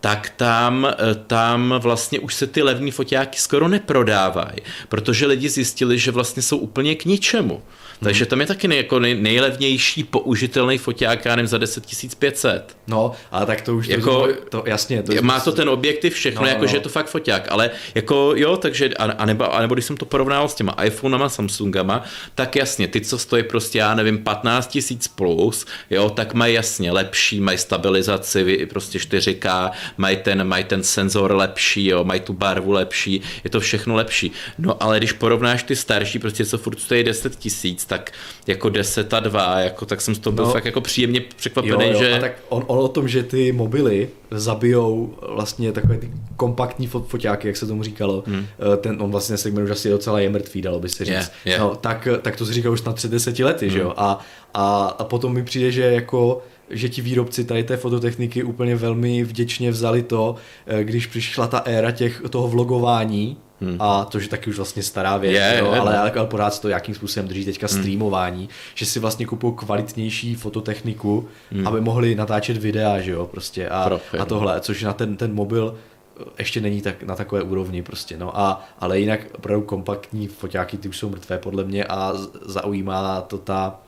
[0.00, 4.58] tak tam, eh, tam vlastně už se ty levní foťáky skoro neprodávají,
[4.88, 7.62] protože lidi zjistili, že vlastně jsou úplně k ničemu.
[8.00, 8.28] Takže hmm.
[8.30, 11.84] tam je taky nej, jako nej, nejlevnější použitelný foťák, já nevím, za 10
[12.18, 12.76] 500.
[12.86, 15.02] No, ale tak to už jako, to, to jasně.
[15.02, 16.66] To má to ten objektiv všechno, no, jako no.
[16.66, 19.84] že je to fakt foťák, ale jako jo, takže, a, a, nebo, a nebo když
[19.84, 22.04] jsem to porovnával s těma iPhonema, Samsungama,
[22.34, 26.92] tak jasně, ty, co stojí prostě, já nevím, 15 tisíc plus, jo, tak mají jasně
[26.92, 32.72] lepší, mají stabilizaci, prostě 4K, mají ten, mají ten senzor lepší, jo, mají tu barvu
[32.72, 34.32] lepší, je to všechno lepší.
[34.58, 38.12] No ale když porovnáš ty starší, prostě co furt stojí 10 tisíc, tak
[38.46, 41.84] jako 10 a 2, jako, tak jsem z toho byl no, fakt jako příjemně překvapený,
[41.84, 42.16] jo, jo, že...
[42.16, 47.46] A tak on, on, o tom, že ty mobily zabijou vlastně takové ty kompaktní foťáky,
[47.46, 48.46] jak se tomu říkalo, hmm.
[48.74, 51.14] Eh, ten, on vlastně segment už asi docela je mrtvý, dalo by se říct.
[51.14, 51.60] Yeah, yeah.
[51.60, 53.72] No, tak, tak to si říkal už na 30 lety, hmm.
[53.74, 53.94] že jo?
[53.96, 54.18] A,
[54.54, 59.24] a, a potom mi přijde, že jako že ti výrobci tady té fototechniky úplně velmi
[59.24, 60.34] vděčně vzali to,
[60.66, 63.76] eh, když přišla ta éra těch, toho vlogování, Hmm.
[63.80, 66.60] A to, že taky už vlastně stará věc, je, jo, je, ale, ale, ale pořád
[66.60, 67.78] to, jakým způsobem drží teďka hmm.
[67.78, 71.68] streamování, že si vlastně kupují kvalitnější fototechniku, hmm.
[71.68, 74.22] aby mohli natáčet videa, že jo, prostě a, Profil.
[74.22, 75.74] a tohle, což na ten, ten mobil
[76.20, 80.76] eh, ještě není tak na takové úrovni prostě, no a, ale jinak opravdu kompaktní foťáky,
[80.76, 82.12] ty už jsou mrtvé podle mě a
[82.42, 83.80] zaujímá to ta,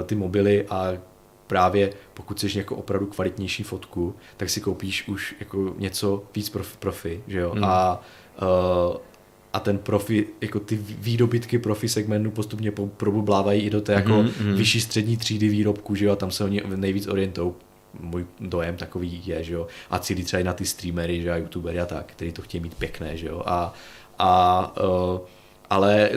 [0.00, 0.92] eh, ty mobily a
[1.46, 6.76] právě pokud chceš jako opravdu kvalitnější fotku, tak si koupíš už jako něco víc profi,
[6.78, 7.64] profi že jo, hmm.
[7.64, 8.02] a
[8.42, 8.96] uh,
[9.52, 14.54] a ten profi, jako ty výdobytky profi segmentu postupně probublávají i do té jako mm-hmm.
[14.54, 17.56] vyšší střední třídy výrobku, že jo, a tam se oni nejvíc orientou.
[18.00, 21.36] Můj dojem takový je, že jo, a cílí třeba i na ty streamery, že a
[21.36, 23.74] youtubery a tak, který to chtějí mít pěkné, že jo, a,
[24.18, 24.72] a
[25.12, 25.20] uh,
[25.70, 26.10] ale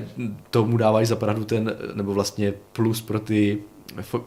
[0.50, 3.58] tomu dávají zapravdu ten, nebo vlastně plus pro ty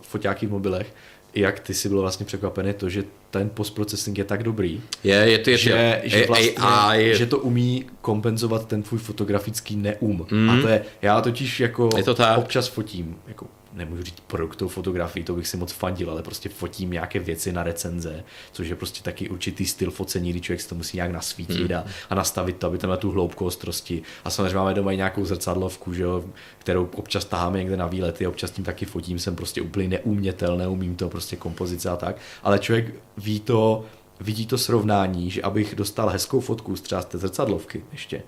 [0.02, 0.94] foťáky v mobilech,
[1.34, 5.38] jak ty si byl vlastně překvapený to, že ten postprocessing je tak dobrý, je, je
[5.38, 10.26] to, je že, to, že, vlastně, AI, že to umí kompenzovat ten tvůj fotografický neum.
[10.30, 10.50] Mm.
[10.50, 12.38] A to je, já totiž jako je to tak.
[12.38, 16.90] občas fotím, jako nemůžu říct produktovou fotografii, to bych si moc fandil, ale prostě fotím
[16.90, 20.74] nějaké věci na recenze, což je prostě taky určitý styl focení, kdy člověk si to
[20.74, 21.78] musí nějak nasvítit hmm.
[21.78, 24.02] a, a nastavit to, aby tam na tu hloubku ostrosti.
[24.24, 26.24] A samozřejmě máme doma i nějakou zrcadlovku, že jo,
[26.58, 30.96] kterou občas taháme někde na výlety, občas tím taky fotím, jsem prostě úplně neumětel, neumím
[30.96, 33.84] to, prostě kompozice a tak, ale člověk ví to,
[34.20, 38.22] vidí to srovnání, že abych dostal hezkou fotku třeba z té zrcadlovky ještě,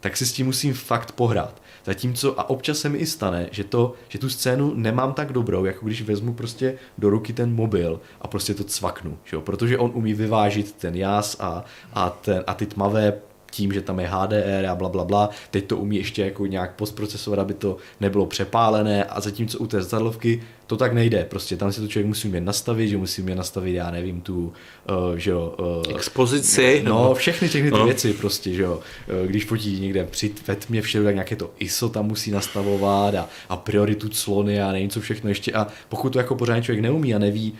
[0.00, 1.62] tak si s tím musím fakt pohrát.
[1.84, 5.64] Zatímco, a občas se mi i stane, že, to, že tu scénu nemám tak dobrou,
[5.64, 9.40] jako když vezmu prostě do ruky ten mobil a prostě to cvaknu, že jo?
[9.40, 13.12] protože on umí vyvážit ten jas a, a, ten, a ty tmavé
[13.50, 15.30] tím, že tam je HDR a bla, bla, bla.
[15.50, 19.82] Teď to umí ještě jako nějak postprocesovat, aby to nebylo přepálené a zatímco u té
[19.82, 20.40] zrcadlovky
[20.70, 21.26] to tak nejde.
[21.30, 24.52] Prostě tam si to člověk musí mě nastavit, že musí mě nastavit, já nevím, tu,
[25.10, 25.54] uh, že jo,
[25.86, 26.82] uh, Expozici.
[26.84, 27.84] No, všechny, všechny ty no.
[27.84, 28.80] věci prostě, že jo.
[29.22, 33.14] Uh, když fotí někde při ve tmě všeho, tak nějaké to ISO tam musí nastavovat
[33.14, 35.52] a, a prioritu clony a nevím co všechno ještě.
[35.52, 37.52] A pokud to jako pořádně člověk neumí a neví,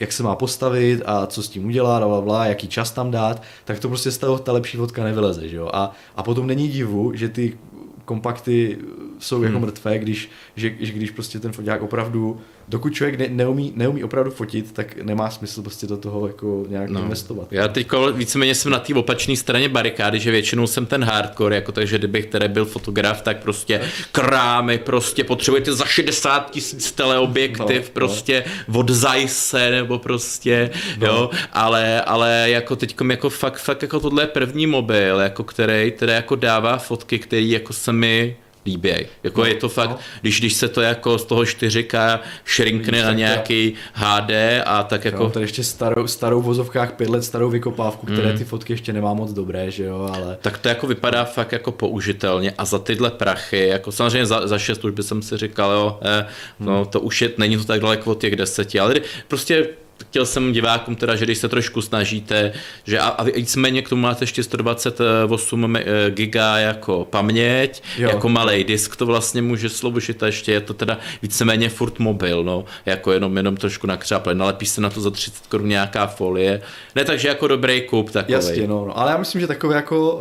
[0.00, 3.42] jak se má postavit a co s tím udělat, bla, bla, jaký čas tam dát,
[3.64, 5.48] tak to prostě z toho ta lepší fotka nevyleze.
[5.48, 5.70] Že jo?
[5.72, 7.58] A, a potom není divu, že ty
[8.04, 8.78] kompakty
[9.18, 9.66] jsou jako hmm.
[9.66, 14.30] mrtvé, když, že, že když prostě ten foťák opravdu, dokud člověk ne, neumí, neumí opravdu
[14.30, 17.00] fotit, tak nemá smysl prostě do toho jako nějak no.
[17.00, 17.48] investovat.
[17.50, 21.72] Já teď víceméně jsem na té opačné straně barikády, že většinou jsem ten hardcore, jako
[21.72, 23.80] takže kdybych tedy byl fotograf, tak prostě
[24.12, 28.78] krámy, prostě potřebujete za 60 tisíc teleobjektiv, no, prostě no.
[28.78, 31.06] od Zeiss nebo prostě, no.
[31.06, 35.92] jo, ale, ale jako teď jako fakt, fakt jako tohle je první mobil, jako který,
[35.92, 38.36] který jako dává fotky, který jako se mi
[38.68, 39.06] líběj.
[39.22, 39.98] Jako no, je to fakt, no.
[40.20, 44.30] když, když se to jako z toho 4K šrinkne na nějaký HD
[44.66, 45.22] a tak jako...
[45.22, 48.38] Jo, tady ještě starou, starou vozovkách pět let starou vykopávku, které mm.
[48.38, 50.38] ty fotky ještě nemá moc dobré, že jo, ale...
[50.42, 54.58] Tak to jako vypadá fakt jako použitelně a za tyhle prachy, jako samozřejmě za, za
[54.58, 56.26] 6 už by jsem si říkal, jo, eh,
[56.60, 56.86] no hmm.
[56.86, 58.94] to už je, není to tak daleko od těch deseti, ale
[59.28, 59.68] prostě
[60.04, 62.52] chtěl jsem divákům teda, že když se trošku snažíte,
[62.84, 68.10] že a, a víceméně k tomu máte ještě 128 eh, giga jako paměť, jo.
[68.10, 72.44] jako malý disk to vlastně může sloužit a ještě je to teda víceméně furt mobil,
[72.44, 76.62] no, jako jenom, jenom trošku nakřáple, nalepí se na to za 30 korun nějaká folie,
[76.94, 78.32] ne takže jako dobrý kup takový.
[78.32, 80.12] Jasně, no, no, ale já myslím, že takové jako,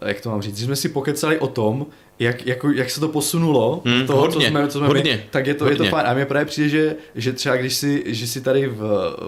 [0.00, 1.86] uh, jak to mám říct, že jsme si pokecali o tom,
[2.18, 5.22] jak, jako, jak se to posunulo, hmm, toho, hodně, co jsme, co jsme hodně, my,
[5.30, 5.74] tak je to, hodně.
[5.74, 6.06] je to fajn.
[6.06, 8.80] A mě právě přijde, že, že třeba když si, že si tady v,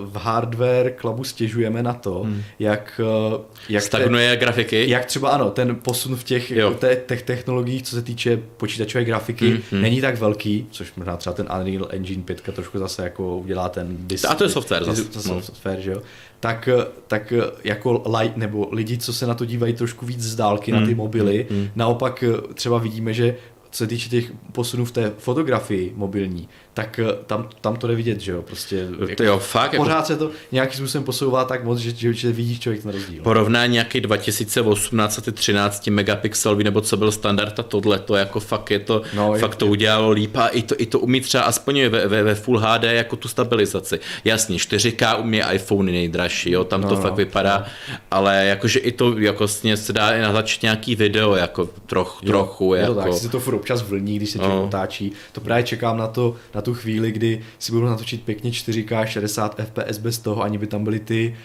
[0.04, 2.42] v hardware klubu stěžujeme na to, hmm.
[2.58, 3.00] jak,
[3.32, 3.38] eh,
[3.68, 4.90] jak stagnuje te, grafiky.
[4.90, 9.04] Jak třeba ano, ten posun v těch, jako te, těch technologiích, co se týče počítačové
[9.04, 9.82] grafiky, hmm, hmm.
[9.82, 13.96] není tak velký, což možná třeba ten Unreal Engine 5 trošku zase jako udělá ten
[14.00, 14.26] disk.
[14.28, 15.04] A to je software zase.
[15.04, 15.42] To no.
[15.42, 16.02] software, že jo
[16.47, 16.68] tak,
[17.06, 17.32] tak
[17.64, 20.81] jako light, nebo lidi, co se na to dívají trošku víc z dálky mm.
[20.81, 20.97] na ty hmm.
[20.97, 21.68] mobily, mm.
[21.74, 22.24] naopak
[22.55, 23.36] třeba vidíme, že
[23.70, 27.94] co se týče těch posunů v té fotografii mobilní, tak eh, tam, tam to jde
[27.94, 30.07] vidět, že jo, prostě to jo, fakt, jako- pořád jako...
[30.07, 33.23] se to nějakým způsobem posouvá tak moc, že, že, že vidíš člověk ten rozdíl.
[33.23, 38.70] Porovnání nějaký 2018 a 13 megapixelový, nebo co byl standard a tohle, to jako fakt
[38.70, 41.44] je to, no, fakt je, to udělalo líp a i to, i to umí třeba
[41.44, 44.01] aspoň ve, ve, ve Full HD jako tu stabilizaci.
[44.24, 47.97] Jasně, 4K umí iPhone nejdražší, jo, tam no, to no, fakt vypadá, no.
[48.11, 52.74] ale jakože i to jako se dá i natáčet nějaký video, jako troch, jo, trochu.
[52.74, 52.94] Je jako...
[52.94, 54.65] tak, si to furt občas vlní, když se no.
[54.65, 59.05] otáčí, to právě čekám na to, na tu chvíli, kdy si budu natočit pěkně 4K
[59.05, 61.36] 60 fps bez toho, ani by tam byly ty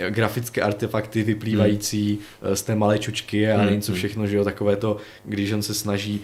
[0.00, 2.56] uh, grafické artefakty vyplývající hmm.
[2.56, 3.72] z té malé čučky a hmm.
[3.72, 3.98] něco hmm.
[3.98, 6.20] všechno, že jo, takové to, když on se snaží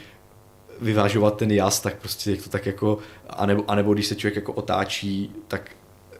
[0.80, 2.98] vyvážovat ten jas, tak prostě je to tak jako,
[3.30, 5.70] anebo, anebo když se člověk jako otáčí, tak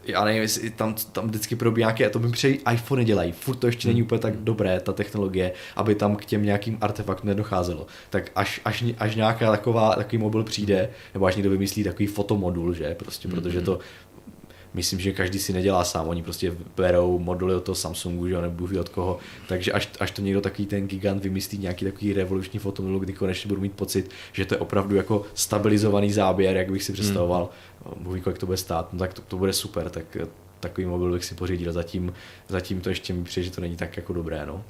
[0.05, 3.57] já nevím, jestli tam, tam vždycky probíhá nějaké, a to mi přeji iPhone dělají, furt
[3.57, 4.07] to ještě není hmm.
[4.07, 7.87] úplně tak dobré, ta technologie, aby tam k těm nějakým artefaktům nedocházelo.
[8.11, 12.75] Tak až, až, až nějaká taková, takový mobil přijde, nebo až někdo vymyslí takový fotomodul,
[12.75, 13.67] že, prostě, protože hmm.
[13.67, 13.79] to
[14.75, 18.69] myslím, že každý si nedělá sám, oni prostě berou moduly od toho Samsungu, že nebo
[18.81, 19.19] od koho,
[19.49, 23.49] takže až, až to někdo takový ten gigant vymyslí nějaký takový revoluční fotomodul, kdy konečně
[23.49, 27.49] budu mít pocit, že to je opravdu jako stabilizovaný záběr, jak bych si představoval,
[27.85, 28.05] hmm.
[28.05, 30.17] Bůh kolik to bude stát, no tak to, to bude super, tak
[30.63, 32.13] takový mobil bych si pořídil, zatím,
[32.49, 34.65] zatím to ještě mi přijde, že to není tak jako dobré, no.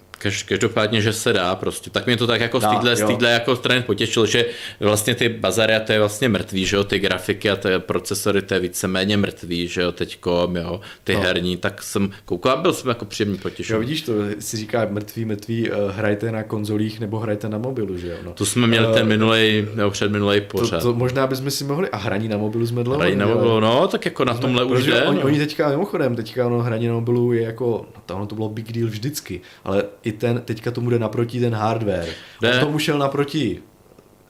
[0.49, 1.90] Každopádně, že se dá prostě.
[1.90, 4.47] Tak mě to tak jako dá, z téhle jako strany potěšilo, že
[4.81, 8.43] vlastně ty bazary a to je vlastně mrtvý, že jo, ty grafiky a ty procesory,
[8.43, 11.20] to je víceméně mrtvý, že jo, teďko, jo, ty no.
[11.20, 13.74] herní, tak jsem koukal a byl jsem jako příjemně potěšen.
[13.74, 17.99] Jo, vidíš to, si říká mrtvý, mrtvý, uh, hrajte na konzolích nebo hrajte na mobilu,
[17.99, 18.16] že jo.
[18.24, 18.32] No.
[18.32, 20.78] To jsme měli uh, ten minulej, nebo předminulej pořád.
[20.78, 23.01] To, to, možná bychom si mohli, a hraní na mobilu jsme dlouho.
[23.01, 25.03] Hraní na mobilu, no, tak jako na tomhle už jde.
[25.03, 25.24] Oni, no.
[25.24, 28.73] oni teďka, mimochodem, teďka ono, hraní na mobilu je jako, to, ono to bylo big
[28.73, 32.09] deal vždycky, ale i ten, teďka tomu jde naproti ten hardware.
[32.43, 32.55] Ne.
[32.55, 33.62] On tomu šel naproti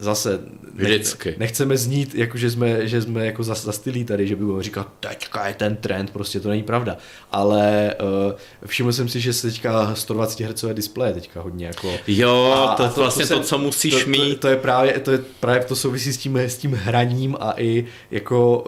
[0.03, 0.41] zase
[0.75, 1.35] Vždycky.
[1.39, 5.55] nechceme znít, jako že jsme, že jsme jako zastylí tady, že budeme říkat, teďka je
[5.55, 6.97] ten trend, prostě to není pravda.
[7.31, 7.95] Ale
[8.27, 8.33] uh,
[8.67, 11.93] všiml jsem si, že se teďka 120 Hz displeje teďka hodně jako...
[12.07, 14.35] Jo, a, to, je vlastně to, to, co musíš to, mít.
[14.35, 17.55] To, to, je právě, to je právě to souvisí s tím, s tím hraním a
[17.57, 18.65] i jako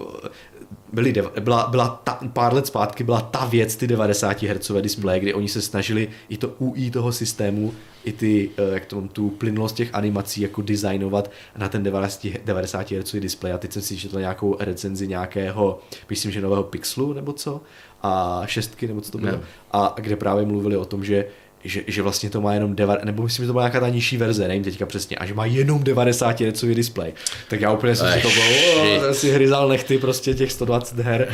[0.94, 5.34] byly, byla, byla ta, pár let zpátky byla ta věc, ty 90 Hz displeje, kdy
[5.34, 9.76] oni se snažili i to UI toho systému, i ty, eh, jak to, tu plynulost
[9.76, 13.52] těch animací jako designovat na ten 90, 90 Hz displej.
[13.52, 15.80] A teď jsem si četl nějakou recenzi nějakého,
[16.10, 17.60] myslím, že nového Pixelu nebo co,
[18.02, 19.32] a šestky nebo co to bylo.
[19.32, 19.40] No.
[19.72, 21.24] A kde právě mluvili o tom, že
[21.64, 24.16] že, že vlastně to má jenom, deva, nebo myslím, že to má nějaká ta nižší
[24.16, 27.12] verze, nevím teďka přesně, a že má jenom 90 Hz display.
[27.48, 31.28] Tak já úplně jsem si to bylo, si hryzal nechty prostě těch 120 her,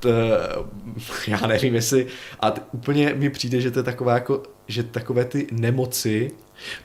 [0.00, 0.08] t,
[1.28, 2.06] já nevím jestli,
[2.40, 6.30] a t, úplně mi přijde, že to je taková jako, že takové ty nemoci,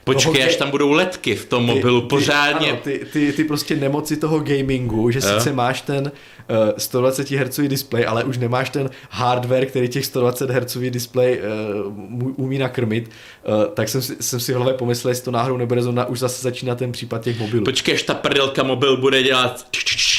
[0.04, 2.70] Počkej, toho, až tam budou letky v tom mobilu, ty, pořádně.
[2.70, 6.12] Ano, ty, ty, ty prostě nemoci toho gamingu, že sice máš ten
[6.50, 11.40] uh, 120 Hz display, ale už nemáš ten hardware, který těch 120 Hz display
[11.86, 13.10] uh, umí nakrmit,
[13.48, 16.18] uh, tak jsem si, jsem si v hlavě pomyslel, jestli to náhodou nebude zóna, už
[16.18, 17.64] zase začíná ten případ těch mobilů.
[17.64, 19.66] Počkej, až ta prdelka mobil bude dělat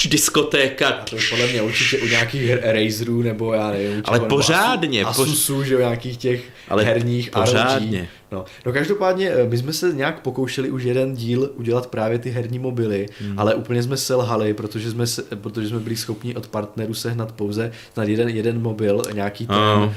[0.10, 0.92] diskotéka.
[0.92, 4.02] To je podle mě určitě u nějakých Razerů, nebo já nevím.
[4.06, 5.04] Ale pořádně.
[5.04, 8.00] Asusů, že u nějakých těch ale herních pořádně.
[8.00, 8.10] ROG.
[8.34, 8.46] No.
[8.66, 12.60] no každopádně eh, my jsme se nějak pokoušeli už jeden díl udělat právě ty herní
[12.60, 13.40] mobily, hmm.
[13.40, 17.72] ale úplně jsme selhali, protože jsme, se, protože jsme byli schopni od partnerů sehnat pouze
[17.98, 19.92] na jeden, jeden mobil, nějaký ten uh,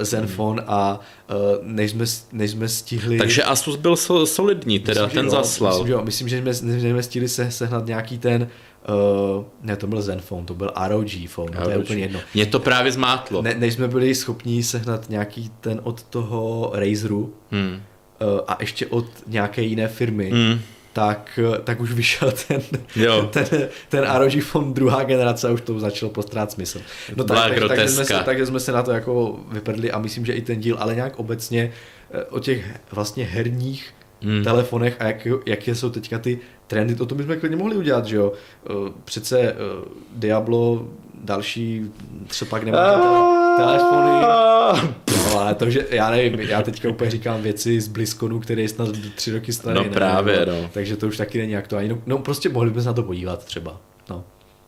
[0.00, 3.18] Zenfone a uh, než, jsme, než jsme stihli...
[3.18, 5.72] Takže Asus byl solidní, teda myslím, ten jo, zaslal.
[5.72, 8.48] Myslím, že, jo, myslím, že jsme, že jsme stihli se, sehnat nějaký ten
[8.88, 11.64] Uh, ne, to byl Zenfone, to byl ROG phone, ROG.
[11.64, 12.20] to je úplně jedno.
[12.34, 13.42] Mě to právě zmátlo.
[13.42, 17.72] Ne, než jsme byli schopni sehnat nějaký ten od toho Razeru hmm.
[17.72, 20.60] uh, a ještě od nějaké jiné firmy, hmm.
[20.92, 22.62] tak, tak už vyšel ten,
[22.96, 23.28] jo.
[23.32, 26.80] ten, ten ROG phone druhá generace a už to začalo postrát smysl.
[27.16, 30.26] No tak, tak, takže, jsme se, takže jsme se na to jako vyprdli a myslím,
[30.26, 31.72] že i ten díl, ale nějak obecně
[32.10, 34.44] eh, o těch vlastně herních hmm.
[34.44, 38.16] telefonech a jak, jaké jsou teďka ty trendy, to, to bychom klidně mohli udělat, že
[38.16, 38.32] jo.
[38.66, 39.54] Eh, přece eh,
[40.16, 40.88] Diablo,
[41.24, 41.90] další,
[42.28, 42.78] co pak nemá
[43.56, 44.10] telefony.
[45.16, 48.68] No, ale to, že já nevím, já teďka úplně říkám věci z BlizzConu, který je
[48.68, 49.84] snad tři roky starý.
[49.84, 50.70] No právě, no.
[50.72, 51.88] Takže to už taky není aktuální.
[51.88, 53.80] No, no prostě mohli bychom se na to podívat třeba.
[54.10, 54.24] No.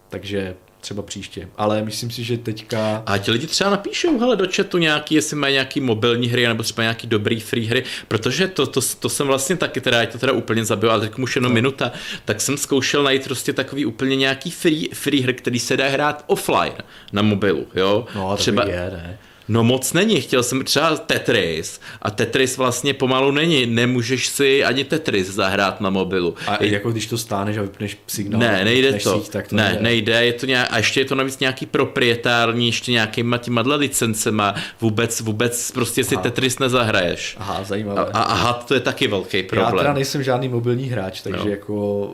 [0.08, 1.48] Takže třeba příště.
[1.56, 3.02] Ale myslím si, že teďka...
[3.06, 6.62] A ti lidi třeba napíšou, hele, do chatu nějaký, jestli mají nějaký mobilní hry, nebo
[6.62, 10.32] třeba nějaký dobrý free hry, protože to, to, to jsem vlastně taky, teda, to teda
[10.32, 11.54] úplně zabil, ale teď už jenom no.
[11.54, 11.92] minuta,
[12.24, 16.24] tak jsem zkoušel najít prostě takový úplně nějaký free, free hry, který se dá hrát
[16.26, 16.74] offline
[17.12, 18.06] na mobilu, jo.
[18.14, 19.18] No, třeba, je, ne?
[19.52, 24.84] No moc není, chtěl jsem třeba Tetris a Tetris vlastně pomalu není, nemůžeš si ani
[24.84, 26.34] Tetris zahrát na mobilu.
[26.46, 29.56] A je, jako když to stáneš a vypneš signál, ne, nejde to, síť, tak to
[29.56, 29.82] ne, nejde.
[29.82, 34.54] nejde, je to nějak, a ještě je to navíc nějaký proprietární, ještě nějakýma těma licencema,
[34.80, 36.22] vůbec, vůbec prostě si aha.
[36.22, 37.36] Tetris nezahraješ.
[37.40, 38.00] Aha, zajímavé.
[38.00, 39.74] A, a aha, to je taky velký problém.
[39.74, 41.50] Já teda nejsem žádný mobilní hráč, takže no.
[41.50, 42.10] jako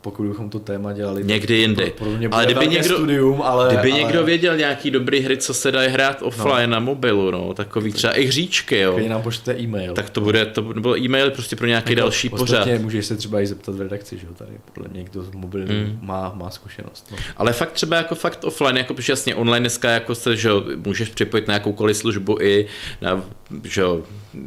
[0.00, 1.92] pokud bychom to téma dělali, někdy jindy.
[1.96, 4.00] Pro, pro mě ale kdyby někdo, studium, ale, kdyby ale...
[4.00, 7.92] někdo věděl nějaký dobrý hry, co se dají hrát offline, no na mobilu, no, takový
[7.92, 8.96] třeba i hříčky, jo.
[8.96, 9.94] Když nám pošlete e-mail.
[9.94, 12.68] Tak to bude, to byl e-mail prostě pro nějaký jako, další pořad.
[12.80, 15.84] můžeš se třeba i zeptat v redakci, že jo, tady podle mě někdo z mobilní
[15.84, 15.98] hmm.
[16.02, 17.08] má, má zkušenost.
[17.10, 17.16] No.
[17.36, 20.64] Ale fakt třeba jako fakt offline, jako protože jasně online dneska jako se, že jo,
[20.76, 22.66] můžeš připojit na jakoukoliv službu i
[23.00, 23.22] na,
[23.64, 24.02] že jo,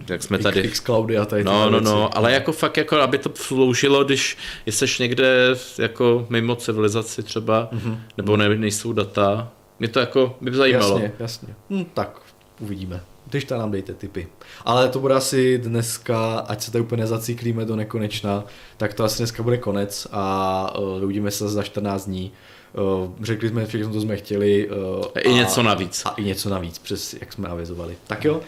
[0.09, 0.59] jak jsme tady.
[0.59, 4.37] X, Cloudy a tady No, no, no, ale jako fakt, jako aby to sloužilo, když
[4.65, 7.97] jsi někde jako mimo civilizaci třeba, mm-hmm.
[8.17, 10.93] nebo ne, nejsou data, mě to jako by zajímalo.
[10.93, 11.55] Jasně, jasně.
[11.69, 12.21] Hm, tak
[12.59, 13.01] uvidíme.
[13.29, 14.27] Když tam nám dejte tipy.
[14.65, 18.43] Ale to bude asi dneska, ať se tady úplně nezaciklíme do nekonečna,
[18.77, 22.31] tak to asi dneska bude konec a uh, uvidíme se za 14 dní.
[22.73, 24.69] Uh, řekli jsme všechno, co jsme chtěli.
[24.69, 26.01] Uh, I něco navíc.
[26.05, 27.97] A i něco navíc, přes jak jsme avizovali.
[28.07, 28.41] Tak jo, uh,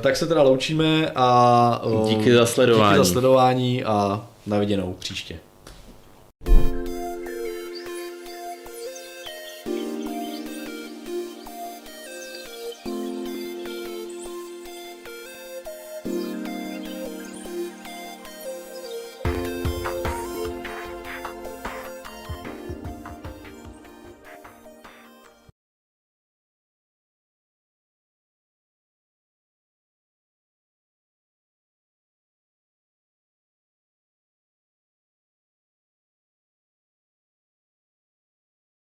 [0.00, 2.94] tak se teda loučíme a uh, díky za sledování.
[2.94, 5.38] Díky za sledování a na viděnou příště.